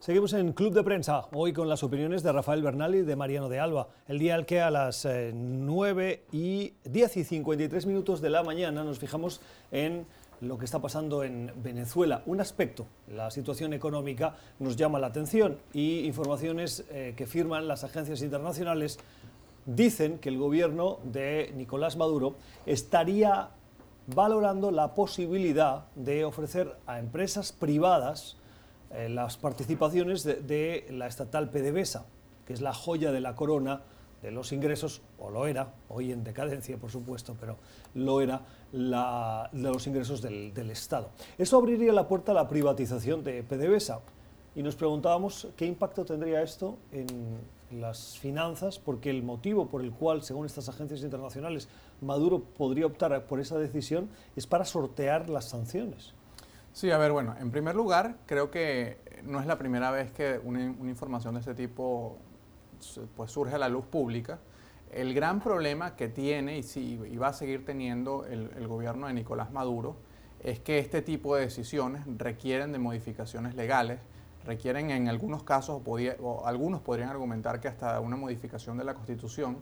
Seguimos 0.00 0.32
en 0.32 0.54
Club 0.54 0.72
de 0.72 0.82
Prensa, 0.82 1.28
hoy 1.34 1.52
con 1.52 1.68
las 1.68 1.82
opiniones 1.82 2.22
de 2.22 2.32
Rafael 2.32 2.62
Bernal 2.62 2.94
y 2.94 3.02
de 3.02 3.16
Mariano 3.16 3.50
de 3.50 3.60
Alba. 3.60 3.88
El 4.08 4.18
día 4.18 4.34
al 4.34 4.46
que 4.46 4.62
a 4.62 4.70
las 4.70 5.06
9 5.06 6.10
eh, 6.10 6.24
y 6.32 6.72
10 6.88 7.18
y 7.18 7.24
53 7.24 7.84
minutos 7.84 8.22
de 8.22 8.30
la 8.30 8.42
mañana 8.42 8.82
nos 8.82 8.98
fijamos 8.98 9.42
en 9.70 10.06
lo 10.40 10.56
que 10.56 10.64
está 10.64 10.78
pasando 10.78 11.22
en 11.22 11.52
Venezuela. 11.62 12.22
Un 12.24 12.40
aspecto, 12.40 12.86
la 13.12 13.30
situación 13.30 13.74
económica, 13.74 14.36
nos 14.58 14.74
llama 14.76 14.98
la 14.98 15.08
atención 15.08 15.58
y 15.74 16.06
informaciones 16.06 16.86
eh, 16.88 17.12
que 17.14 17.26
firman 17.26 17.68
las 17.68 17.84
agencias 17.84 18.22
internacionales 18.22 18.98
dicen 19.66 20.16
que 20.16 20.30
el 20.30 20.38
gobierno 20.38 21.00
de 21.04 21.52
Nicolás 21.54 21.98
Maduro 21.98 22.36
estaría 22.64 23.50
valorando 24.06 24.70
la 24.70 24.94
posibilidad 24.94 25.84
de 25.94 26.24
ofrecer 26.24 26.74
a 26.86 26.98
empresas 26.98 27.52
privadas 27.52 28.39
eh, 28.92 29.08
las 29.08 29.36
participaciones 29.36 30.24
de, 30.24 30.86
la 30.90 31.06
estatal 31.06 31.50
PDVSA, 31.50 32.04
que 32.46 32.52
es 32.52 32.60
la 32.60 32.74
joya 32.74 33.12
de 33.12 33.20
la 33.20 33.36
corona 33.36 33.82
de 34.20 34.32
los 34.32 34.52
ingresos, 34.52 35.00
o 35.18 35.30
lo 35.30 35.46
era, 35.46 35.72
hoy 35.88 36.12
en 36.12 36.24
decadencia 36.24 36.76
por 36.76 36.90
supuesto, 36.90 37.36
pero 37.38 37.56
lo 37.94 38.20
era, 38.20 38.42
de 38.72 39.48
los 39.52 39.86
ingresos 39.86 40.20
del, 40.20 40.70
Estado. 40.70 41.10
Eso 41.38 41.56
abriría 41.56 41.92
la 41.92 42.08
puerta 42.08 42.32
a 42.32 42.34
la 42.34 42.48
privatización 42.48 43.24
de 43.24 43.42
PDVSA. 43.42 44.00
Y 44.56 44.62
nos 44.62 44.74
preguntábamos 44.74 45.46
qué 45.56 45.64
impacto 45.64 46.04
tendría 46.04 46.42
esto 46.42 46.76
en 46.90 47.06
las 47.70 48.18
finanzas, 48.18 48.78
porque 48.78 49.10
el 49.10 49.22
motivo 49.22 49.68
por 49.68 49.82
el 49.82 49.92
cual, 49.92 50.22
según 50.22 50.46
estas 50.46 50.68
agencias 50.68 51.02
internacionales, 51.02 51.68
Maduro 52.00 52.40
podría 52.40 52.86
optar 52.86 53.24
por 53.26 53.40
esa 53.40 53.58
decisión 53.58 54.10
es 54.34 54.46
para 54.46 54.64
sortear 54.64 55.30
las 55.30 55.46
sanciones. 55.46 56.14
Sí, 56.80 56.90
a 56.90 56.96
ver, 56.96 57.12
bueno, 57.12 57.34
en 57.38 57.50
primer 57.50 57.76
lugar, 57.76 58.16
creo 58.24 58.50
que 58.50 58.96
no 59.22 59.38
es 59.38 59.46
la 59.46 59.58
primera 59.58 59.90
vez 59.90 60.12
que 60.12 60.40
una, 60.42 60.64
información 60.64 61.34
de 61.34 61.40
este 61.40 61.54
tipo 61.54 62.16
pues, 63.16 63.30
surge 63.30 63.54
a 63.54 63.58
la 63.58 63.68
luz 63.68 63.84
pública. 63.84 64.38
El 64.90 65.12
gran 65.12 65.40
problema 65.40 65.94
que 65.94 66.08
tiene 66.08 66.56
y, 66.56 66.62
si, 66.62 66.96
va 67.18 67.28
a 67.28 67.32
seguir 67.34 67.66
teniendo 67.66 68.24
el, 68.24 68.66
gobierno 68.66 69.08
de 69.08 69.12
Nicolás 69.12 69.52
Maduro 69.52 69.96
es 70.42 70.58
que 70.60 70.78
este 70.78 71.02
tipo 71.02 71.36
de 71.36 71.42
decisiones 71.42 72.04
requieren 72.16 72.72
de 72.72 72.78
modificaciones 72.78 73.56
legales, 73.56 74.00
requieren 74.46 74.90
en 74.90 75.10
algunos 75.10 75.42
casos, 75.42 75.82
o 75.84 76.46
algunos 76.46 76.80
podrían 76.80 77.10
argumentar 77.10 77.60
que 77.60 77.68
hasta 77.68 78.00
una 78.00 78.16
modificación 78.16 78.78
de 78.78 78.84
la 78.84 78.94
Constitución, 78.94 79.58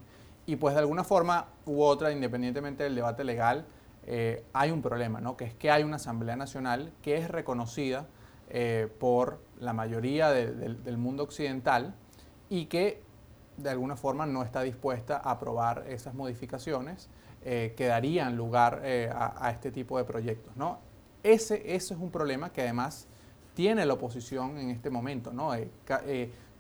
y 0.47 0.55
pues 0.55 0.75
de 0.75 0.83
alguna 0.83 1.03
forma 1.03 1.49
u 1.67 1.83
otra, 1.83 2.13
independientemente 2.13 2.85
del 2.85 2.95
debate 2.95 3.25
legal, 3.25 3.67
eh, 4.11 4.43
hay 4.55 4.71
un 4.71 4.81
problema, 4.81 5.21
¿no? 5.21 5.37
que 5.37 5.45
es 5.45 5.53
que 5.53 5.71
hay 5.71 5.83
una 5.83 5.97
Asamblea 5.97 6.35
Nacional 6.35 6.95
que 7.03 7.19
es 7.19 7.29
reconocida 7.29 8.07
eh, 8.49 8.89
por 8.99 9.43
la 9.61 9.75
mayoría 9.75 10.31
del 10.31 10.97
mundo 10.97 11.25
occidental 11.25 11.95
y 12.49 12.67
que 12.67 13.03
de 13.59 13.69
alguna 13.69 13.97
forma 13.97 14.25
no 14.25 14.43
está 14.45 14.63
dispuesta 14.63 15.19
a 15.19 15.33
aprobar 15.33 15.85
esas 15.89 16.15
modificaciones 16.15 17.11
eh, 17.45 17.75
que 17.77 17.85
darían 17.85 18.35
lugar 18.35 18.83
a, 19.15 19.51
este 19.51 19.71
tipo 19.71 19.99
de 19.99 20.05
proyectos. 20.05 20.57
¿no? 20.57 20.79
Ese, 21.23 21.75
ese, 21.75 21.93
es 21.93 22.01
un 22.01 22.11
problema 22.11 22.51
que 22.51 22.63
además 22.63 23.09
tiene 23.53 23.85
la 23.85 23.93
oposición 23.93 24.57
en 24.57 24.71
este 24.71 24.89
momento. 24.89 25.35
¿no? 25.35 25.53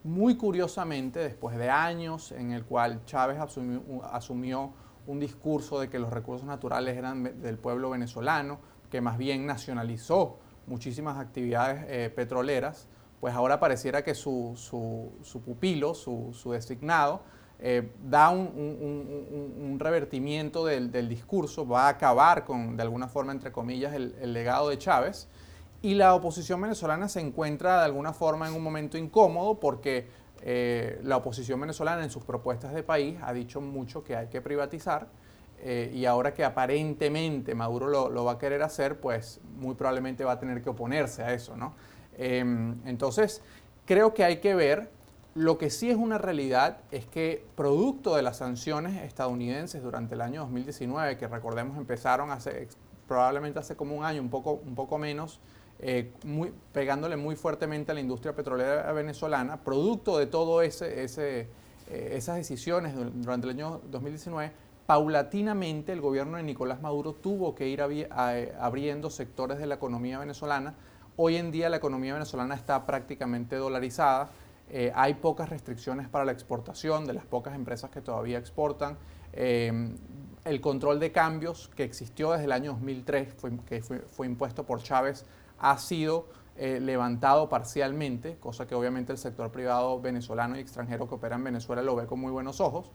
muy 0.04 0.36
curiosamente, 0.36 1.20
después 1.20 1.56
de 1.56 1.70
años 1.70 2.30
en 2.30 2.52
el 2.52 2.66
cual 2.66 3.06
Chávez 3.06 3.38
asumió 3.40 4.74
un 5.08 5.18
discurso 5.18 5.80
de 5.80 5.88
que 5.88 5.98
los 5.98 6.12
recursos 6.12 6.46
naturales 6.46 6.96
eran 6.96 7.40
del 7.42 7.58
pueblo 7.58 7.90
venezolano, 7.90 8.60
que 8.90 9.00
más 9.00 9.16
bien 9.16 9.46
nacionalizó 9.46 10.38
muchísimas 10.66 11.18
actividades 11.18 11.86
eh, 11.88 12.10
petroleras, 12.14 12.86
pues 13.18 13.34
ahora 13.34 13.58
pareciera 13.58 14.04
que 14.04 14.14
su, 14.14 14.54
pupilo, 15.44 15.94
su, 15.94 16.50
designado, 16.52 17.22
eh, 17.58 17.90
da 18.04 18.28
un, 18.28 19.76
revertimiento 19.80 20.66
del, 20.66 21.08
discurso, 21.08 21.66
va 21.66 21.86
a 21.86 21.88
acabar 21.88 22.44
con, 22.44 22.76
de 22.76 22.82
alguna 22.82 23.08
forma, 23.08 23.32
entre 23.32 23.50
comillas, 23.50 23.94
el, 23.94 24.32
legado 24.32 24.68
de 24.68 24.78
Chávez. 24.78 25.26
Y 25.80 25.94
la 25.94 26.14
oposición 26.14 26.60
venezolana 26.60 27.08
se 27.08 27.20
encuentra 27.20 27.78
de 27.78 27.84
alguna 27.86 28.12
forma 28.12 28.46
en 28.46 28.54
un 28.54 28.62
momento 28.62 28.98
incómodo 28.98 29.58
porque 29.58 30.08
eh, 30.42 31.00
la 31.02 31.16
oposición 31.16 31.60
venezolana 31.60 32.04
en 32.04 32.10
sus 32.10 32.24
propuestas 32.24 32.72
de 32.72 32.82
país 32.82 33.18
ha 33.22 33.32
dicho 33.32 33.60
mucho 33.60 34.04
que 34.04 34.16
hay 34.16 34.28
que 34.28 34.40
privatizar 34.40 35.08
eh, 35.60 35.92
y 35.92 36.04
ahora 36.04 36.32
que 36.32 36.44
aparentemente 36.44 37.54
Maduro 37.54 38.08
lo, 38.08 38.24
va 38.24 38.32
a 38.32 38.38
querer 38.38 38.62
hacer, 38.62 39.00
pues 39.00 39.40
muy 39.56 39.74
probablemente 39.74 40.24
va 40.24 40.32
a 40.32 40.38
tener 40.38 40.62
que 40.62 40.70
oponerse 40.70 41.22
a 41.22 41.32
eso, 41.32 41.56
¿no? 41.56 41.74
Em, 42.16 42.76
entonces, 42.86 43.42
creo 43.84 44.14
que 44.14 44.24
hay 44.24 44.36
que 44.36 44.54
ver, 44.54 44.90
lo 45.34 45.58
que 45.58 45.70
sí 45.70 45.90
es 45.90 45.96
una 45.96 46.18
realidad 46.18 46.78
es 46.92 47.06
que 47.06 47.44
producto 47.56 48.14
de 48.14 48.22
las 48.22 48.36
sanciones 48.36 49.02
estadounidenses 49.02 49.82
durante 49.82 50.14
el 50.14 50.20
año 50.20 50.42
2019, 50.42 51.16
que 51.16 51.26
recordemos 51.26 51.76
empezaron 51.76 52.30
probablemente 53.08 53.58
hace 53.58 53.74
como 53.74 53.96
un 53.96 54.04
año, 54.04 54.22
un 54.22 54.30
poco, 54.30 54.52
un 54.52 54.74
poco 54.74 54.98
menos, 54.98 55.40
eh, 55.80 56.12
muy, 56.24 56.52
pegándole 56.72 57.16
muy 57.16 57.36
fuertemente 57.36 57.92
a 57.92 57.94
la 57.94 58.00
industria 58.00 58.34
petrolera 58.34 58.90
venezolana, 58.92 59.58
producto 59.62 60.18
de 60.18 60.26
todo 60.26 60.62
ese, 60.62 61.04
ese 61.04 61.48
eh, 61.90 62.16
esas 62.16 62.36
decisiones 62.36 62.94
durante 63.14 63.46
el 63.46 63.54
año 63.54 63.80
2019, 63.90 64.52
paulatinamente 64.84 65.92
el 65.92 66.02
gobierno 66.02 66.36
de 66.36 66.42
Nicolás 66.42 66.82
Maduro 66.82 67.14
tuvo 67.14 67.54
que 67.54 67.68
ir 67.68 67.80
abriendo 67.80 69.08
sectores 69.08 69.58
de 69.58 69.66
la 69.66 69.76
economía 69.76 70.18
venezolana. 70.18 70.74
Hoy 71.16 71.36
en 71.36 71.50
día 71.50 71.70
la 71.70 71.78
economía 71.78 72.12
venezolana 72.12 72.54
está 72.54 72.84
prácticamente 72.84 73.56
dolarizada, 73.56 74.30
eh, 74.70 74.92
hay 74.94 75.14
pocas 75.14 75.48
restricciones 75.48 76.08
para 76.08 76.26
la 76.26 76.32
exportación 76.32 77.06
de 77.06 77.14
las 77.14 77.24
pocas 77.24 77.54
empresas 77.54 77.90
que 77.90 78.02
todavía 78.02 78.38
exportan. 78.38 78.98
el 80.44 80.60
control 80.60 80.98
de 80.98 81.12
cambios 81.12 81.68
que 81.76 81.84
existió 81.84 82.32
desde 82.32 82.46
el 82.46 82.52
año 82.52 82.72
2003, 82.72 83.34
que 83.66 83.82
fue, 83.82 83.98
fue 84.00 84.26
impuesto 84.26 84.64
por 84.64 84.82
Chávez 84.82 85.26
ha 85.58 85.78
sido 85.78 86.26
eh, 86.56 86.80
levantado 86.80 87.48
parcialmente, 87.48 88.36
cosa 88.38 88.66
que 88.66 88.74
obviamente 88.74 89.12
el 89.12 89.18
sector 89.18 89.52
privado 89.52 90.00
venezolano 90.00 90.56
y 90.56 90.60
extranjero 90.60 91.08
que 91.08 91.14
opera 91.14 91.36
en 91.36 91.44
Venezuela 91.44 91.82
lo 91.82 91.94
ve 91.94 92.06
con 92.06 92.18
muy 92.18 92.32
buenos 92.32 92.60
ojos. 92.60 92.90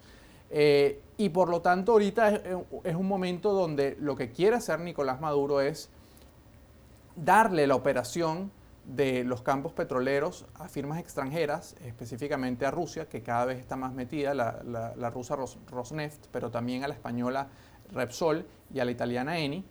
Eh, 0.50 1.02
y 1.18 1.30
por 1.30 1.50
lo 1.50 1.62
tanto 1.62 1.94
ahorita 1.94 2.30
es, 2.84 2.96
un 2.96 3.08
momento 3.08 3.54
donde 3.54 3.98
lo 4.00 4.16
que 4.16 4.32
quiere 4.32 4.58
hacer 4.58 4.80
Nicolás 4.82 5.22
Maduro 5.22 5.62
es 5.62 5.90
darle 7.16 7.66
la 7.66 7.76
operación 7.76 8.52
de 8.86 9.24
los 9.24 9.42
campos 9.42 9.72
petroleros 9.72 10.46
a 10.56 10.68
firmas 10.68 11.00
extranjeras, 11.00 11.76
específicamente 11.86 12.66
a 12.66 12.72
Rusia, 12.72 13.08
que 13.08 13.24
cada 13.24 13.46
vez 13.46 13.60
está 13.60 13.78
más 13.78 13.94
metida, 13.94 14.34
la, 14.34 15.10
rusa 15.10 15.38
Rosneft, 15.72 16.26
pero 16.32 16.52
también 16.52 16.84
a 16.84 16.88
la 16.88 16.94
española 16.94 17.48
Repsol 17.94 18.46
y 18.74 18.80
a 18.80 18.86
la 18.86 18.92
italiana 18.92 19.40
Eni, 19.40 19.66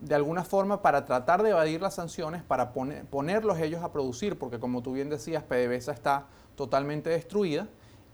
de 0.00 0.14
alguna 0.14 0.44
forma 0.44 0.80
para 0.80 1.04
tratar 1.04 1.42
de 1.42 1.50
evadir 1.50 1.82
las 1.82 1.94
sanciones, 1.94 2.42
para 2.42 2.72
ponerlos 2.72 3.58
ellos 3.58 3.82
a 3.82 3.92
producir, 3.92 4.38
porque 4.38 4.60
como 4.60 4.82
tú 4.82 4.92
bien 4.92 5.10
decías, 5.10 5.42
PDVSA 5.42 5.92
está 5.92 6.26
totalmente 6.54 7.10
destruida, 7.10 7.68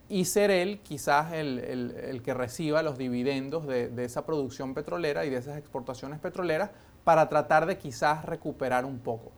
y 0.08 0.26
ser 0.26 0.50
él 0.50 0.80
quizás 0.82 1.32
el, 1.32 2.20
que 2.22 2.34
reciba 2.34 2.82
los 2.82 2.98
dividendos 2.98 3.66
de, 3.66 4.04
esa 4.04 4.26
producción 4.26 4.74
petrolera 4.74 5.24
y 5.24 5.30
de 5.30 5.38
esas 5.38 5.56
exportaciones 5.58 6.18
petroleras 6.20 6.70
para 7.04 7.28
tratar 7.28 7.66
de 7.66 7.78
quizás 7.78 8.24
recuperar 8.24 8.84
un 8.84 8.98
poco. 8.98 9.32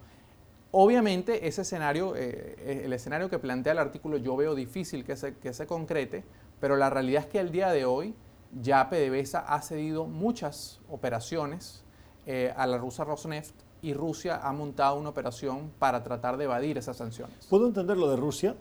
Obviamente 0.72 1.46
ese 1.46 1.62
escenario, 1.62 2.14
eh, 2.16 2.82
el 2.84 2.92
escenario 2.92 3.30
que 3.30 3.38
plantea 3.38 3.72
el 3.72 3.78
artículo 3.78 4.18
yo 4.18 4.36
veo 4.36 4.54
difícil 4.54 5.04
que 5.04 5.16
se, 5.16 5.36
que 5.36 5.52
se 5.52 5.66
concrete, 5.66 6.24
pero 6.60 6.76
la 6.76 6.90
realidad 6.90 7.22
es 7.22 7.28
que 7.28 7.38
al 7.38 7.50
día 7.50 7.70
de 7.70 7.84
hoy 7.84 8.14
ya 8.60 8.90
PDVSA 8.90 9.40
ha 9.40 9.62
cedido 9.62 10.06
muchas 10.06 10.80
operaciones 10.88 11.85
eh, 12.26 12.52
a 12.56 12.66
la 12.66 12.78
rusa 12.78 13.04
Rosneft 13.04 13.54
y 13.82 13.94
Rusia 13.94 14.40
ha 14.42 14.52
montado 14.52 14.98
una 14.98 15.10
operación 15.10 15.70
para 15.78 16.02
tratar 16.02 16.36
de 16.36 16.44
evadir 16.44 16.78
esas 16.78 16.96
sanciones. 16.96 17.46
Puedo 17.48 17.66
entender 17.66 17.96
lo 17.96 18.10
de 18.10 18.16
Rusia. 18.16 18.54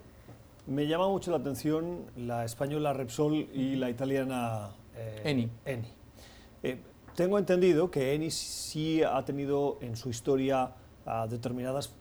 Me 0.68 0.88
llama 0.88 1.08
mucho 1.08 1.32
la 1.32 1.38
atención 1.38 2.06
la 2.16 2.46
española 2.46 2.94
Repsol 2.94 3.34
y 3.36 3.76
la 3.76 3.90
italiana 3.90 4.72
Eni. 5.24 5.50
Eni. 5.66 5.88
tengo 7.16 7.38
entendido 7.38 7.92
que 7.92 8.16
Eni 8.16 8.32
sí 8.32 9.04
ha 9.04 9.24
tenido 9.24 9.78
en 9.82 9.96
su 9.96 10.10
historia 10.10 10.72
determinadas 11.30 11.94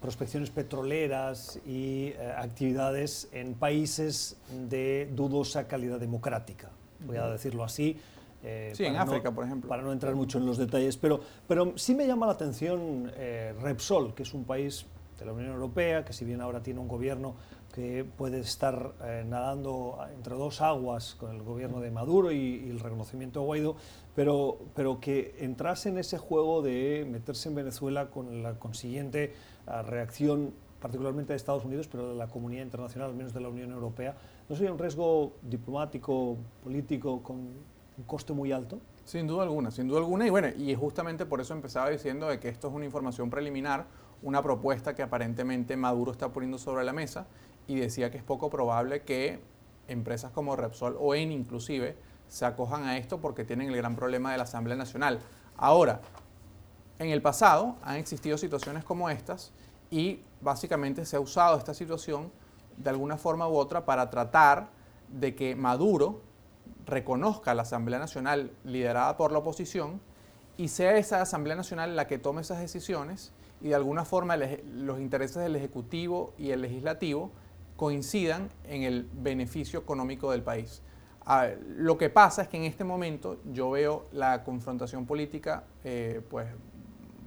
prospecciones 0.00 0.50
petroleras 0.50 1.58
y 1.66 2.12
eh, 2.16 2.34
actividades 2.36 3.28
en 3.32 3.54
países 3.54 4.36
de 4.68 5.10
dudosa 5.12 5.66
calidad 5.66 5.98
democrática, 5.98 6.70
voy 7.00 7.16
a 7.16 7.26
decirlo 7.26 7.64
así. 7.64 7.96
Eh, 8.42 8.72
sí, 8.74 8.84
en 8.84 8.96
África, 8.96 9.32
por 9.32 9.44
ejemplo. 9.44 9.68
Para 9.68 9.82
no 9.82 9.92
entrar 9.92 10.14
mucho 10.14 10.38
en 10.38 10.46
los 10.46 10.58
detalles, 10.58 10.96
pero, 10.96 11.20
pero 11.46 11.72
sí 11.76 11.94
me 11.94 12.06
llama 12.06 12.26
la 12.26 12.32
atención 12.32 13.10
eh, 13.16 13.54
Repsol, 13.60 14.14
que 14.14 14.22
es 14.22 14.34
un 14.34 14.44
país 14.44 14.86
de 15.18 15.26
la 15.26 15.32
Unión 15.32 15.52
Europea, 15.52 16.04
que 16.04 16.12
si 16.12 16.24
bien 16.24 16.40
ahora 16.40 16.62
tiene 16.62 16.78
un 16.80 16.88
gobierno 16.88 17.34
que 17.74 18.04
puede 18.04 18.40
estar 18.40 18.94
nadando 19.26 19.98
entre 20.14 20.34
dos 20.34 20.62
aguas 20.62 21.16
con 21.16 21.34
el 21.34 21.42
gobierno 21.42 21.80
de 21.80 21.90
Maduro 21.90 22.32
y, 22.32 22.36
y, 22.36 22.70
el 22.70 22.80
reconocimiento 22.80 23.40
de 23.40 23.46
Guaidó, 23.46 23.76
pero, 24.18 24.58
pero 24.74 24.98
que 24.98 25.36
entrase 25.38 25.90
en 25.90 25.98
ese 25.98 26.18
juego 26.18 26.60
de 26.60 27.06
meterse 27.08 27.50
en 27.50 27.54
Venezuela 27.54 28.10
con 28.10 28.42
la 28.42 28.54
consiguiente 28.54 29.32
ah, 29.64 29.82
reacción 29.82 30.54
particularmente 30.80 31.32
de 31.32 31.36
Estados 31.36 31.64
Unidos, 31.64 31.86
pero 31.86 32.08
de 32.08 32.16
la 32.16 32.26
comunidad 32.26 32.64
internacional, 32.64 33.10
al 33.10 33.14
menos 33.14 33.32
de 33.32 33.40
la 33.40 33.48
Unión 33.48 33.70
Europea, 33.70 34.16
¿no 34.48 34.56
sería 34.56 34.72
un 34.72 34.78
riesgo 34.80 35.34
diplomático, 35.42 36.36
político, 36.64 37.22
con 37.22 37.50
un 37.98 38.04
coste 38.04 38.32
muy 38.32 38.52
alto? 38.52 38.80
Sin 39.04 39.26
duda 39.26 39.42
alguna, 39.42 39.70
sin 39.70 39.88
duda 39.88 39.98
alguna. 39.98 40.26
Y 40.26 40.30
bueno, 40.30 40.48
y 40.56 40.74
justamente 40.74 41.26
por 41.26 41.40
eso 41.40 41.52
empezaba 41.52 41.90
diciendo 41.90 42.28
de 42.28 42.38
que 42.38 42.48
esto 42.48 42.68
es 42.68 42.74
una 42.74 42.84
información 42.84 43.28
preliminar, 43.28 43.86
una 44.22 44.42
propuesta 44.42 44.94
que 44.94 45.02
aparentemente 45.02 45.76
Maduro 45.76 46.12
está 46.12 46.32
poniendo 46.32 46.58
sobre 46.58 46.84
la 46.84 46.92
mesa 46.92 47.26
y 47.66 47.76
decía 47.76 48.10
que 48.10 48.18
es 48.18 48.24
poco 48.24 48.48
probable 48.48 49.02
que 49.02 49.40
empresas 49.88 50.30
como 50.32 50.56
Repsol 50.56 50.96
o 50.98 51.14
EN 51.14 51.32
inclusive 51.32 51.96
se 52.28 52.44
acojan 52.44 52.84
a 52.84 52.98
esto 52.98 53.20
porque 53.20 53.44
tienen 53.44 53.68
el 53.68 53.76
gran 53.76 53.96
problema 53.96 54.32
de 54.32 54.38
la 54.38 54.44
Asamblea 54.44 54.76
Nacional. 54.76 55.18
Ahora, 55.56 56.00
en 56.98 57.10
el 57.10 57.22
pasado 57.22 57.76
han 57.82 57.96
existido 57.96 58.38
situaciones 58.38 58.84
como 58.84 59.08
estas 59.10 59.52
y 59.90 60.20
básicamente 60.40 61.04
se 61.04 61.16
ha 61.16 61.20
usado 61.20 61.56
esta 61.56 61.74
situación 61.74 62.30
de 62.76 62.90
alguna 62.90 63.16
forma 63.16 63.48
u 63.48 63.56
otra 63.56 63.84
para 63.84 64.10
tratar 64.10 64.68
de 65.08 65.34
que 65.34 65.56
Maduro 65.56 66.20
reconozca 66.86 67.54
la 67.54 67.62
Asamblea 67.62 67.98
Nacional 67.98 68.50
liderada 68.64 69.16
por 69.16 69.32
la 69.32 69.38
oposición 69.38 70.00
y 70.56 70.68
sea 70.68 70.96
esa 70.96 71.20
Asamblea 71.20 71.56
Nacional 71.56 71.96
la 71.96 72.06
que 72.06 72.18
tome 72.18 72.40
esas 72.40 72.60
decisiones 72.60 73.32
y 73.60 73.68
de 73.68 73.74
alguna 73.74 74.04
forma 74.04 74.36
los 74.36 75.00
intereses 75.00 75.42
del 75.42 75.56
Ejecutivo 75.56 76.34
y 76.38 76.50
el 76.50 76.62
Legislativo 76.62 77.30
coincidan 77.76 78.50
en 78.64 78.82
el 78.82 79.08
beneficio 79.12 79.80
económico 79.80 80.30
del 80.30 80.42
país 80.42 80.82
lo 81.76 81.98
que 81.98 82.08
pasa 82.08 82.42
es 82.42 82.48
que 82.48 82.56
en 82.56 82.64
este 82.64 82.84
momento 82.84 83.38
yo 83.52 83.70
veo 83.70 84.06
la 84.12 84.44
confrontación 84.44 85.04
política 85.04 85.64
eh, 85.84 86.22
pues, 86.30 86.46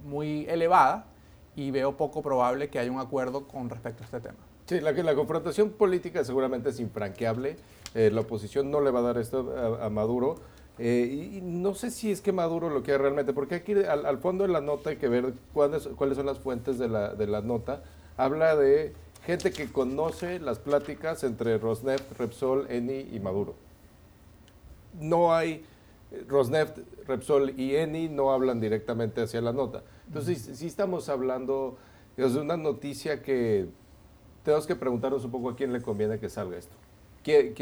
muy 0.04 0.44
elevada 0.48 1.06
y 1.54 1.70
veo 1.70 1.96
poco 1.96 2.20
probable 2.20 2.68
que 2.68 2.80
haya 2.80 2.90
un 2.90 2.98
acuerdo 2.98 3.46
con 3.46 3.70
respecto 3.70 4.02
a 4.02 4.06
este 4.06 4.20
tema. 4.20 4.38
Sí, 4.66 4.80
la, 4.80 4.90
la 4.90 5.14
confrontación 5.14 5.70
política 5.70 6.24
seguramente 6.24 6.70
es 6.70 6.80
infranqueable. 6.80 7.56
Eh, 7.94 8.10
la 8.12 8.22
oposición 8.22 8.70
no 8.70 8.80
le 8.80 8.90
va 8.90 9.00
a 9.00 9.02
dar 9.02 9.18
esto 9.18 9.54
a, 9.80 9.88
Maduro. 9.90 10.36
Eh, 10.78 11.32
y, 11.34 11.40
no 11.42 11.74
sé 11.74 11.90
si 11.90 12.10
es 12.10 12.20
que 12.20 12.32
Maduro 12.32 12.70
lo 12.70 12.82
quiere 12.82 12.98
realmente, 12.98 13.32
porque 13.32 13.56
aquí 13.56 13.74
al, 13.74 14.18
fondo 14.18 14.46
de 14.46 14.52
la 14.52 14.60
nota 14.60 14.90
hay 14.90 14.96
que 14.96 15.08
ver 15.08 15.34
cuáles, 15.52 15.86
cuáles 15.88 16.16
son 16.16 16.26
las 16.26 16.38
fuentes 16.38 16.78
de 16.78 16.88
la, 16.88 17.14
de 17.14 17.26
la 17.26 17.40
nota. 17.42 17.82
Habla 18.16 18.56
de 18.56 18.94
gente 19.24 19.52
que 19.52 19.70
conoce 19.70 20.40
las 20.40 20.58
pláticas 20.58 21.22
entre 21.24 21.58
Rosneft, 21.58 22.18
Repsol, 22.18 22.66
Eni 22.70 23.08
y 23.12 23.20
Maduro 23.20 23.54
no 24.98 25.34
hay, 25.34 25.64
Rosneft, 26.28 26.78
Repsol 27.06 27.58
y 27.58 27.76
Eni 27.76 28.08
no 28.08 28.32
hablan 28.32 28.60
directamente 28.60 29.22
hacia 29.22 29.40
la 29.40 29.52
nota. 29.52 29.82
Entonces, 30.06 30.50
sí, 30.54 30.66
estamos 30.66 31.08
hablando 31.08 31.78
de 32.16 32.24
una 32.38 32.56
noticia 32.56 33.22
que 33.22 33.66
tenemos 34.44 34.66
que 34.66 34.76
preguntarnos 34.76 35.24
un 35.24 35.30
poco 35.30 35.50
a 35.50 35.56
quién 35.56 35.72
le 35.72 35.80
conviene 35.80 36.18
que 36.18 36.28
salga 36.28 36.58
esto. 36.58 36.76
¿Quién, 37.22 37.54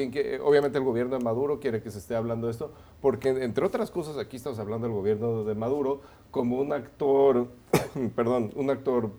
obviamente 0.43 0.79
el 0.79 0.85
gobierno 0.85 1.19
de 1.19 1.25
Maduro 1.25 1.61
quiere 1.61 1.83
que 1.83 1.91
se 1.91 1.99
esté 1.99 2.17
hablando 2.17 2.47
de 2.47 2.53
esto, 2.53 2.73
porque 3.01 3.29
entre 3.29 3.65
otras 3.65 3.91
cosas 3.91 4.17
aquí 4.17 4.37
estamos 4.37 4.59
hablando 4.59 4.87
del 4.87 4.97
gobierno 4.97 5.45
de 5.45 5.55
Maduro 5.55 6.01
como 6.31 6.59
un 6.59 6.73
actor, 6.73 7.49
perdón, 8.17 8.53
un 8.57 8.71
actor, 8.71 9.11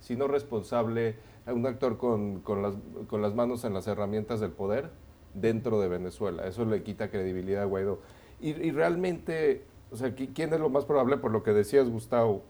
si 0.00 0.16
no 0.16 0.28
responsable, 0.28 1.16
un 1.46 1.66
actor 1.66 1.96
con, 1.96 2.42
las, 2.62 2.74
con 3.08 3.22
las 3.22 3.34
manos 3.34 3.64
en 3.64 3.74
las 3.74 3.86
herramientas 3.86 4.40
del 4.40 4.50
poder, 4.50 4.90
dentro 5.34 5.80
de 5.80 5.88
Venezuela. 5.88 6.46
Eso 6.46 6.64
le 6.64 6.82
quita 6.82 7.10
credibilidad 7.10 7.62
a 7.62 7.66
Guaidó. 7.66 8.00
Y, 8.40 8.70
realmente, 8.70 9.64
o 9.90 9.96
sea, 9.96 10.14
¿quién 10.14 10.52
es 10.54 10.60
lo 10.60 10.70
más 10.70 10.86
probable? 10.86 11.18
Por 11.18 11.30
lo 11.30 11.42
que 11.42 11.52
decías, 11.52 11.90
Gustavo, 11.90 12.42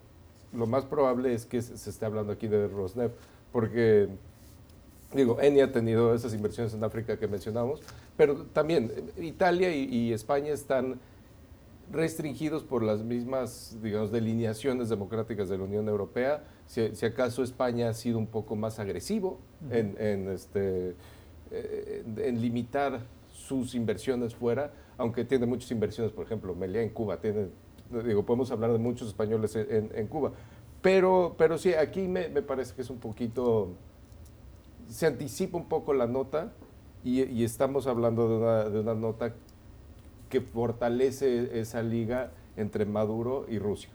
lo 0.53 0.67
más 0.67 0.85
probable 0.85 1.35
es 1.35 1.47
que 1.47 1.61
se, 1.63 1.91
esté 1.91 2.07
hablando 2.07 2.33
aquí 2.33 2.47
de 2.47 2.69
Rosneft, 2.69 3.15
porque, 3.51 4.09
digo, 5.15 5.41
Eni 5.41 5.61
ha 5.61 5.73
tenido 5.73 6.15
esas 6.15 6.35
inversiones 6.35 6.75
en 6.75 6.85
África 6.85 7.19
que 7.19 7.29
mencionamos, 7.29 7.81
pero 8.17 8.47
también 8.53 8.93
Italia 9.19 9.75
y, 9.75 10.13
España 10.13 10.53
están 10.53 11.01
restringidos 11.93 12.63
por 12.63 12.83
las 12.83 13.03
mismas, 13.03 13.77
digamos, 13.83 14.13
delineaciones 14.13 14.89
democráticas 14.89 15.49
de 15.49 15.59
la 15.59 15.65
Unión 15.65 15.89
Europea. 15.89 16.45
Si, 16.67 17.05
acaso 17.05 17.43
España 17.43 17.89
ha 17.89 17.95
sido 17.95 18.19
un 18.19 18.29
poco 18.29 18.55
más 18.55 18.79
agresivo 18.79 19.41
en, 19.71 19.97
en 19.99 20.29
este 20.29 20.95
eh, 21.53 22.05
en 22.19 22.41
limitar 22.41 23.01
sus 23.33 23.75
inversiones 23.75 24.37
fuera, 24.37 24.73
aunque 24.97 25.25
tiene 25.25 25.47
muchas 25.47 25.69
inversiones, 25.73 26.13
por 26.13 26.25
ejemplo, 26.25 26.55
Meliá 26.55 26.81
en 26.81 26.91
Cuba, 26.91 27.21
tiene, 27.21 27.49
digo, 28.05 28.25
podemos 28.25 28.53
hablar 28.53 28.71
de 28.71 28.79
muchos 28.79 29.09
españoles 29.09 29.57
en, 29.57 30.07
Cuba, 30.07 30.31
pero, 30.81 31.35
pero 31.37 31.59
sí, 31.59 31.75
aquí 31.75 32.07
me, 32.07 32.29
parece 32.43 32.73
que 32.77 32.83
es 32.83 32.91
un 32.91 32.99
poquito, 32.99 33.71
se 34.91 35.07
anticipa 35.07 35.57
un 35.57 35.67
poco 35.67 35.95
la 35.95 36.07
nota 36.07 36.53
y, 37.03 37.45
estamos 37.45 37.87
hablando 37.87 38.29
de 38.29 38.37
una, 38.37 38.65
de 38.65 38.81
una 38.81 38.95
nota 38.95 39.33
que 40.29 40.41
fortalece 40.43 41.59
esa 41.59 41.83
liga 41.83 42.31
entre 42.57 42.85
Maduro 42.85 43.47
y 43.49 43.59
Rusia. 43.59 43.91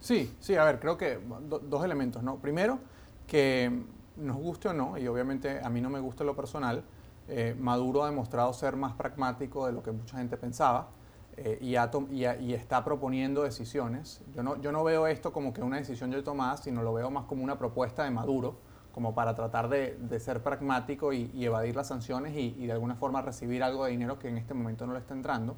Sí, 0.00 0.34
sí, 0.40 0.56
a 0.56 0.64
ver, 0.64 0.80
creo 0.80 0.96
que 0.96 1.20
dos 1.68 1.84
elementos, 1.84 2.22
¿no? 2.22 2.38
Primero, 2.38 2.78
que 3.26 3.70
nos 4.16 4.36
guste 4.36 4.68
o 4.68 4.72
no, 4.72 4.98
y 4.98 5.06
obviamente 5.06 5.60
a 5.62 5.68
mí 5.68 5.80
no 5.80 5.90
me 5.90 6.00
gusta 6.00 6.24
lo 6.24 6.34
personal, 6.34 6.82
eh, 7.28 7.54
Maduro 7.58 8.02
ha 8.02 8.10
demostrado 8.10 8.52
ser 8.52 8.76
más 8.76 8.94
pragmático 8.94 9.66
de 9.66 9.72
lo 9.72 9.82
que 9.82 9.92
mucha 9.92 10.18
gente 10.18 10.36
pensaba 10.36 10.88
eh, 11.36 11.58
y, 11.60 12.54
está 12.54 12.82
proponiendo 12.82 13.42
decisiones. 13.42 14.22
Yo 14.34 14.42
no, 14.42 14.60
yo 14.60 14.72
no 14.72 14.82
veo 14.82 15.06
esto 15.06 15.32
como 15.32 15.52
que 15.52 15.62
una 15.62 15.76
decisión 15.76 16.10
yo 16.10 16.24
tomada, 16.24 16.56
sino 16.56 16.82
lo 16.82 16.92
veo 16.92 17.10
más 17.10 17.26
como 17.26 17.44
una 17.44 17.56
propuesta 17.56 18.02
de 18.02 18.10
Maduro, 18.10 18.56
como 18.92 19.14
para 19.14 19.34
tratar 19.34 19.68
de, 19.68 20.20
ser 20.20 20.42
pragmático 20.42 21.12
y, 21.12 21.30
evadir 21.44 21.76
las 21.76 21.88
sanciones 21.88 22.36
y, 22.36 22.66
de 22.66 22.72
alguna 22.72 22.96
forma 22.96 23.22
recibir 23.22 23.62
algo 23.62 23.84
de 23.84 23.92
dinero 23.92 24.18
que 24.18 24.28
en 24.28 24.38
este 24.38 24.54
momento 24.54 24.86
no 24.86 24.92
le 24.92 24.98
está 24.98 25.14
entrando. 25.14 25.56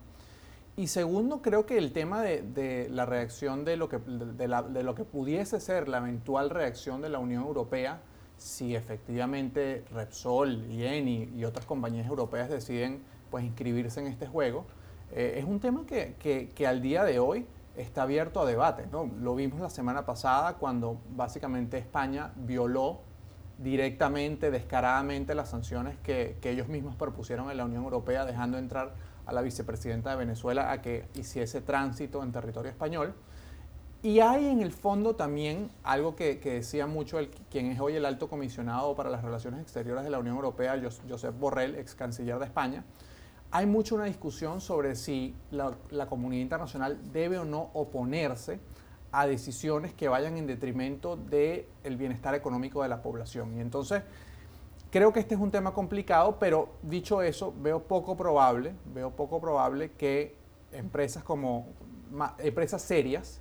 Y 0.77 0.87
segundo, 0.87 1.43
creo 1.43 1.67
que 1.67 1.77
el 1.77 1.93
tema 1.93 2.23
de, 2.23 2.89
la 2.91 3.05
reacción 3.07 3.65
de 3.65 3.77
lo, 3.77 3.89
que, 3.89 3.99
de 3.99 4.83
lo 4.83 4.95
que 4.95 5.05
pudiese 5.05 5.61
ser 5.61 5.89
la 5.89 5.99
eventual 5.99 6.51
reacción 6.51 7.03
de 7.03 7.09
la 7.09 7.19
Unión 7.19 7.43
Europea 7.43 8.01
si 8.43 8.75
efectivamente 8.75 9.85
Repsol 9.93 10.65
y 10.71 10.85
Eni 10.85 11.31
y 11.37 11.45
otras 11.45 11.65
compañías 11.65 12.07
europeas 12.07 12.51
deciden 12.51 13.01
pues 13.31 13.45
inscribirse 13.45 14.01
en 14.01 14.09
este 14.09 14.27
juego, 14.27 14.67
eh, 15.13 15.37
es 15.39 15.45
un 15.45 15.61
tema 15.61 15.87
que, 15.87 16.15
que, 16.55 16.67
al 16.67 16.83
día 16.83 17.05
de 17.05 17.19
hoy 17.19 17.47
está 17.77 18.03
abierto 18.03 18.41
a 18.41 18.47
debate. 18.47 18.87
¿no? 18.91 19.11
Lo 19.21 19.35
vimos 19.35 19.61
la 19.61 19.71
semana 19.71 20.05
pasada 20.05 20.55
cuando 20.55 20.99
básicamente 21.17 21.79
España 21.79 22.33
violó 22.37 23.01
directamente, 23.63 24.51
descaradamente 24.51 25.35
las 25.35 25.51
sanciones 25.51 25.97
que, 26.03 26.37
ellos 26.43 26.69
mismos 26.69 26.97
propusieron 26.97 27.51
en 27.51 27.57
la 27.57 27.65
Unión 27.65 27.85
Europea, 27.85 28.25
dejando 28.25 28.59
entrar 28.59 28.95
a 29.25 29.33
la 29.33 29.43
vicepresidenta 29.43 30.11
de 30.11 30.17
Venezuela 30.17 30.73
a 30.73 30.83
que 30.83 31.07
hiciese 31.15 31.61
tránsito 31.61 32.23
en 32.23 32.33
territorio 32.33 32.71
español. 32.71 33.15
Y 34.03 34.19
hay 34.19 34.47
en 34.47 34.63
el 34.63 34.73
fondo 34.73 35.15
también 35.15 35.71
algo 35.85 36.17
que, 36.17 36.41
decía 36.43 36.89
mucho 36.89 37.21
el, 37.21 37.29
quien 37.51 37.67
es 37.67 37.79
hoy 37.79 37.95
el 37.95 38.05
alto 38.05 38.29
comisionado 38.29 38.97
para 38.97 39.11
las 39.11 39.23
relaciones 39.23 39.61
exteriores 39.61 40.03
de 40.03 40.11
la 40.11 40.19
Unión 40.19 40.35
Europea, 40.35 40.81
Josep 41.09 41.39
Borrell, 41.39 41.77
ex 41.77 41.95
canciller 41.95 42.39
de 42.41 42.47
España. 42.47 42.85
Hay 43.53 43.67
mucho 43.67 43.95
una 43.95 44.07
discusión 44.07 44.61
sobre 44.61 44.97
si 44.97 45.37
la, 45.51 46.07
comunidad 46.09 46.43
internacional 46.43 46.99
debe 47.13 47.39
o 47.39 47.45
no 47.45 47.71
oponerse 47.75 48.59
a 49.13 49.27
decisiones 49.27 49.93
que 49.93 50.09
vayan 50.09 50.37
en 50.39 50.47
detrimento 50.47 51.17
del 51.17 51.67
el 51.85 51.97
bienestar 51.97 52.35
económico 52.35 52.83
de 52.83 52.89
la 52.89 53.03
población. 53.03 53.55
Y 53.57 53.61
entonces, 53.61 54.03
creo 54.91 55.13
que 55.13 55.21
este 55.21 55.35
es 55.35 55.41
un 55.41 55.51
tema 55.51 55.73
complicado, 55.75 56.39
pero 56.39 56.71
dicho 56.83 57.23
eso, 57.23 57.55
veo 57.61 57.83
poco 57.83 58.17
probable, 58.17 58.75
veo 58.95 59.11
poco 59.11 59.41
probable 59.41 59.93
que 59.93 60.35
empresas 60.73 61.23
como 61.23 61.67
empresas 62.39 62.83
serias 62.83 63.41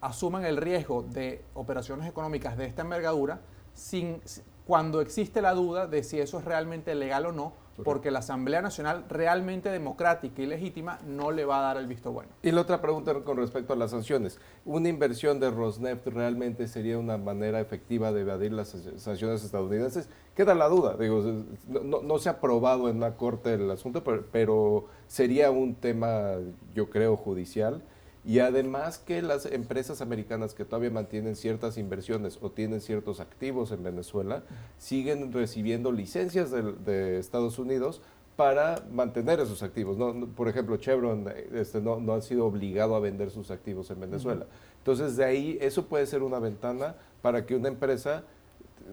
asuman 0.00 0.44
el 0.44 0.56
riesgo 0.56 1.02
de 1.02 1.44
operaciones 1.54 2.08
económicas 2.08 2.56
de 2.56 2.66
esta 2.66 2.82
envergadura 2.82 3.40
sin, 3.72 4.20
cuando 4.66 5.00
existe 5.00 5.42
la 5.42 5.54
duda 5.54 5.86
de 5.86 6.02
si 6.02 6.20
eso 6.20 6.38
es 6.38 6.44
realmente 6.44 6.94
legal 6.94 7.26
o 7.26 7.32
no, 7.32 7.52
porque 7.84 8.10
la 8.10 8.20
Asamblea 8.20 8.62
Nacional 8.62 9.04
realmente 9.08 9.70
democrática 9.70 10.42
y 10.42 10.46
legítima 10.46 10.98
no 11.06 11.30
le 11.30 11.44
va 11.44 11.58
a 11.58 11.62
dar 11.62 11.76
el 11.78 11.86
visto 11.86 12.12
bueno. 12.12 12.30
Y 12.42 12.50
la 12.50 12.60
otra 12.60 12.80
pregunta 12.80 13.14
con 13.24 13.36
respecto 13.38 13.72
a 13.72 13.76
las 13.76 13.90
sanciones. 13.90 14.38
¿Una 14.64 14.88
inversión 14.88 15.40
de 15.40 15.50
Rosneft 15.50 16.06
realmente 16.06 16.68
sería 16.68 16.98
una 16.98 17.16
manera 17.16 17.60
efectiva 17.60 18.12
de 18.12 18.20
evadir 18.20 18.52
las 18.52 18.76
sanciones 18.96 19.42
estadounidenses? 19.42 20.08
Queda 20.36 20.54
la 20.54 20.68
duda. 20.68 20.96
Digo, 20.96 21.22
no, 21.68 22.18
se 22.18 22.28
ha 22.28 22.40
probado 22.40 22.88
en 22.88 23.00
la 23.00 23.16
Corte 23.16 23.54
el 23.54 23.70
asunto, 23.70 24.04
pero 24.30 24.86
sería 25.06 25.50
un 25.50 25.74
tema, 25.74 26.34
yo 26.74 26.90
creo, 26.90 27.16
judicial 27.16 27.82
y 28.24 28.38
además 28.38 28.98
que 28.98 29.20
las 29.20 29.46
empresas 29.46 30.00
americanas 30.00 30.54
que 30.54 30.64
todavía 30.64 30.90
mantienen 30.90 31.34
ciertas 31.34 31.76
inversiones 31.76 32.38
o 32.40 32.50
tienen 32.50 32.80
ciertos 32.80 33.18
activos 33.18 33.72
en 33.72 33.82
Venezuela 33.82 34.44
siguen 34.78 35.32
recibiendo 35.32 35.90
licencias 35.90 36.50
de, 36.50 37.18
Estados 37.18 37.58
Unidos 37.58 38.00
para 38.36 38.76
mantener 38.92 39.40
esos 39.40 39.62
activos. 39.62 39.96
por 40.36 40.48
ejemplo, 40.48 40.76
Chevron 40.76 41.26
este, 41.52 41.80
no, 41.80 41.98
no, 42.00 42.14
ha 42.14 42.22
sido 42.22 42.46
obligado 42.46 42.94
a 42.94 43.00
vender 43.00 43.30
sus 43.30 43.50
activos 43.50 43.90
en 43.90 44.00
Venezuela. 44.00 44.46
Entonces, 44.78 45.16
de 45.16 45.24
ahí, 45.24 45.58
eso 45.60 45.86
puede 45.86 46.06
ser 46.06 46.22
una 46.22 46.38
ventana 46.38 46.94
para 47.22 47.44
que 47.44 47.56
una 47.56 47.68
empresa 47.68 48.24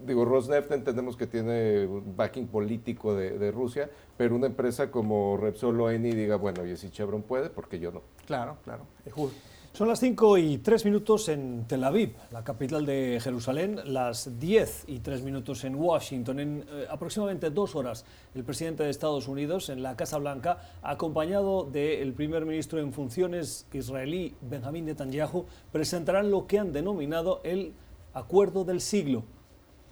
digo, 0.06 0.24
Rosneft 0.24 0.70
entendemos 0.72 1.16
que 1.16 1.26
tiene 1.26 1.86
un 1.86 2.16
backing 2.16 2.48
político 2.48 3.14
de, 3.14 3.50
Rusia, 3.50 3.90
pero 4.16 4.36
una 4.36 4.46
empresa 4.46 4.90
como 4.90 5.36
Repsol 5.36 5.80
o 5.80 5.90
Eni 5.90 6.12
diga, 6.12 6.36
bueno, 6.36 6.66
y 6.66 6.76
si 6.76 6.90
Chevron 6.90 7.22
puede, 7.22 7.50
porque 7.50 7.78
yo 7.78 7.90
no. 7.90 8.02
Claro, 8.26 8.58
claro, 8.64 8.86
justo. 9.10 9.38
Son 9.72 9.86
las 9.86 10.00
5 10.00 10.36
y 10.38 10.58
3 10.58 10.84
minutos 10.84 11.28
en 11.28 11.64
Tel 11.68 11.84
Aviv, 11.84 12.14
la 12.32 12.42
capital 12.42 12.84
de 12.84 13.20
Jerusalén, 13.22 13.80
las 13.84 14.40
10 14.40 14.86
y 14.88 14.98
3 14.98 15.22
minutos 15.22 15.62
en 15.62 15.76
Washington. 15.76 16.40
En 16.40 16.64
eh, 16.68 16.86
aproximadamente 16.90 17.50
dos 17.50 17.76
horas, 17.76 18.04
el 18.34 18.42
presidente 18.42 18.82
de 18.82 18.90
Estados 18.90 19.28
Unidos 19.28 19.68
en 19.68 19.84
la 19.84 19.96
Casa 19.96 20.18
Blanca, 20.18 20.58
acompañado 20.82 21.62
del 21.62 22.12
primer 22.14 22.46
ministro 22.46 22.80
en 22.80 22.92
funciones 22.92 23.68
israelí 23.72 24.34
Benjamin 24.40 24.86
Netanyahu, 24.86 25.46
presentarán 25.70 26.32
lo 26.32 26.48
que 26.48 26.58
han 26.58 26.72
denominado 26.72 27.40
el 27.44 27.72
Acuerdo 28.12 28.64
del 28.64 28.80
Siglo 28.80 29.22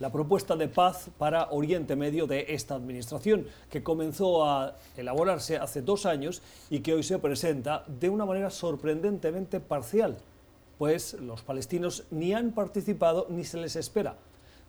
la 0.00 0.12
propuesta 0.12 0.56
de 0.56 0.68
paz 0.68 1.10
para 1.18 1.50
Oriente 1.50 1.96
Medio 1.96 2.26
de 2.26 2.46
esta 2.48 2.74
administración, 2.74 3.46
que 3.70 3.82
comenzó 3.82 4.44
a 4.44 4.76
elaborarse 4.96 5.56
hace 5.56 5.82
dos 5.82 6.06
años 6.06 6.42
y 6.70 6.80
que 6.80 6.94
hoy 6.94 7.02
se 7.02 7.18
presenta 7.18 7.84
de 7.86 8.08
una 8.08 8.24
manera 8.24 8.50
sorprendentemente 8.50 9.60
parcial, 9.60 10.16
pues 10.78 11.14
los 11.14 11.42
palestinos 11.42 12.04
ni 12.10 12.32
han 12.32 12.52
participado 12.52 13.26
ni 13.28 13.44
se 13.44 13.58
les 13.58 13.76
espera. 13.76 14.16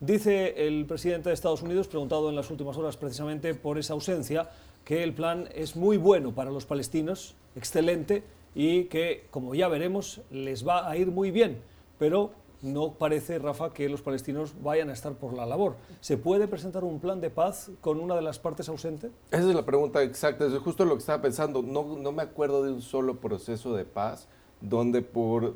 Dice 0.00 0.66
el 0.66 0.86
presidente 0.86 1.28
de 1.28 1.34
Estados 1.34 1.62
Unidos, 1.62 1.86
preguntado 1.86 2.30
en 2.30 2.36
las 2.36 2.50
últimas 2.50 2.76
horas 2.76 2.96
precisamente 2.96 3.54
por 3.54 3.78
esa 3.78 3.92
ausencia, 3.92 4.48
que 4.84 5.02
el 5.02 5.12
plan 5.12 5.48
es 5.54 5.76
muy 5.76 5.98
bueno 5.98 6.32
para 6.32 6.50
los 6.50 6.64
palestinos, 6.64 7.34
excelente, 7.54 8.24
y 8.54 8.84
que, 8.84 9.26
como 9.30 9.54
ya 9.54 9.68
veremos, 9.68 10.22
les 10.30 10.66
va 10.66 10.88
a 10.88 10.96
ir 10.96 11.08
muy 11.08 11.30
bien, 11.30 11.58
pero 11.98 12.32
no 12.62 12.92
parece, 12.92 13.38
Rafa, 13.38 13.72
que 13.72 13.88
los 13.88 14.02
palestinos 14.02 14.54
vayan 14.62 14.90
a 14.90 14.92
estar 14.92 15.14
por 15.14 15.34
la 15.34 15.46
labor. 15.46 15.76
¿Se 16.00 16.16
puede 16.16 16.46
presentar 16.48 16.84
un 16.84 17.00
plan 17.00 17.20
de 17.20 17.30
paz 17.30 17.70
con 17.80 18.00
una 18.00 18.14
de 18.14 18.22
las 18.22 18.38
partes 18.38 18.68
ausente? 18.68 19.10
Esa 19.30 19.48
es 19.48 19.54
la 19.54 19.64
pregunta 19.64 20.02
exacta, 20.02 20.46
es 20.46 20.52
justo 20.58 20.84
lo 20.84 20.94
que 20.94 21.00
estaba 21.00 21.22
pensando. 21.22 21.62
No, 21.62 21.96
no 21.96 22.12
me 22.12 22.22
acuerdo 22.22 22.62
de 22.62 22.72
un 22.72 22.82
solo 22.82 23.20
proceso 23.20 23.74
de 23.74 23.84
paz 23.84 24.28
donde 24.60 25.00
por, 25.00 25.54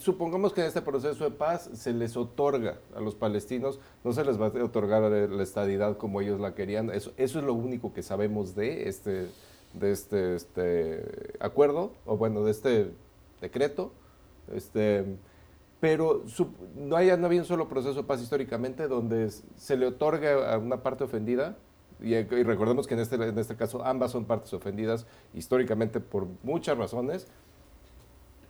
supongamos 0.00 0.54
que 0.54 0.62
en 0.62 0.68
este 0.68 0.80
proceso 0.80 1.24
de 1.24 1.30
paz 1.30 1.68
se 1.74 1.92
les 1.92 2.16
otorga 2.16 2.78
a 2.96 3.00
los 3.00 3.14
palestinos, 3.14 3.78
no 4.04 4.12
se 4.12 4.24
les 4.24 4.40
va 4.40 4.46
a 4.46 4.64
otorgar 4.64 5.02
la 5.02 5.42
estadidad 5.42 5.98
como 5.98 6.22
ellos 6.22 6.40
la 6.40 6.54
querían, 6.54 6.90
eso, 6.90 7.12
es 7.18 7.34
lo 7.34 7.52
único 7.52 7.92
que 7.92 8.02
sabemos 8.02 8.54
de 8.54 8.88
este, 8.88 9.26
de 9.74 9.92
este, 9.92 10.34
este 10.36 11.36
acuerdo, 11.40 11.92
o 12.06 12.16
bueno, 12.16 12.42
de 12.42 12.50
este 12.50 12.90
decreto. 13.40 13.92
Este, 14.54 15.04
pero 15.80 16.24
no, 16.76 16.96
hay, 16.96 17.16
no 17.16 17.26
había 17.26 17.40
un 17.40 17.46
solo 17.46 17.68
proceso 17.68 17.94
de 17.94 18.02
paz 18.04 18.20
históricamente 18.20 18.88
donde 18.88 19.30
se 19.30 19.76
le 19.76 19.86
otorga 19.86 20.52
a 20.52 20.58
una 20.58 20.82
parte 20.82 21.04
ofendida, 21.04 21.56
y, 22.00 22.14
recordemos 22.22 22.86
que 22.86 22.94
en 22.94 23.00
este, 23.00 23.16
en 23.16 23.38
este 23.38 23.56
caso 23.56 23.84
ambas 23.84 24.12
son 24.12 24.24
partes 24.24 24.52
ofendidas 24.52 25.06
históricamente 25.34 26.00
por 26.00 26.28
muchas 26.42 26.78
razones, 26.78 27.26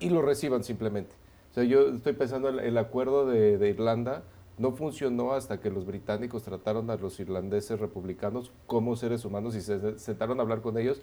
y 0.01 0.11
lo 0.11 0.23
reciban 0.23 0.65
simplemente. 0.65 1.15
O 1.51 1.55
sea, 1.55 1.65
yo 1.65 1.89
estoy 1.89 2.13
pensando 2.13 2.49
el, 2.49 2.61
el 2.61 2.79
acuerdo 2.79 3.27
de, 3.27 3.59
de, 3.59 3.71
Irlanda 3.71 4.23
no 4.59 4.73
funcionó 4.73 5.33
hasta 5.33 5.61
que 5.61 5.71
los 5.71 5.87
británicos 5.87 6.43
trataron 6.43 6.91
a 6.91 6.97
los 6.97 7.19
irlandeses 7.21 7.81
republicanos 7.81 8.53
como 8.67 8.97
seres 8.97 9.25
humanos 9.25 9.55
y 9.55 9.61
se 9.61 9.99
sentaron 9.99 10.39
a 10.39 10.43
hablar 10.43 10.61
con 10.61 10.79
ellos 10.79 11.01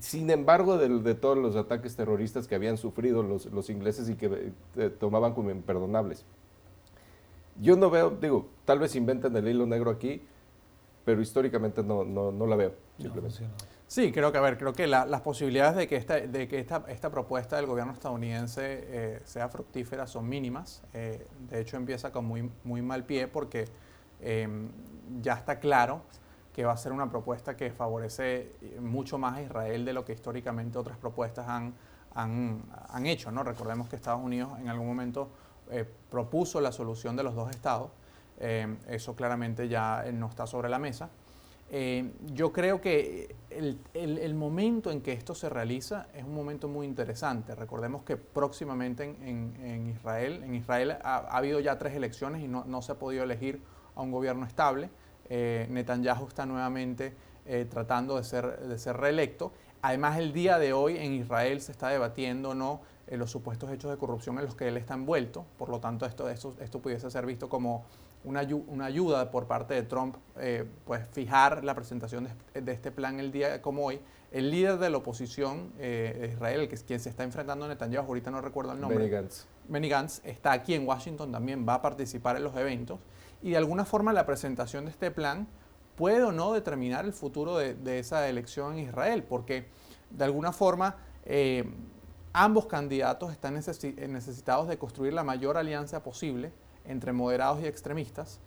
sin 0.00 0.30
embargo, 0.30 0.78
de, 0.78 1.14
todos 1.14 1.38
los 1.38 1.56
ataques 1.56 1.96
terroristas 1.96 2.46
que 2.46 2.54
habían 2.54 2.76
sufrido 2.76 3.22
los, 3.22 3.70
ingleses 3.70 4.08
y 4.08 4.14
que 4.14 4.52
eh, 4.76 4.90
tomaban 4.90 5.32
como 5.32 5.50
imperdonables. 5.50 6.24
Yo 7.60 7.76
no 7.76 7.88
veo, 7.88 8.10
digo, 8.10 8.48
tal 8.64 8.78
vez 8.78 8.94
inventen 8.96 9.34
el 9.36 9.48
hilo 9.48 9.66
negro 9.66 9.90
aquí, 9.90 10.22
pero 11.04 11.22
históricamente 11.22 11.82
no, 11.82 12.04
no, 12.04 12.46
la 12.46 12.56
veo. 12.56 12.74
sí, 13.86 14.12
creo 14.12 14.30
que, 14.30 14.38
a 14.38 14.42
ver, 14.42 14.58
creo 14.58 14.74
que 14.74 14.86
las 14.86 15.20
posibilidades 15.22 15.76
de 15.76 15.88
que 15.88 15.96
esta, 15.96 16.20
de 16.20 16.46
que 16.48 16.58
esta, 16.58 16.84
esta 16.88 17.10
propuesta 17.10 17.56
del 17.56 17.66
gobierno 17.66 17.92
estadounidense 17.92 18.62
eh, 18.64 19.20
sea 19.24 19.48
fructífera 19.48 20.06
son 20.06 20.28
mínimas. 20.28 20.82
Eh, 20.92 21.26
de 21.48 21.60
hecho, 21.60 21.78
empieza 21.78 22.12
con 22.12 22.26
muy, 22.26 22.50
muy 22.64 22.82
mal 22.82 23.04
pie 23.04 23.28
porque 23.28 23.66
ya 25.20 25.34
está 25.34 25.58
claro 25.60 26.02
que 26.56 26.64
va 26.64 26.72
a 26.72 26.76
ser 26.78 26.90
una 26.92 27.10
propuesta 27.10 27.54
que 27.54 27.70
favorece 27.70 28.50
mucho 28.80 29.18
más 29.18 29.36
a 29.36 29.42
Israel 29.42 29.84
de 29.84 29.92
lo 29.92 30.06
que 30.06 30.14
históricamente 30.14 30.78
otras 30.78 30.96
propuestas 30.96 31.46
han, 31.46 31.74
han, 32.14 33.04
hecho. 33.04 33.30
¿no? 33.30 33.42
Recordemos 33.42 33.90
que 33.90 33.96
Estados 33.96 34.24
Unidos 34.24 34.58
en 34.58 34.70
algún 34.70 34.86
momento 34.86 35.28
eh, 35.70 35.84
propuso 36.10 36.58
la 36.62 36.72
solución 36.72 37.14
de 37.14 37.24
los 37.24 37.34
dos 37.34 37.50
estados. 37.50 37.90
Eh, 38.40 38.74
eso 38.88 39.14
claramente 39.14 39.68
ya 39.68 40.06
no 40.14 40.28
está 40.28 40.46
sobre 40.46 40.70
la 40.70 40.78
mesa. 40.78 41.10
Eh, 41.68 42.10
yo 42.32 42.54
creo 42.54 42.80
que 42.80 43.36
el, 43.50 43.78
el, 43.92 44.34
momento 44.34 44.90
en 44.90 45.02
que 45.02 45.12
esto 45.12 45.34
se 45.34 45.50
realiza 45.50 46.06
es 46.14 46.24
un 46.24 46.34
momento 46.34 46.68
muy 46.68 46.86
interesante. 46.86 47.54
Recordemos 47.54 48.02
que 48.02 48.16
próximamente 48.16 49.04
en, 49.04 49.54
en, 49.60 49.86
Israel, 49.88 50.42
en 50.42 50.54
Israel 50.54 50.92
ha, 51.02 51.16
ha, 51.16 51.36
habido 51.36 51.60
ya 51.60 51.76
tres 51.78 51.94
elecciones 51.94 52.42
y 52.42 52.48
no, 52.48 52.64
no 52.64 52.80
se 52.80 52.92
ha 52.92 52.94
podido 52.94 53.24
elegir 53.24 53.60
a 53.94 54.00
un 54.00 54.10
gobierno 54.10 54.46
estable 54.46 54.88
eh, 55.28 55.66
Netanyahu 55.70 56.26
está 56.28 56.46
nuevamente 56.46 57.14
eh, 57.46 57.66
tratando 57.68 58.16
de 58.16 58.24
ser, 58.24 58.58
de 58.60 58.78
ser 58.78 58.96
reelecto. 58.96 59.52
Además, 59.82 60.18
el 60.18 60.32
día 60.32 60.58
de 60.58 60.72
hoy 60.72 60.96
en 60.96 61.12
Israel 61.12 61.60
se 61.60 61.72
está 61.72 61.88
debatiendo 61.88 62.54
no 62.54 62.80
eh, 63.06 63.16
los 63.16 63.30
supuestos 63.30 63.70
hechos 63.70 63.90
de 63.90 63.96
corrupción 63.96 64.38
en 64.38 64.44
los 64.44 64.54
que 64.54 64.68
él 64.68 64.76
está 64.76 64.94
envuelto. 64.94 65.44
Por 65.58 65.68
lo 65.68 65.80
tanto, 65.80 66.06
esto, 66.06 66.28
esto, 66.28 66.56
esto 66.60 66.80
pudiese 66.80 67.10
ser 67.10 67.26
visto 67.26 67.48
como 67.48 67.84
una, 68.24 68.42
una 68.66 68.86
ayuda 68.86 69.30
por 69.30 69.46
parte 69.46 69.74
de 69.74 69.84
Trump, 69.84 70.16
pues 70.84 71.06
fijar 71.12 71.62
la 71.62 71.76
presentación 71.76 72.28
de, 72.54 72.72
este 72.72 72.90
plan 72.90 73.20
el 73.20 73.30
día 73.30 73.62
como 73.62 73.86
hoy. 73.86 74.00
El 74.32 74.50
líder 74.50 74.78
de 74.78 74.90
la 74.90 74.96
oposición 74.96 75.72
de 75.78 76.30
Israel, 76.32 76.66
que 76.66 76.74
es 76.74 76.82
quien 76.82 76.98
se 76.98 77.08
está 77.08 77.22
enfrentando 77.22 77.66
a 77.66 77.68
Netanyahu, 77.68 78.04
ahorita 78.04 78.32
no 78.32 78.40
recuerdo 78.40 78.72
el 78.72 78.80
nombre. 78.80 78.98
Benny 78.98 79.10
Gantz. 79.10 79.46
Benny 79.68 79.88
Gantz 79.88 80.20
está 80.24 80.50
aquí 80.50 80.74
en 80.74 80.88
Washington 80.88 81.30
también, 81.30 81.64
va 81.68 81.74
a 81.74 81.82
participar 81.82 82.36
en 82.36 82.42
los 82.42 82.56
eventos 82.56 82.98
y 83.46 83.50
de 83.50 83.58
alguna 83.58 83.84
forma 83.84 84.12
la 84.12 84.26
presentación 84.26 84.86
de 84.86 84.90
este 84.90 85.12
plan 85.12 85.46
puede 85.94 86.24
o 86.24 86.32
no 86.32 86.52
determinar 86.52 87.04
el 87.04 87.12
futuro 87.12 87.56
de, 87.56 87.98
esa 88.00 88.28
elección 88.28 88.72
en 88.72 88.88
Israel, 88.88 89.22
porque 89.22 89.68
de 90.10 90.24
alguna 90.24 90.50
forma 90.50 90.96
eh, 91.24 91.64
ambos 92.32 92.66
candidatos 92.66 93.30
están 93.30 93.54
necesitados 93.54 94.66
de 94.66 94.78
construir 94.78 95.12
la 95.12 95.22
mayor 95.22 95.56
alianza 95.56 96.02
posible 96.02 96.50
entre 96.86 97.12
moderados 97.12 97.62
y 97.62 97.66
extremistas, 97.66 98.40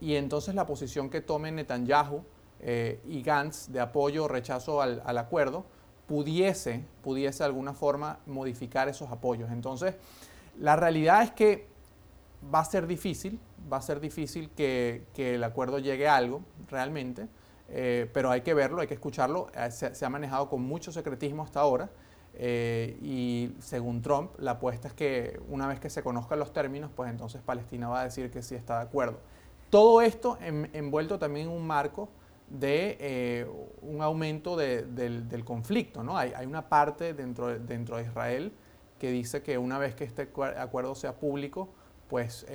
y 0.00 0.14
entonces 0.14 0.54
la 0.54 0.64
posición 0.64 1.10
que 1.10 1.20
tomen 1.20 1.56
Netanyahu 1.56 2.22
y 3.06 3.20
Gantz 3.22 3.66
de 3.72 3.80
apoyo 3.80 4.24
o 4.24 4.28
rechazo 4.28 4.80
al, 4.80 5.02
al 5.04 5.18
acuerdo 5.18 5.64
pudiese, 6.06 6.84
pudiese 7.02 7.38
de 7.40 7.46
alguna 7.46 7.74
forma 7.74 8.20
modificar 8.26 8.88
esos 8.88 9.10
apoyos. 9.10 9.50
Entonces, 9.50 9.96
la 10.58 10.76
realidad 10.76 11.24
es 11.24 11.32
que 11.32 11.74
va 12.52 12.60
a 12.60 12.64
ser 12.64 12.86
difícil, 12.86 13.40
va 13.72 13.78
a 13.78 13.82
ser 13.82 14.00
difícil 14.00 14.50
que, 14.50 15.06
el 15.16 15.44
acuerdo 15.44 15.78
llegue 15.78 16.08
a 16.08 16.16
algo 16.16 16.42
realmente, 16.68 17.28
eh, 17.68 18.08
pero 18.12 18.30
hay 18.30 18.42
que 18.42 18.54
verlo, 18.54 18.80
hay 18.80 18.86
que 18.86 18.94
escucharlo. 18.94 19.48
Eh, 19.54 19.70
se, 19.70 20.04
ha 20.04 20.08
manejado 20.08 20.48
con 20.48 20.62
mucho 20.62 20.92
secretismo 20.92 21.42
hasta 21.42 21.60
ahora 21.60 21.90
eh, 22.34 22.98
y 23.02 23.54
según 23.60 24.02
Trump, 24.02 24.32
la 24.38 24.52
apuesta 24.52 24.88
es 24.88 24.94
que 24.94 25.40
una 25.48 25.66
vez 25.66 25.80
que 25.80 25.90
se 25.90 26.02
conozcan 26.02 26.38
los 26.38 26.52
términos, 26.52 26.90
pues 26.94 27.10
entonces 27.10 27.42
Palestina 27.42 27.88
va 27.88 28.02
a 28.02 28.04
decir 28.04 28.30
que 28.30 28.42
sí 28.42 28.54
está 28.54 28.78
de 28.78 28.84
acuerdo. 28.84 29.18
Todo 29.70 30.02
esto 30.02 30.38
envuelto 30.40 31.18
también 31.18 31.48
en 31.48 31.52
un 31.52 31.66
marco 31.66 32.08
de 32.48 33.48
un 33.82 34.02
aumento 34.02 34.56
del, 34.56 35.42
conflicto. 35.44 36.04
¿no? 36.04 36.16
Hay, 36.16 36.32
hay, 36.36 36.46
una 36.46 36.68
parte 36.68 37.12
dentro, 37.12 37.58
dentro 37.58 37.96
de 37.96 38.04
Israel 38.04 38.52
que 39.00 39.10
dice 39.10 39.42
que 39.42 39.58
una 39.58 39.78
vez 39.78 39.96
que 39.96 40.04
este 40.04 40.30
acuerdo 40.56 40.94
sea 40.94 41.16
público, 41.16 41.70
pues 42.08 42.46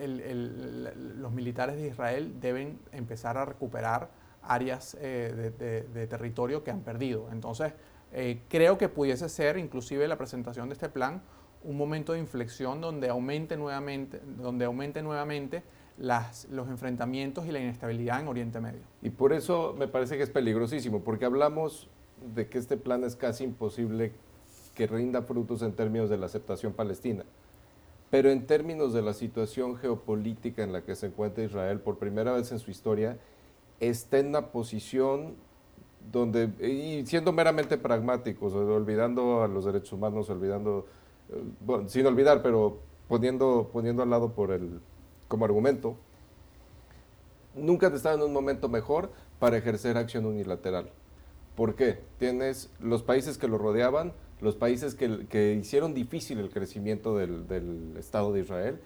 em, 0.00 1.20
los 1.20 1.32
militares 1.32 1.76
de 1.76 1.88
Israel 1.88 2.40
deben 2.40 2.78
empezar 2.92 3.36
a 3.36 3.44
recuperar 3.44 4.10
áreas 4.42 4.96
eh, 5.00 5.52
de, 5.92 6.06
territorio 6.06 6.64
que 6.64 6.70
han 6.70 6.80
perdido. 6.80 7.28
Entonces, 7.32 7.72
eh, 8.12 8.42
creo 8.48 8.78
que 8.78 8.88
pudiese 8.88 9.28
ser 9.28 9.58
inclusive 9.58 10.08
la 10.08 10.16
presentación 10.16 10.68
de 10.68 10.74
este 10.74 10.88
plan 10.88 11.22
un 11.62 11.76
momento 11.76 12.14
de 12.14 12.18
inflexión 12.18 12.80
donde 12.80 13.08
aumente 13.08 13.56
nuevamente, 13.56 14.20
donde 14.38 14.64
aumente 14.64 15.02
nuevamente 15.02 15.62
las, 15.98 16.48
los 16.50 16.68
enfrentamientos 16.68 17.46
y 17.46 17.52
la 17.52 17.60
inestabilidad 17.60 18.20
en 18.20 18.28
Oriente 18.28 18.60
Medio. 18.60 18.80
Y 19.02 19.10
por 19.10 19.32
eso 19.32 19.74
me 19.78 19.86
parece 19.86 20.16
que 20.16 20.22
es 20.22 20.30
peligrosísimo, 20.30 21.00
porque 21.00 21.26
hablamos 21.26 21.90
de 22.34 22.48
que 22.48 22.58
este 22.58 22.76
plan 22.76 23.04
es 23.04 23.14
casi 23.14 23.44
imposible 23.44 24.12
que 24.74 24.86
rinda 24.86 25.22
frutos 25.22 25.62
en 25.62 25.72
términos 25.72 26.08
de 26.08 26.16
la 26.16 26.26
aceptación 26.26 26.72
palestina. 26.72 27.24
Pero 28.10 28.30
en 28.30 28.46
términos 28.46 28.92
de 28.92 29.02
la 29.02 29.14
situación 29.14 29.76
geopolítica 29.76 30.64
en 30.64 30.72
la 30.72 30.82
que 30.82 30.96
se 30.96 31.06
encuentra 31.06 31.44
Israel, 31.44 31.80
por 31.80 31.98
primera 31.98 32.32
vez 32.32 32.50
en 32.50 32.58
su 32.58 32.70
historia, 32.70 33.18
está 33.78 34.18
en 34.18 34.28
una 34.28 34.48
posición 34.48 35.36
donde, 36.12 36.50
y 36.66 37.06
siendo 37.06 37.32
meramente 37.32 37.78
pragmáticos, 37.78 38.52
olvidando 38.52 39.42
a 39.42 39.48
los 39.48 39.64
derechos 39.64 39.92
humanos, 39.92 40.28
olvidando, 40.28 40.86
eh, 41.30 41.42
bueno, 41.60 41.88
sin 41.88 42.06
olvidar, 42.06 42.42
pero 42.42 42.78
poniendo, 43.08 43.70
poniendo 43.72 44.02
al 44.02 44.10
lado 44.10 44.32
por 44.32 44.50
el, 44.50 44.80
como 45.28 45.44
argumento, 45.44 45.96
nunca 47.54 47.88
han 47.88 47.94
estado 47.94 48.16
en 48.16 48.22
un 48.22 48.32
momento 48.32 48.68
mejor 48.68 49.10
para 49.38 49.56
ejercer 49.56 49.96
acción 49.96 50.26
unilateral. 50.26 50.90
¿Por 51.54 51.74
qué? 51.74 52.00
Tienes 52.18 52.70
los 52.80 53.02
países 53.02 53.38
que 53.38 53.48
lo 53.48 53.58
rodeaban, 53.58 54.12
los 54.40 54.56
países 54.56 54.94
que, 54.94 55.58
hicieron 55.60 55.94
difícil 55.94 56.38
el 56.38 56.50
crecimiento 56.50 57.16
del, 57.16 57.94
Estado 57.98 58.32
de 58.32 58.40
Israel. 58.40 58.80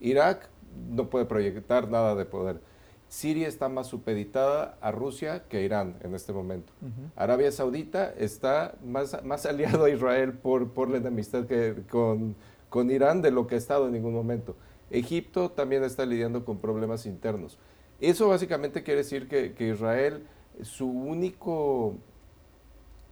Irak 0.00 0.48
no 0.90 1.10
puede 1.10 1.24
proyectar 1.24 1.88
nada 1.90 2.14
de 2.14 2.24
poder. 2.24 2.60
Siria 3.08 3.48
está 3.48 3.68
más 3.68 3.86
supeditada 3.86 4.76
a 4.82 4.90
Rusia 4.90 5.44
que 5.48 5.58
a 5.58 5.60
Irán 5.60 5.96
en 6.02 6.14
este 6.14 6.32
momento. 6.32 6.72
Arabia 7.16 7.50
Saudita 7.50 8.12
está 8.18 8.74
más, 8.84 9.22
más 9.24 9.46
aliado 9.46 9.84
a 9.84 9.90
Israel 9.90 10.34
por, 10.34 10.70
por 10.72 10.90
la 10.90 10.98
enemistad 10.98 11.46
que 11.46 11.74
con, 11.90 12.36
con 12.68 12.90
Irán 12.90 13.22
de 13.22 13.30
lo 13.30 13.46
que 13.46 13.54
ha 13.54 13.58
estado 13.58 13.86
en 13.86 13.94
ningún 13.94 14.12
momento. 14.12 14.56
Egipto 14.90 15.50
también 15.50 15.84
está 15.84 16.04
lidiando 16.04 16.44
con 16.44 16.58
problemas 16.58 17.06
internos. 17.06 17.58
Eso 18.00 18.28
básicamente 18.28 18.82
quiere 18.82 18.98
decir 18.98 19.28
que, 19.28 19.54
que 19.54 19.68
Israel, 19.70 20.24
su 20.62 20.86
único 20.88 21.96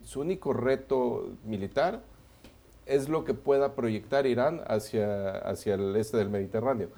su 0.07 0.21
único 0.21 0.53
reto 0.53 1.31
militar 1.45 2.01
es 2.87 3.09
lo 3.09 3.25
que 3.25 3.35
pueda 3.35 3.75
proyectar 3.75 4.25
Irán 4.25 4.63
hacia, 4.69 5.33
hacia 5.39 5.75
el 5.75 5.97
este 5.97 6.17
del 6.17 6.31
Mediterráneo. 6.31 6.91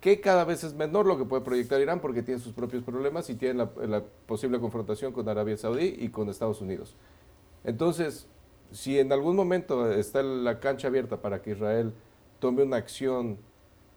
Que 0.00 0.22
cada 0.22 0.44
vez 0.44 0.64
es 0.64 0.72
menor 0.72 1.04
lo 1.04 1.18
que 1.18 1.26
puede 1.26 1.42
proyectar 1.42 1.78
Irán 1.78 2.00
porque 2.00 2.22
tiene 2.22 2.40
sus 2.40 2.54
propios 2.54 2.82
problemas 2.82 3.28
y 3.28 3.34
tiene 3.34 3.68
la, 3.86 4.02
posible 4.26 4.58
confrontación 4.60 5.12
con 5.12 5.28
Arabia 5.28 5.58
Saudí 5.58 5.94
y 5.98 6.08
con 6.08 6.30
Estados 6.30 6.62
Unidos. 6.62 6.96
Entonces, 7.64 8.26
si 8.72 8.98
en 8.98 9.12
algún 9.12 9.36
momento 9.36 9.92
está 9.92 10.22
la 10.22 10.58
cancha 10.58 10.88
abierta 10.88 11.18
para 11.18 11.42
que 11.42 11.50
Israel 11.50 11.92
tome 12.38 12.62
una 12.62 12.76
acción, 12.76 13.36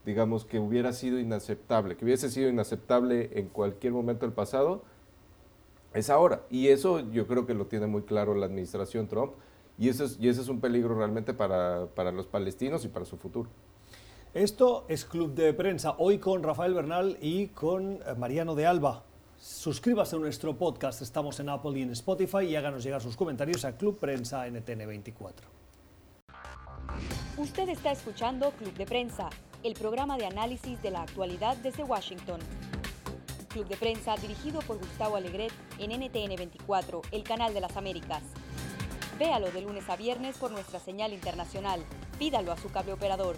digamos, 0.06 0.43
que 0.43 0.60
hubiera 0.60 0.91
sido 0.91 1.19
inaceptable, 1.19 1.95
que 1.95 2.03
hubiese 2.03 2.30
sido 2.30 2.49
inaceptable 2.49 3.30
en 3.39 3.47
cualquier 3.47 3.93
momento 3.93 4.25
del 4.25 4.36
pasado, 4.36 4.84
es 5.93 6.10
ahora. 6.10 6.43
Y 6.50 6.67
eso 6.67 7.00
yo 7.12 7.28
creo 7.28 7.45
que 7.45 7.54
lo 7.54 7.67
tiene 7.67 7.88
muy 7.88 8.04
claro 8.04 8.36
la 8.36 8.45
administración 8.45 9.08
Trump. 9.08 9.34
Y, 9.78 9.89
eso 9.89 10.06
es, 10.06 10.17
y 10.19 10.28
ese 10.28 10.41
es 10.41 10.47
un 10.47 10.60
peligro 10.60 10.95
realmente 10.95 11.34
para, 11.34 11.88
los 12.12 12.26
palestinos 12.26 12.84
y 12.86 12.88
para 12.88 13.06
su 13.06 13.17
futuro. 13.17 13.50
Esto 14.34 14.86
es 14.88 15.06
Club 15.06 15.34
de 15.34 15.54
Prensa, 15.54 15.95
hoy 15.97 16.17
con 16.17 16.43
Rafael 16.43 16.73
Bernal 16.73 17.17
y 17.21 17.47
con 17.47 17.93
eh, 17.93 18.15
Mariano 18.17 18.56
de 18.56 18.65
Alba. 18.65 19.04
Suscríbase 19.39 20.15
a 20.15 20.19
nuestro 20.19 20.58
podcast, 20.58 21.02
estamos 21.02 21.39
en 21.39 21.50
Apple 21.50 21.78
y 21.78 21.84
en 21.84 21.91
Spotify 21.91 22.45
y 22.45 22.56
háganos 22.56 22.84
llegar 22.84 23.02
sus 23.02 23.15
comentarios 23.15 23.65
a 23.65 23.78
Club 23.78 24.00
Prensa 24.00 24.47
NTN24. 24.47 25.34
Usted 27.38 27.69
está 27.69 27.91
escuchando 27.91 28.52
Club 28.52 28.73
de 28.73 28.86
Prensa, 28.86 29.30
el 29.63 29.73
programa 29.76 30.17
de 30.17 30.26
análisis 30.26 30.82
de 30.82 30.89
la 30.89 31.04
actualidad 31.04 31.56
desde 31.58 31.84
Washington. 31.84 32.39
Club 33.58 33.70
de 33.70 33.76
Prensa 33.76 34.15
dirigido 34.17 34.60
por 34.60 34.78
Gustavo 34.78 35.15
Alegret 35.15 35.52
en 35.80 35.89
NTN 35.89 36.36
24, 36.36 37.02
el 37.12 37.24
canal 37.24 37.56
de 37.56 37.62
las 37.62 37.76
Américas. 37.76 38.22
Véalo 39.17 39.50
de 39.50 39.63
lunes 39.63 39.89
a 39.89 39.96
viernes 39.96 40.38
por 40.38 40.52
nuestra 40.52 40.80
señal 40.80 41.12
internacional. 41.12 41.80
Pídalo 42.20 42.52
a 42.52 42.58
su 42.58 42.70
cable 42.70 42.93
operador. 42.93 43.36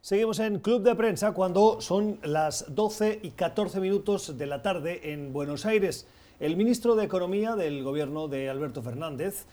Seguimos 0.00 0.38
en 0.38 0.60
Club 0.60 0.84
de 0.84 0.94
Prensa 0.94 1.32
cuando 1.32 1.80
son 1.80 2.20
las 2.22 2.72
12 2.72 3.18
y 3.20 3.30
14 3.30 3.80
minutos 3.80 4.38
de 4.38 4.46
la 4.46 4.62
tarde 4.62 5.12
en 5.12 5.32
Buenos 5.32 5.66
Aires. 5.66 6.06
El 6.38 6.56
ministro 6.56 6.94
de 6.94 7.06
Economía 7.06 7.56
del 7.56 7.82
gobierno 7.82 8.28
de 8.28 8.48
Alberto 8.48 8.80
Fernández, 8.80 9.46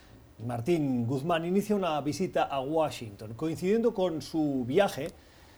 Martín 0.45 1.07
Guzmán, 1.07 1.45
inicia 1.45 1.75
una 1.75 1.99
visita 2.01 2.43
a 2.43 2.61
Washington. 2.61 3.33
Coincidiendo 3.33 3.95
con 3.95 4.21
su 4.21 4.65
viaje, 4.67 5.07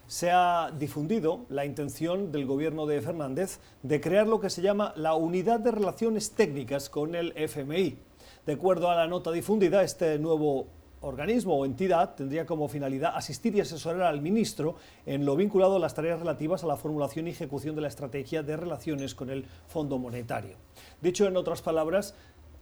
se 0.08 0.32
ha 0.32 0.72
difundido 0.78 1.46
la 1.50 1.66
intención 1.66 2.32
del 2.32 2.46
gobierno 2.46 2.86
de 2.86 3.02
Fernández 3.02 3.60
de 3.84 4.00
crear 4.00 4.26
lo 4.26 4.40
que 4.40 4.50
se 4.50 4.62
llama 4.62 4.94
la 4.96 5.16
Unidad 5.16 5.60
de 5.60 5.72
Relaciones 5.72 6.32
Técnicas 6.32 6.90
con 6.90 7.14
el 7.14 7.34
FMI. 7.36 7.98
De 8.46 8.54
acuerdo 8.54 8.90
a 8.90 8.96
la 8.96 9.08
nota 9.08 9.32
difundida, 9.32 9.84
este 9.84 10.18
nuevo 10.18 10.68
organismo 11.02 11.56
o 11.56 11.66
entidad 11.66 12.16
tendría 12.16 12.46
como 12.46 12.70
finalidad 12.70 13.16
asistir 13.16 13.56
y 13.56 13.60
asesorar 13.60 14.04
al 14.04 14.22
ministro 14.22 14.76
en 15.06 15.26
lo 15.26 15.36
vinculado 15.36 15.76
a 15.76 15.80
las 15.80 15.94
tareas 15.94 16.20
relativas 16.20 16.64
a 16.64 16.68
la 16.68 16.78
formulación 16.78 17.28
y 17.28 17.32
ejecución 17.32 17.76
de 17.76 17.82
la 17.82 17.90
estrategia 17.90 18.44
de 18.44 18.58
relaciones 18.58 19.14
con 19.14 19.30
el 19.30 19.46
Fondo 19.68 20.00
Monetario. 20.00 20.56
Dicho 21.02 21.28
en 21.28 21.38
otras 21.38 21.62
palabras, 21.62 22.16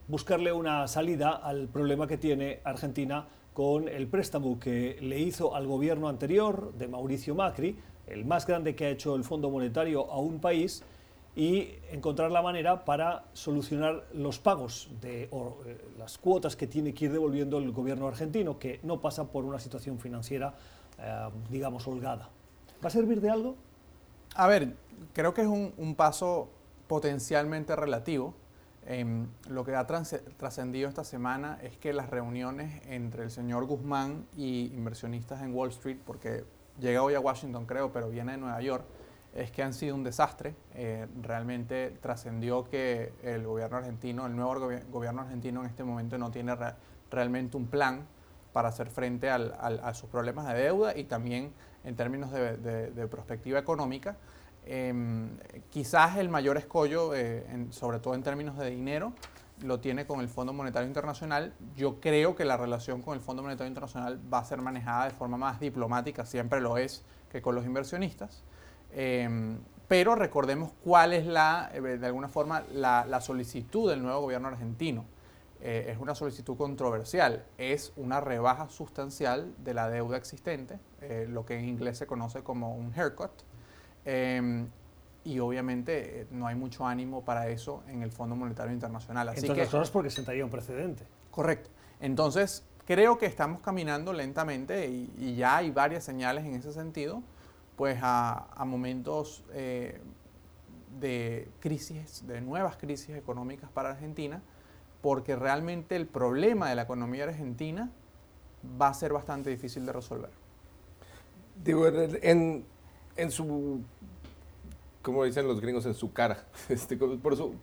buscarle 0.08 0.52
una 0.52 0.86
salida 0.88 1.30
al 1.30 1.68
problema 1.68 2.06
que 2.06 2.18
tiene 2.18 2.60
Argentina 2.64 3.26
con 3.56 3.88
el 3.88 4.06
préstamo 4.06 4.60
que 4.60 4.98
le 5.00 5.18
hizo 5.18 5.56
al 5.56 5.66
gobierno 5.66 6.10
anterior 6.10 6.74
de 6.74 6.88
Mauricio 6.88 7.34
Macri, 7.34 7.74
el 8.06 8.26
más 8.26 8.46
grande 8.46 8.74
que 8.74 8.84
ha 8.84 8.90
hecho 8.90 9.16
el 9.16 9.24
Fondo 9.24 9.48
Monetario 9.48 10.10
a 10.10 10.18
un 10.18 10.40
país, 10.40 10.82
y 11.34 11.70
encontrar 11.90 12.30
la 12.30 12.42
manera 12.42 12.84
para 12.84 13.24
solucionar 13.32 14.08
los 14.12 14.38
pagos 14.38 14.90
de 15.00 15.28
o, 15.30 15.56
eh, 15.64 15.78
las 15.96 16.18
cuotas 16.18 16.54
que 16.54 16.66
tiene 16.66 16.92
que 16.92 17.06
ir 17.06 17.12
devolviendo 17.12 17.56
el 17.56 17.72
gobierno 17.72 18.06
argentino, 18.06 18.58
que 18.58 18.78
no 18.82 19.00
pasa 19.00 19.24
por 19.24 19.46
una 19.46 19.58
situación 19.58 19.98
financiera, 19.98 20.52
eh, 20.98 21.28
digamos, 21.48 21.88
holgada. 21.88 22.28
¿Va 22.84 22.88
a 22.88 22.90
servir 22.90 23.22
de 23.22 23.30
algo? 23.30 23.54
A 24.34 24.48
ver, 24.48 24.74
creo 25.14 25.32
que 25.32 25.40
es 25.40 25.48
un 25.48 25.94
paso 25.96 26.50
potencialmente 26.88 27.74
relativo 27.74 28.34
Em, 28.88 29.26
lo 29.48 29.64
que 29.64 29.74
ha 29.74 29.84
trascendido 29.84 30.88
esta 30.88 31.02
semana 31.02 31.58
es 31.60 31.76
que 31.76 31.92
las 31.92 32.08
reuniones 32.08 32.80
entre 32.86 33.24
el 33.24 33.32
señor 33.32 33.66
Guzmán 33.66 34.26
y 34.36 34.72
inversionistas 34.74 35.42
en 35.42 35.52
Wall 35.52 35.70
Street, 35.70 35.98
porque 36.06 36.44
llega 36.78 37.02
hoy 37.02 37.14
a 37.14 37.20
Washington 37.20 37.66
creo, 37.66 37.92
pero 37.92 38.08
viene 38.08 38.32
de 38.32 38.38
Nueva 38.38 38.60
York, 38.60 38.84
es 39.34 39.50
que 39.50 39.64
han 39.64 39.74
sido 39.74 39.96
un 39.96 40.04
desastre. 40.04 40.54
Eh, 40.74 41.08
realmente 41.20 41.98
trascendió 42.00 42.64
que 42.64 43.12
el 43.24 43.44
gobierno 43.44 43.78
argentino, 43.78 44.24
el 44.24 44.36
nuevo 44.36 44.70
gobierno 44.92 45.22
argentino 45.22 45.60
en 45.62 45.66
este 45.66 45.82
momento 45.82 46.16
no 46.16 46.30
tiene 46.30 46.54
realmente 47.10 47.56
un 47.56 47.66
plan 47.66 48.06
para 48.52 48.68
hacer 48.68 48.88
frente 48.88 49.28
a 49.30 49.94
sus 49.94 50.08
problemas 50.08 50.46
de 50.46 50.54
deuda 50.54 50.96
y 50.96 51.04
también 51.04 51.52
en 51.84 51.96
términos 51.96 52.30
de, 52.30 52.56
de 52.56 53.08
perspectiva 53.08 53.58
económica. 53.58 54.16
Em, 54.68 55.30
quizás 55.70 56.16
el 56.16 56.28
mayor 56.28 56.56
escollo, 56.56 57.14
eh, 57.14 57.46
sobre 57.70 58.00
todo 58.00 58.14
en 58.14 58.24
términos 58.24 58.58
de 58.58 58.68
dinero, 58.68 59.12
lo 59.62 59.78
tiene 59.78 60.06
con 60.06 60.20
el 60.20 60.28
Fondo 60.28 60.52
Monetario 60.52 60.88
Internacional. 60.88 61.54
Yo 61.76 62.00
creo 62.00 62.34
que 62.34 62.44
la 62.44 62.56
relación 62.56 63.00
con 63.00 63.14
el 63.14 63.20
Fondo 63.20 63.42
Monetario 63.42 63.68
Internacional 63.68 64.20
va 64.32 64.40
a 64.40 64.44
ser 64.44 64.60
manejada 64.60 65.04
de 65.04 65.10
forma 65.12 65.36
más 65.36 65.60
diplomática, 65.60 66.26
siempre 66.26 66.60
lo 66.60 66.78
es, 66.78 67.04
que 67.30 67.40
con 67.40 67.54
los 67.54 67.64
inversionistas. 67.64 68.42
Em, 68.92 69.58
pero 69.86 70.16
recordemos 70.16 70.72
cuál 70.82 71.12
es 71.12 71.26
la, 71.26 71.70
eh, 71.72 71.80
de 71.80 72.06
alguna 72.06 72.28
forma, 72.28 72.64
la, 72.72 73.20
solicitud 73.20 73.88
del 73.88 74.02
nuevo 74.02 74.22
gobierno 74.22 74.48
argentino. 74.48 75.04
Eh, 75.60 75.86
es 75.92 75.98
una 75.98 76.16
solicitud 76.16 76.56
controversial, 76.56 77.46
es 77.56 77.92
una 77.96 78.20
rebaja 78.20 78.68
sustancial 78.68 79.54
de 79.58 79.74
la 79.74 79.88
deuda 79.88 80.16
existente, 80.16 80.80
lo 81.28 81.46
que 81.46 81.56
en 81.56 81.66
inglés 81.66 81.98
se 81.98 82.06
conoce 82.06 82.42
como 82.42 82.74
un 82.74 82.92
haircut. 82.92 83.45
Em, 84.06 84.68
y 85.24 85.38
obviamente 85.40 86.26
no 86.30 86.46
hay 86.46 86.54
mucho 86.54 86.86
ánimo 86.86 87.24
para 87.24 87.48
eso 87.48 87.82
en 87.88 88.02
el 88.02 88.10
Fondo 88.10 88.34
Monetario 88.34 88.72
Internacional. 88.72 89.28
Así 89.28 89.40
Entonces, 89.40 89.68
que, 89.68 89.92
porque 89.92 90.08
sentaría 90.08 90.44
un 90.44 90.50
precedente. 90.50 91.04
Correcto. 91.30 91.68
Entonces, 92.00 92.64
creo 92.86 93.18
que 93.18 93.26
estamos 93.26 93.60
caminando 93.60 94.12
lentamente 94.12 94.88
y 94.88 95.34
ya 95.34 95.58
hay 95.58 95.70
varias 95.70 96.04
señales 96.04 96.46
en 96.46 96.54
ese 96.54 96.72
sentido 96.72 97.22
pues 97.76 97.98
a, 98.02 98.64
momentos 98.66 99.44
eh, 99.52 100.00
de 100.98 101.48
crisis, 101.60 102.26
de 102.26 102.40
nuevas 102.40 102.76
crisis 102.76 103.10
económicas 103.10 103.70
para 103.70 103.90
Argentina, 103.90 104.42
porque 105.02 105.36
realmente 105.36 105.94
el 105.94 106.06
problema 106.06 106.70
de 106.70 106.74
la 106.74 106.82
economía 106.82 107.24
argentina 107.24 107.90
va 108.80 108.88
a 108.88 108.94
ser 108.94 109.12
bastante 109.12 109.50
difícil 109.50 109.84
de 109.84 109.92
resolver. 109.92 110.30
Digo, 111.62 111.86
en, 111.86 112.64
en 113.16 113.30
su, 113.30 113.80
como 115.02 115.24
dicen 115.24 115.46
los 115.46 115.60
gringos, 115.60 115.86
en 115.86 115.94
su 115.94 116.12
cara, 116.12 116.44
este, 116.68 116.96
por, 116.96 117.36
su, 117.36 117.54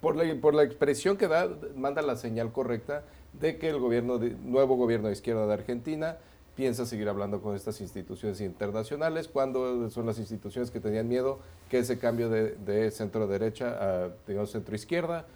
por, 0.00 0.16
la, 0.16 0.40
por 0.40 0.54
la 0.54 0.62
expresión 0.62 1.16
que 1.16 1.28
da, 1.28 1.48
manda 1.76 2.02
la 2.02 2.16
señal 2.16 2.52
correcta 2.52 3.04
de 3.32 3.58
que 3.58 3.68
el 3.68 3.78
gobierno 3.78 4.18
de, 4.18 4.30
nuevo 4.30 4.76
gobierno 4.76 5.08
de 5.08 5.14
izquierda 5.14 5.46
de 5.46 5.52
Argentina 5.52 6.18
piensa 6.56 6.84
seguir 6.84 7.08
hablando 7.08 7.40
con 7.40 7.54
estas 7.54 7.80
instituciones 7.80 8.40
internacionales, 8.40 9.28
cuando 9.28 9.88
son 9.88 10.06
las 10.06 10.18
instituciones 10.18 10.70
que 10.70 10.80
tenían 10.80 11.08
miedo 11.08 11.38
que 11.70 11.78
ese 11.78 11.98
cambio 11.98 12.28
de, 12.28 12.90
centro-derecha 12.90 13.78
a, 13.80 14.10
digamos, 14.26 14.50
centro-izquierda 14.50 15.26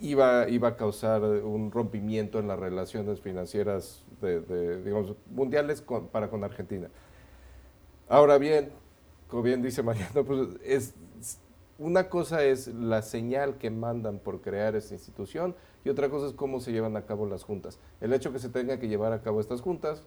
iba, 0.00 0.48
iba 0.48 0.68
a 0.68 0.76
causar 0.76 1.22
un 1.22 1.70
rompimiento 1.70 2.38
en 2.38 2.48
las 2.48 2.58
relaciones 2.58 3.20
financieras 3.20 4.04
de, 4.22 4.82
digamos, 4.82 5.14
mundiales 5.30 5.82
para 6.12 6.30
con 6.30 6.44
Argentina. 6.44 6.88
Ahora 8.08 8.38
bien, 8.38 8.70
como 9.28 9.42
bien 9.42 9.62
dice 9.62 9.82
Mariano, 9.82 10.24
pues 10.24 10.48
es, 10.64 10.94
una 11.78 12.08
cosa 12.08 12.44
es 12.44 12.68
la 12.68 13.02
señal 13.02 13.58
que 13.58 13.70
mandan 13.70 14.18
por 14.18 14.40
crear 14.40 14.74
esta 14.74 14.94
institución 14.94 15.54
y 15.84 15.90
otra 15.90 16.08
cosa 16.08 16.26
es 16.26 16.32
cómo 16.32 16.60
se 16.60 16.72
llevan 16.72 16.96
a 16.96 17.06
cabo 17.06 17.26
las 17.26 17.44
juntas. 17.44 17.78
El 18.00 18.12
hecho 18.12 18.32
que 18.32 18.38
se 18.38 18.48
tenga 18.48 18.78
que 18.80 18.88
llevar 18.88 19.12
a 19.12 19.22
cabo 19.22 19.40
estas 19.40 19.60
juntas 19.60 20.02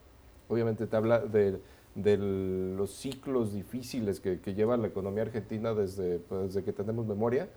obviamente 0.51 0.86
te 0.86 0.95
habla 0.95 1.19
de, 1.19 1.59
los 1.95 2.91
ciclos 2.93 3.53
difíciles 3.53 4.19
que, 4.19 4.38
lleva 4.53 4.78
la 4.78 4.88
economía 4.88 5.24
argentina 5.24 5.74
desde, 5.74 6.19
pues, 6.19 6.53
desde 6.53 6.63
que 6.63 6.74
tenemos 6.74 7.07
memoria. 7.07 7.49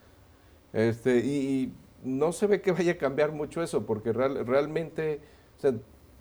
Este, 0.72 1.18
y, 1.18 1.72
no 2.04 2.32
se 2.32 2.46
ve 2.46 2.60
que 2.60 2.70
vaya 2.70 2.92
a 2.92 2.98
cambiar 2.98 3.32
mucho 3.32 3.62
eso, 3.62 3.86
porque 3.86 4.12
realmente 4.12 5.20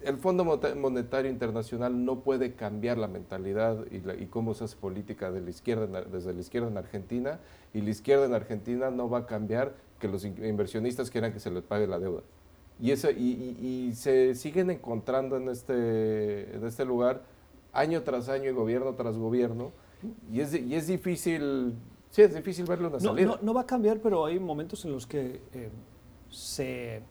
el 0.05 0.17
Fondo 0.17 0.43
Monetario 0.43 1.31
Internacional 1.31 2.03
no 2.05 2.19
puede 2.21 2.53
cambiar 2.53 2.97
la 2.97 3.07
mentalidad 3.07 3.85
y, 3.91 4.25
cómo 4.25 4.53
se 4.53 4.65
hace 4.65 4.75
política 4.75 5.31
de 5.31 5.41
la 5.41 5.49
izquierda, 5.49 6.03
desde 6.03 6.33
la 6.33 6.41
izquierda 6.41 6.67
en 6.67 6.77
Argentina, 6.77 7.39
y 7.73 7.81
la 7.81 7.89
izquierda 7.89 8.25
en 8.25 8.33
Argentina 8.33 8.91
no 8.91 9.09
va 9.09 9.19
a 9.19 9.25
cambiar 9.25 9.73
que 9.99 10.07
los 10.07 10.25
inversionistas 10.25 11.09
quieran 11.09 11.33
que 11.33 11.39
se 11.39 11.49
les 11.49 11.63
pague 11.63 11.87
la 11.87 11.99
deuda. 11.99 12.21
Y, 12.79 12.91
eso, 12.91 13.09
y, 13.11 13.91
se 13.95 14.35
siguen 14.35 14.69
encontrando 14.69 15.37
en 15.37 15.47
este, 15.49 16.55
en 16.55 16.65
este 16.65 16.85
lugar 16.85 17.21
año 17.71 18.03
tras 18.03 18.29
año 18.29 18.49
y 18.49 18.53
gobierno 18.53 18.93
tras 18.95 19.17
gobierno. 19.17 19.71
Y 20.31 20.41
es, 20.41 20.53
y 20.53 20.75
es 20.75 20.87
difícil, 20.87 21.75
sí, 22.09 22.23
es 22.23 22.35
difícil 22.35 22.65
verlo 22.65 22.89
una 22.89 22.99
salida. 22.99 23.39
No, 23.41 23.53
va 23.53 23.61
a 23.61 23.65
cambiar, 23.65 23.99
pero 23.99 24.25
hay 24.25 24.39
momentos 24.39 24.83
en 24.83 24.91
los 24.91 25.07
que 25.07 25.39
eh, 25.53 25.69
se, 26.29 27.01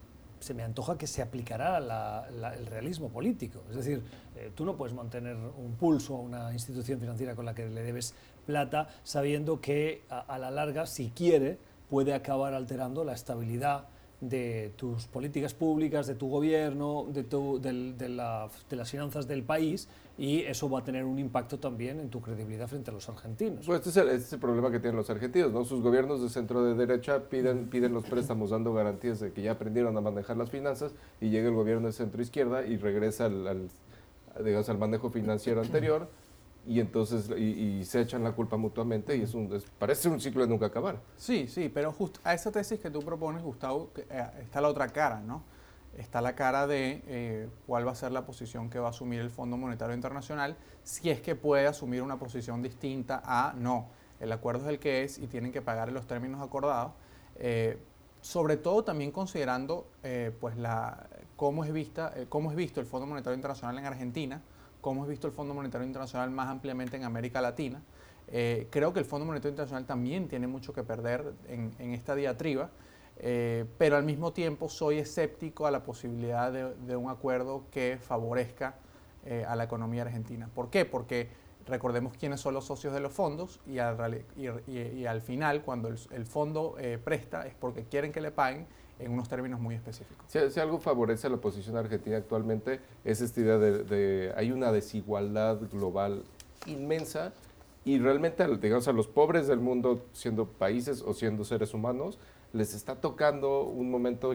se, 0.43 0.53
me 0.53 0.63
antoja 0.63 0.97
que 0.97 1.07
se 1.07 1.21
aplicará 1.21 1.77
el 1.77 2.65
realismo 2.67 3.09
político. 3.09 3.63
Es 3.69 3.77
decir, 3.77 4.03
eh, 4.35 4.51
tú 4.53 4.65
no 4.65 4.75
puedes 4.75 4.93
mantener 4.95 5.35
un 5.35 5.75
pulso 5.79 6.15
a 6.15 6.19
una 6.19 6.53
institución 6.53 6.99
financiera 6.99 7.35
con 7.35 7.45
la 7.45 7.55
que 7.55 7.67
le 7.67 7.81
debes 7.81 8.13
plata 8.45 8.89
sabiendo 9.03 9.61
que 9.61 10.03
a 10.09 10.37
la 10.37 10.51
larga, 10.51 10.85
si 10.85 11.09
quiere, 11.09 11.57
puede 11.89 12.13
acabar 12.13 12.53
alterando 12.53 13.03
la 13.03 13.13
estabilidad 13.13 13.85
de 14.29 14.71
tus 14.75 15.07
políticas 15.07 15.53
públicas, 15.53 16.07
de 16.07 16.15
tu 16.15 16.29
gobierno, 16.29 17.05
de, 17.11 17.23
tu, 17.23 17.59
las 17.63 18.91
finanzas 18.91 19.27
del 19.27 19.43
país 19.43 19.87
y 20.17 20.41
eso 20.41 20.69
va 20.69 20.79
a 20.79 20.83
tener 20.83 21.03
un 21.03 21.19
impacto 21.19 21.59
también 21.59 21.99
en 21.99 22.09
tu 22.09 22.21
credibilidad 22.21 22.67
frente 22.67 22.91
a 22.91 22.93
los 22.93 23.09
argentinos. 23.09 23.65
Pues 23.65 23.85
este, 23.85 24.01
este 24.01 24.15
es, 24.15 24.33
el, 24.33 24.39
problema 24.39 24.71
que 24.71 24.79
tienen 24.79 24.97
los 24.97 25.09
argentinos, 25.09 25.51
¿no? 25.51 25.65
Sus 25.65 25.81
gobiernos 25.81 26.21
de 26.21 26.29
centro 26.29 26.63
de 26.63 26.75
derecha 26.75 27.29
piden, 27.29 27.67
piden 27.69 27.93
los 27.93 28.05
préstamos 28.05 28.51
dando 28.51 28.73
garantías 28.73 29.19
de 29.19 29.31
que 29.31 29.41
ya 29.41 29.51
aprendieron 29.53 29.97
a 29.97 30.01
manejar 30.01 30.37
las 30.37 30.49
finanzas 30.49 30.93
y 31.19 31.29
llega 31.29 31.49
el 31.49 31.55
gobierno 31.55 31.87
de 31.87 31.93
centro 31.93 32.21
izquierda 32.21 32.65
y 32.65 32.77
regresa 32.77 33.25
al 33.25 33.69
digamos, 34.43 34.69
al 34.69 34.77
manejo 34.77 35.09
financiero 35.09 35.61
anterior 35.61 36.07
y 36.65 36.79
entonces 36.79 37.29
y, 37.37 37.83
se 37.83 38.01
echan 38.01 38.23
la 38.23 38.31
culpa 38.31 38.55
mutuamente 38.57 39.15
y 39.17 39.23
es 39.23 39.33
un, 39.33 39.61
parece 39.77 40.07
un 40.07 40.19
ciclo 40.19 40.43
de 40.43 40.47
nunca 40.47 40.67
acabar. 40.67 41.01
Sí, 41.17 41.47
sí, 41.47 41.69
pero 41.69 41.91
justo 41.91 42.19
a 42.23 42.33
esa 42.33 42.51
tesis 42.51 42.79
que 42.79 42.89
tú 42.89 42.99
propones, 43.01 43.43
Gustavo, 43.43 43.91
eh, 43.97 44.27
está 44.41 44.61
la 44.61 44.69
otra 44.69 44.87
cara, 44.87 45.19
¿no? 45.19 45.43
Está 45.97 46.21
la 46.21 46.35
cara 46.35 46.65
de 46.65 47.03
eh, 47.05 47.49
cuál 47.67 47.85
va 47.85 47.91
a 47.91 47.95
ser 47.95 48.11
la 48.11 48.25
posición 48.25 48.69
que 48.69 48.79
va 48.79 48.87
a 48.87 48.89
asumir 48.91 49.19
el 49.19 49.29
Fondo 49.29 49.57
Monetario 49.57 49.93
Internacional, 49.93 50.55
si 50.83 51.09
es 51.09 51.21
que 51.21 51.35
puede 51.35 51.67
asumir 51.67 52.01
una 52.01 52.17
posición 52.17 52.63
distinta 52.63 53.21
a 53.25 53.53
no. 53.53 53.89
El 54.19 54.31
acuerdo 54.31 54.63
es 54.63 54.69
el 54.69 54.79
que 54.79 55.03
es 55.03 55.19
y 55.19 55.27
tienen 55.27 55.51
que 55.51 55.61
pagar 55.61 55.89
en 55.89 55.95
los 55.95 56.07
términos 56.07 56.41
acordados. 56.41 56.93
Eh, 57.35 57.77
sobre 58.21 58.55
todo 58.55 58.85
también 58.85 59.11
considerando 59.11 59.89
pues 60.39 60.55
la, 60.55 61.07
cómo, 61.35 61.65
es 61.65 61.73
vista, 61.73 62.13
cómo 62.29 62.51
es 62.51 62.55
visto 62.55 62.79
el 62.79 62.85
Fondo 62.85 63.05
Monetario 63.05 63.35
Internacional 63.35 63.77
en 63.77 63.85
Argentina, 63.85 64.41
como 64.83 64.99
hemos 64.99 65.07
visto 65.07 65.27
el 65.27 65.33
Fondo 65.33 65.53
Monetario 65.53 65.87
Internacional 65.87 66.29
más 66.29 66.49
ampliamente 66.49 66.97
en 66.97 67.05
América 67.05 67.39
Latina. 67.39 67.81
Eh, 68.27 68.67
creo 68.69 68.91
que 68.91 68.99
el 68.99 69.05
Fondo 69.05 69.25
Monetario 69.25 69.51
Internacional 69.51 69.85
también 69.85 70.27
tiene 70.27 70.45
mucho 70.45 70.73
que 70.73 70.83
perder 70.83 71.33
en, 71.47 71.93
esta 71.93 72.15
diatriba, 72.15 72.69
eh, 73.17 73.63
pero 73.77 73.95
al 73.95 74.03
mismo 74.03 74.33
tiempo 74.33 74.67
soy 74.67 74.97
escéptico 74.97 75.65
a 75.65 75.71
la 75.71 75.83
posibilidad 75.83 76.51
de, 76.51 76.95
un 76.97 77.09
acuerdo 77.09 77.63
que 77.71 77.97
favorezca 77.97 78.75
eh, 79.25 79.45
a 79.47 79.55
la 79.55 79.63
economía 79.63 80.01
argentina. 80.01 80.49
¿Por 80.53 80.69
qué? 80.69 80.83
Porque 80.83 81.29
recordemos 81.65 82.17
quiénes 82.17 82.41
son 82.41 82.53
los 82.53 82.65
socios 82.65 82.93
de 82.93 82.99
los 82.99 83.13
fondos 83.13 83.61
y 83.65 83.79
al, 83.79 85.21
final, 85.21 85.61
cuando 85.61 85.87
el 85.87 86.25
fondo 86.25 86.75
presta, 87.05 87.47
es 87.47 87.55
porque 87.55 87.85
quieren 87.85 88.11
que 88.11 88.19
le 88.19 88.31
paguen 88.31 88.67
en 89.03 89.11
unos 89.11 89.29
términos 89.29 89.59
muy 89.59 89.75
específicos. 89.75 90.25
Si, 90.27 90.59
algo 90.59 90.79
favorece 90.79 91.27
a 91.27 91.29
la 91.29 91.37
oposición 91.37 91.77
argentina 91.77 92.17
actualmente 92.17 92.79
es 93.03 93.21
esta 93.21 93.41
idea 93.41 93.57
de, 93.57 93.83
de, 93.83 94.33
hay 94.35 94.51
una 94.51 94.71
desigualdad 94.71 95.59
global 95.71 96.23
inmensa 96.65 97.33
y 97.85 97.99
realmente 97.99 98.45
digamos 98.57 98.87
a 98.87 98.93
los 98.93 99.07
pobres 99.07 99.47
del 99.47 99.59
mundo 99.59 100.05
siendo 100.13 100.45
países 100.45 101.01
o 101.01 101.13
siendo 101.13 101.43
seres 101.43 101.73
humanos 101.73 102.17
les 102.53 102.75
está 102.75 102.95
tocando 102.95 103.63
un 103.63 103.89
momento 103.89 104.31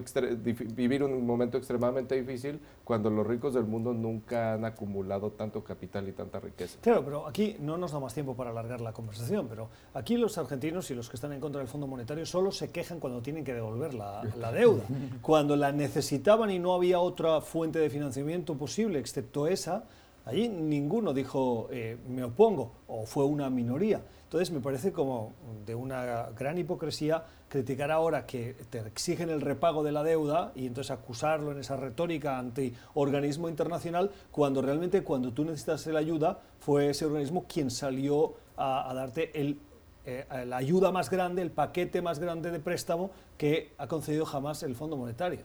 vivir 0.74 1.04
un 1.04 1.24
momento 1.24 1.56
extremadamente 1.56 2.16
difícil 2.16 2.60
cuando 2.82 3.10
los 3.10 3.24
ricos 3.24 3.54
del 3.54 3.64
mundo 3.64 3.94
nunca 3.94 4.54
han 4.54 4.64
acumulado 4.64 5.30
tanto 5.30 5.62
capital 5.62 6.08
y 6.08 6.12
tanta 6.12 6.40
riqueza. 6.40 6.78
Claro, 6.80 7.04
pero 7.04 7.26
aquí 7.28 7.56
no 7.60 7.78
nos 7.78 7.92
da 7.92 8.00
más 8.00 8.14
tiempo 8.14 8.34
para 8.34 8.50
alargar 8.50 8.80
la 8.80 8.92
conversación, 8.92 9.46
pero 9.48 9.68
aquí 9.94 10.16
los 10.16 10.36
argentinos 10.36 10.90
y 10.90 10.94
los 10.94 11.08
que 11.08 11.16
están 11.16 11.32
en 11.32 11.40
contra 11.40 11.60
del 11.60 11.68
Fondo 11.68 11.86
Monetario 11.86 12.26
solo 12.26 12.50
se 12.50 12.70
quejan 12.70 12.98
cuando 12.98 13.22
tienen 13.22 13.44
que 13.44 13.54
devolver 13.54 13.94
la, 13.94 14.22
la 14.36 14.52
deuda. 14.52 14.82
Cuando 15.22 15.56
la 15.56 15.72
necesitaban 15.72 16.50
y 16.50 16.58
no 16.58 16.74
había 16.74 17.00
otra 17.00 17.40
fuente 17.40 17.78
de 17.78 17.90
financiamiento 17.90 18.54
posible 18.56 18.98
excepto 18.98 19.46
esa, 19.46 19.84
allí 20.29 20.49
ninguno 20.49 21.14
dijo 21.14 21.68
eh, 21.70 21.97
me 22.07 22.22
opongo 22.22 22.72
o 22.87 23.07
fue 23.07 23.24
una 23.24 23.49
minoría. 23.49 24.03
Entonces 24.24 24.51
me 24.51 24.61
parece 24.61 24.93
como 24.93 25.33
de 25.64 25.74
una 25.74 26.29
gran 26.39 26.59
hipocresía 26.59 27.24
criticar 27.49 27.91
ahora 27.91 28.26
que 28.26 28.55
te 28.68 28.81
exigen 28.81 29.31
el 29.31 29.41
repago 29.41 29.83
de 29.83 29.91
la 29.91 30.03
deuda 30.03 30.53
y 30.55 30.66
entonces 30.66 30.91
acusarlo 30.91 31.53
en 31.53 31.61
esa 31.61 31.76
retórica 31.76 32.39
anti 32.39 32.74
organismo 32.93 33.49
internacional 33.49 34.11
cuando 34.31 34.61
realmente 34.61 35.03
cuando 35.03 35.33
tú 35.33 35.47
necesitas 35.47 35.87
la 35.87 35.99
ayuda 35.99 36.41
fue 36.61 36.91
ese 36.91 37.07
organismo 37.07 37.47
quien 37.49 37.70
salió 37.70 38.35
a, 38.59 38.93
darte 38.95 39.41
el, 39.41 39.59
eh, 40.05 40.26
la 40.47 40.59
ayuda 40.59 40.93
más 40.93 41.09
grande, 41.09 41.41
el 41.41 41.51
paquete 41.51 42.03
más 42.03 42.18
grande 42.18 42.51
de 42.51 42.61
préstamo 42.61 43.11
que 43.39 43.72
ha 43.79 43.87
concedido 43.87 44.26
jamás 44.26 44.62
el 44.62 44.74
Fondo 44.74 44.99
Monetario. 44.99 45.41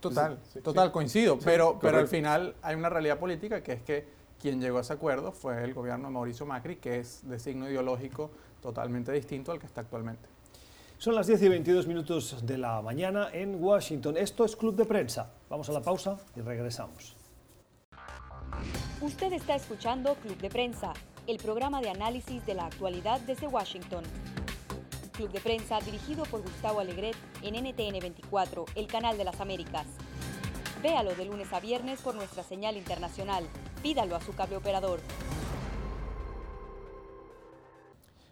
Total, 0.00 0.38
total, 0.64 0.90
coincido, 0.90 1.38
pero, 1.38 1.78
pero 1.80 1.98
al 1.98 2.08
final 2.08 2.56
hay 2.62 2.74
una 2.74 2.88
realidad 2.88 3.20
política 3.20 3.62
que 3.62 3.72
es 3.74 3.82
que 3.82 4.21
quien 4.40 4.60
llegó 4.60 4.78
a 4.78 4.80
ese 4.80 4.92
acuerdo 4.92 5.32
fue 5.32 5.62
el 5.62 5.74
gobierno 5.74 6.08
de 6.08 6.14
Mauricio 6.14 6.46
Macri, 6.46 6.76
que 6.76 6.98
es 6.98 7.28
de 7.28 7.38
signo 7.38 7.68
ideológico 7.68 8.30
totalmente 8.60 9.12
distinto 9.12 9.52
al 9.52 9.58
que 9.58 9.66
está 9.66 9.82
actualmente. 9.82 10.28
Son 10.98 11.16
las 11.16 11.26
10 11.26 11.42
y 11.42 11.48
22 11.48 11.86
minutos 11.88 12.46
de 12.46 12.58
la 12.58 12.80
mañana 12.80 13.28
en 13.32 13.62
Washington. 13.62 14.16
Esto 14.16 14.44
es 14.44 14.54
Club 14.54 14.76
de 14.76 14.84
Prensa. 14.84 15.32
Vamos 15.50 15.68
a 15.68 15.72
la 15.72 15.82
pausa 15.82 16.16
y 16.36 16.40
regresamos. 16.40 17.16
Usted 19.00 19.32
está 19.32 19.56
escuchando 19.56 20.14
Club 20.14 20.36
de 20.38 20.48
Prensa, 20.48 20.92
el 21.26 21.38
programa 21.38 21.80
de 21.80 21.90
análisis 21.90 22.46
de 22.46 22.54
la 22.54 22.66
actualidad 22.66 23.20
desde 23.22 23.48
Washington. 23.48 24.04
Club 25.12 25.32
de 25.32 25.40
Prensa 25.40 25.80
dirigido 25.80 26.24
por 26.24 26.42
Gustavo 26.42 26.78
Alegret 26.78 27.16
en 27.42 27.54
NTN 27.56 27.98
24, 27.98 28.64
el 28.76 28.86
canal 28.86 29.18
de 29.18 29.24
las 29.24 29.40
Américas. 29.40 29.86
Véalo 30.82 31.14
de 31.16 31.24
lunes 31.24 31.52
a 31.52 31.58
viernes 31.58 32.00
por 32.00 32.14
nuestra 32.14 32.44
señal 32.44 32.76
internacional. 32.76 33.44
Pídalo 33.82 34.14
a 34.14 34.20
su 34.20 34.32
cable 34.32 34.56
operador. 34.56 35.00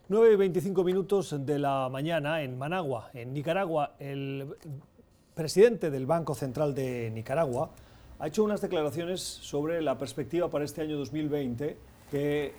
9 0.08 0.32
y 0.32 0.36
25 0.36 0.84
minutos 0.84 1.34
de 1.44 1.58
la 1.58 1.88
mañana 1.88 2.42
en 2.42 2.56
Managua, 2.56 3.10
en 3.14 3.32
Nicaragua. 3.32 3.94
El 3.98 4.56
presidente 5.34 5.90
del 5.90 6.06
Banco 6.06 6.34
Central 6.34 6.74
de 6.74 7.10
Nicaragua 7.10 7.70
ha 8.18 8.26
hecho 8.28 8.44
unas 8.44 8.60
declaraciones 8.60 9.20
sobre 9.20 9.82
la 9.82 9.98
perspectiva 9.98 10.48
para 10.48 10.64
este 10.64 10.82
año 10.82 10.96
2020 10.98 11.76
que 12.10 12.44
eh, 12.44 12.52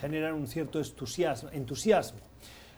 generan 0.00 0.34
un 0.34 0.46
cierto 0.46 0.80
entusiasmo. 0.80 2.20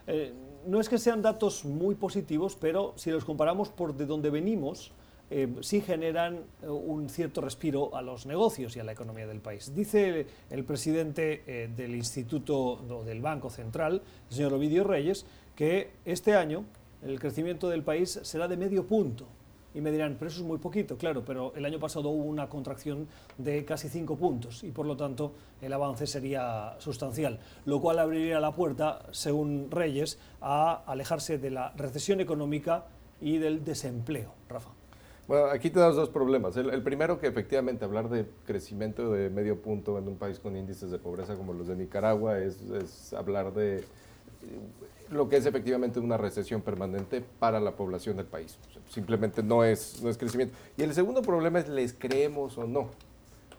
Eh, 0.07 0.33
no 0.67 0.81
es 0.81 0.89
que 0.89 0.99
sean 0.99 1.23
datos 1.23 1.65
muy 1.65 1.95
positivos, 1.95 2.57
pero 2.57 2.93
si 2.97 3.11
los 3.11 3.25
comparamos 3.25 3.69
por 3.71 3.95
de 3.95 4.07
dónde 4.07 4.31
venimos, 4.31 4.93
eh, 5.31 5.49
sí 5.61 5.81
generan 5.81 6.45
un 6.62 7.09
cierto 7.09 7.41
respiro 7.41 7.95
a 7.97 8.03
los 8.03 8.26
negocios 8.26 8.76
y 8.76 8.81
a 8.81 8.85
la 8.85 8.93
economía 8.93 9.26
del 9.26 9.41
país. 9.41 9.74
Dice 9.74 10.26
el, 10.51 10.64
presidente 10.64 11.70
del 11.76 11.95
Instituto 11.95 13.03
del 13.07 13.20
Banco 13.20 13.49
Central, 13.49 14.03
el 14.28 14.35
señor 14.35 14.55
Ovidio 14.55 14.85
Reyes, 14.85 15.24
que 15.55 15.91
este 16.05 16.35
año 16.35 16.64
el 17.03 17.18
crecimiento 17.18 17.68
del 17.68 17.83
país 17.83 18.20
será 18.22 18.49
de 18.49 18.57
medio 18.57 18.87
punto 18.87 19.26
y 19.74 19.81
me 19.81 19.93
dirán, 19.93 20.16
pero 20.18 20.31
eso 20.31 20.41
es 20.41 20.47
muy 20.47 20.59
poquito, 20.59 20.97
claro, 20.97 21.24
pero 21.24 21.53
el 21.55 21.64
año 21.64 21.78
pasado 21.78 22.09
hubo 22.09 22.24
una 22.24 22.49
contracción 22.49 23.07
de 23.39 23.64
casi 23.64 23.89
cinco 23.89 24.16
puntos 24.16 24.64
y 24.64 24.70
por 24.70 24.87
lo 24.87 24.97
tanto 24.97 25.33
el 25.61 25.72
avance 25.72 26.07
sería 26.07 26.74
sustancial, 26.78 27.39
lo 27.66 27.81
cual 27.81 27.99
abriría 27.99 28.41
la 28.41 28.55
puerta, 28.55 29.07
según 29.12 29.70
Reyes, 29.70 30.18
a 30.41 30.83
alejarse 30.87 31.39
de 31.39 31.51
la 31.51 31.70
recesión 31.76 32.20
económica 32.20 32.87
y 33.20 33.39
del 33.39 33.64
desempleo. 33.64 34.33
Rafa. 34.49 34.80
Bueno, 35.31 35.45
aquí 35.45 35.70
tenemos 35.70 35.95
dos 35.95 36.09
problemas. 36.09 36.57
El, 36.57 36.83
primero 36.83 37.20
que 37.20 37.28
efectivamente 37.28 37.85
hablar 37.85 38.09
de 38.09 38.26
crecimiento 38.47 39.12
de 39.12 39.31
medio 39.31 39.62
punto 39.62 39.97
en 39.97 40.09
un 40.09 40.16
país 40.16 40.41
con 40.41 40.57
índices 40.57 40.91
de 40.91 40.99
pobreza 40.99 41.37
como 41.37 41.53
los 41.53 41.68
de 41.68 41.76
Nicaragua 41.76 42.41
es, 42.41 43.12
hablar 43.12 43.55
de 43.55 43.85
lo 45.09 45.28
que 45.28 45.37
es 45.37 45.47
efectivamente 45.47 46.01
una 46.01 46.16
recesión 46.16 46.62
permanente 46.62 47.22
para 47.39 47.61
la 47.61 47.76
población 47.76 48.16
del 48.16 48.26
país. 48.26 48.59
Simplemente 48.89 49.41
no 49.41 49.62
es, 49.62 50.03
no 50.03 50.11
es 50.11 50.18
crecimiento. 50.18 50.53
Y 50.76 50.83
el 50.83 50.93
segundo 50.95 51.22
problema 51.22 51.61
es 51.61 51.68
les 51.68 51.93
creemos 51.93 52.59
o 52.59 52.66
no, 52.66 52.89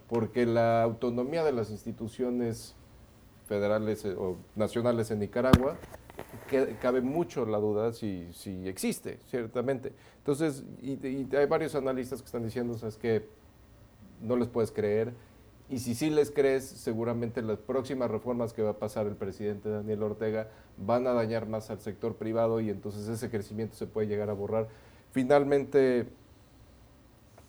porque 0.09 0.45
la 0.45 0.83
autonomía 0.83 1.41
de 1.45 1.53
las 1.53 1.69
instituciones 1.69 2.75
federales 3.47 4.03
eh, 4.03 4.13
o 4.17 4.35
nacionales 4.57 5.09
en 5.09 5.19
Nicaragua 5.19 5.77
que, 6.49 6.75
cabe 6.81 7.01
mucho 7.01 7.45
la 7.45 7.57
duda 7.59 7.93
si, 7.93 8.27
si 8.33 8.67
existe, 8.67 9.19
ciertamente. 9.27 9.93
Entonces, 10.17 10.63
y, 10.81 10.93
y, 11.05 11.29
hay 11.35 11.45
varios 11.45 11.75
analistas 11.75 12.21
que 12.21 12.25
están 12.25 12.43
diciendo, 12.43 12.75
es 12.87 12.97
que 12.97 13.27
no 14.21 14.35
les 14.35 14.47
puedes 14.47 14.71
creer, 14.71 15.13
y 15.71 15.79
si 15.79 15.95
sí 15.95 16.09
les 16.09 16.31
crees, 16.31 16.65
seguramente 16.65 17.41
las 17.41 17.57
próximas 17.57 18.11
reformas 18.11 18.51
que 18.51 18.61
va 18.61 18.71
a 18.71 18.77
pasar 18.77 19.07
el 19.07 19.15
presidente 19.15 19.69
Daniel 19.69 20.03
Ortega 20.03 20.49
van 20.75 21.07
a 21.07 21.13
dañar 21.13 21.47
más 21.47 21.69
al 21.69 21.79
sector 21.79 22.15
privado 22.15 22.59
y 22.59 22.69
entonces 22.69 23.07
ese 23.07 23.29
crecimiento 23.29 23.75
se 23.75 23.87
puede 23.87 24.07
llegar 24.07 24.29
a 24.29 24.33
borrar. 24.33 24.67
Finalmente, 25.13 26.09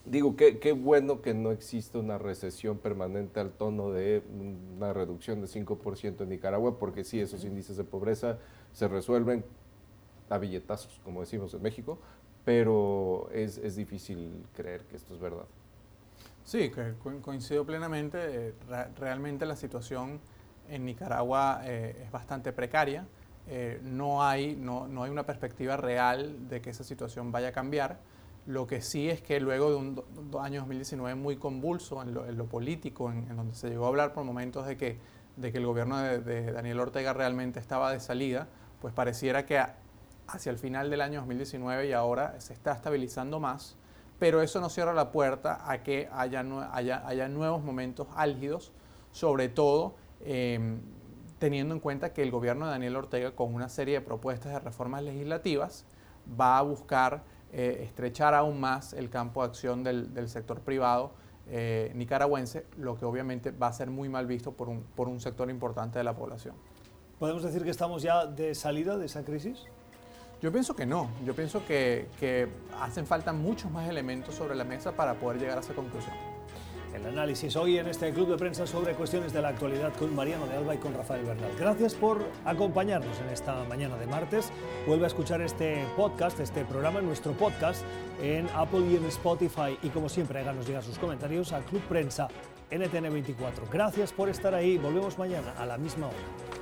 digo, 0.04 0.36
qué, 0.36 0.60
qué 0.60 0.70
bueno 0.70 1.20
que 1.20 1.34
no 1.34 1.50
existe 1.50 1.98
una 1.98 2.16
recesión 2.16 2.78
permanente 2.78 3.40
al 3.40 3.50
tono 3.50 3.90
de 3.90 4.22
una 4.76 4.92
reducción 4.92 5.40
de 5.40 5.48
5% 5.48 6.20
en 6.20 6.28
Nicaragua, 6.28 6.78
porque 6.78 7.02
sí, 7.02 7.20
esos 7.20 7.44
índices 7.44 7.76
de 7.76 7.82
pobreza 7.82 8.38
se 8.72 8.88
resuelven 8.88 9.44
a 10.30 10.38
billetazos, 10.38 11.00
como 11.04 11.20
decimos 11.20 11.52
en 11.54 11.62
México, 11.62 11.98
pero 12.44 13.28
es, 13.32 13.58
es 13.58 13.76
difícil 13.76 14.44
creer 14.54 14.82
que 14.84 14.96
esto 14.96 15.14
es 15.14 15.20
verdad. 15.20 15.46
Sí, 16.44 16.72
coincido 17.22 17.64
plenamente. 17.64 18.18
Eh, 18.48 18.54
realmente 18.98 19.46
la 19.46 19.56
situación 19.56 20.20
en 20.68 20.84
Nicaragua 20.84 21.60
eh, 21.64 22.02
es 22.04 22.10
bastante 22.10 22.52
precaria. 22.52 23.06
Eh, 23.46 23.80
no, 23.82 24.24
hay, 24.24 24.56
no, 24.56 24.86
no, 24.88 25.04
hay 25.04 25.10
una 25.10 25.24
perspectiva 25.24 25.76
real 25.76 26.48
de 26.48 26.60
que 26.60 26.70
esa 26.70 26.84
situación 26.84 27.32
vaya 27.32 27.48
a 27.48 27.52
cambiar. 27.52 27.98
Lo 28.46 28.66
que 28.66 28.80
sí 28.80 29.08
es 29.08 29.22
que 29.22 29.38
luego 29.38 29.70
de 29.70 29.76
un 29.76 30.04
año 30.40 30.60
2019 30.60 31.14
muy 31.14 31.36
convulso 31.36 32.02
en 32.02 32.12
lo, 32.12 32.46
político, 32.46 33.10
en, 33.10 33.36
donde 33.36 33.54
se 33.54 33.68
llegó 33.68 33.84
a 33.84 33.88
hablar 33.88 34.12
por 34.12 34.24
momentos 34.24 34.66
de 34.66 34.76
que, 34.76 34.98
de 35.36 35.52
que 35.52 35.58
el 35.58 35.66
gobierno 35.66 35.98
de, 35.98 36.18
de, 36.18 36.50
Daniel 36.50 36.80
Ortega 36.80 37.12
realmente 37.12 37.60
estaba 37.60 37.92
de 37.92 38.00
salida, 38.00 38.48
pues 38.82 38.92
pareciera 38.92 39.46
que 39.46 39.58
hacia 40.26 40.50
el 40.50 40.58
final 40.58 40.90
del 40.90 41.00
año 41.00 41.20
2019 41.20 41.88
y 41.88 41.92
ahora 41.94 42.38
se 42.38 42.52
está 42.52 42.72
estabilizando 42.72 43.40
más 43.40 43.76
pero 44.22 44.40
eso 44.40 44.60
no 44.60 44.68
cierra 44.68 44.92
la 44.92 45.10
puerta 45.10 45.68
a 45.68 45.82
que 45.82 46.08
haya, 46.12 46.44
haya, 46.72 47.28
nuevos 47.28 47.64
momentos 47.64 48.06
álgidos, 48.14 48.70
sobre 49.10 49.48
todo 49.48 49.96
em, 50.20 50.78
teniendo 51.40 51.74
en 51.74 51.80
cuenta 51.80 52.12
que 52.12 52.22
el 52.22 52.30
gobierno 52.30 52.66
de 52.66 52.70
Daniel 52.70 52.94
Ortega, 52.94 53.32
con 53.32 53.52
una 53.52 53.68
serie 53.68 53.94
de 53.94 54.00
propuestas 54.00 54.52
de 54.52 54.60
reformas 54.60 55.02
legislativas, 55.02 55.86
va 56.40 56.58
a 56.58 56.62
buscar 56.62 57.24
eh, 57.52 57.80
estrechar 57.82 58.32
aún 58.32 58.60
más 58.60 58.92
el 58.92 59.10
campo 59.10 59.42
de 59.42 59.48
acción 59.48 59.82
del, 59.82 60.28
sector 60.28 60.60
privado 60.60 61.14
eh, 61.48 61.90
nicaragüense, 61.96 62.64
lo 62.78 62.96
que 62.96 63.04
obviamente 63.04 63.50
va 63.50 63.66
a 63.66 63.72
ser 63.72 63.90
muy 63.90 64.08
mal 64.08 64.28
visto 64.28 64.52
por 64.52 64.68
un, 64.68 64.84
por 64.94 65.08
un 65.08 65.20
sector 65.20 65.50
importante 65.50 65.98
de 65.98 66.04
la 66.04 66.14
población. 66.14 66.54
¿Podemos 67.22 67.44
decir 67.44 67.62
que 67.62 67.70
estamos 67.70 68.02
ya 68.02 68.26
de 68.26 68.52
salida 68.52 68.98
de 68.98 69.06
esa 69.06 69.22
crisis? 69.22 69.56
Yo 70.40 70.50
pienso 70.50 70.74
que 70.74 70.86
no. 70.86 71.08
Yo 71.24 71.36
pienso 71.36 71.64
que, 71.64 72.08
que 72.18 72.48
hacen 72.80 73.06
falta 73.06 73.32
muchos 73.32 73.70
más 73.70 73.88
elementos 73.88 74.34
sobre 74.34 74.56
la 74.56 74.64
mesa 74.64 74.90
para 74.90 75.14
poder 75.14 75.38
llegar 75.38 75.56
a 75.56 75.60
esa 75.60 75.72
conclusión. 75.72 76.16
El 76.92 77.06
análisis 77.06 77.54
hoy 77.54 77.78
en 77.78 77.86
este 77.86 78.12
club 78.12 78.28
de 78.28 78.36
prensa 78.36 78.66
sobre 78.66 78.94
cuestiones 78.94 79.32
de 79.32 79.40
la 79.40 79.50
actualidad 79.50 79.92
con 79.94 80.12
Mariano 80.16 80.48
de 80.48 80.56
Alba 80.56 80.74
y 80.74 80.78
con 80.78 80.94
Rafael 80.94 81.24
Bernal. 81.24 81.52
Gracias 81.56 81.94
por 81.94 82.24
acompañarnos 82.44 83.16
en 83.20 83.28
esta 83.28 83.62
mañana 83.68 83.96
de 83.98 84.08
martes. 84.08 84.50
Vuelve 84.88 85.04
a 85.04 85.06
escuchar 85.06 85.42
este 85.42 85.86
podcast, 85.96 86.40
este 86.40 86.64
programa, 86.64 87.02
nuestro 87.02 87.34
podcast 87.34 87.84
en 88.20 88.48
Apple 88.52 88.84
y 88.90 88.96
en 88.96 89.04
Spotify. 89.04 89.78
Y 89.84 89.90
como 89.90 90.08
siempre, 90.08 90.40
háganos 90.40 90.66
llegar 90.66 90.82
sus 90.82 90.98
comentarios 90.98 91.52
al 91.52 91.62
Club 91.66 91.82
Prensa 91.82 92.26
NTN24. 92.72 93.70
Gracias 93.70 94.12
por 94.12 94.28
estar 94.28 94.56
ahí. 94.56 94.76
Volvemos 94.76 95.16
mañana 95.18 95.54
a 95.56 95.64
la 95.64 95.78
misma 95.78 96.08
hora. 96.08 96.61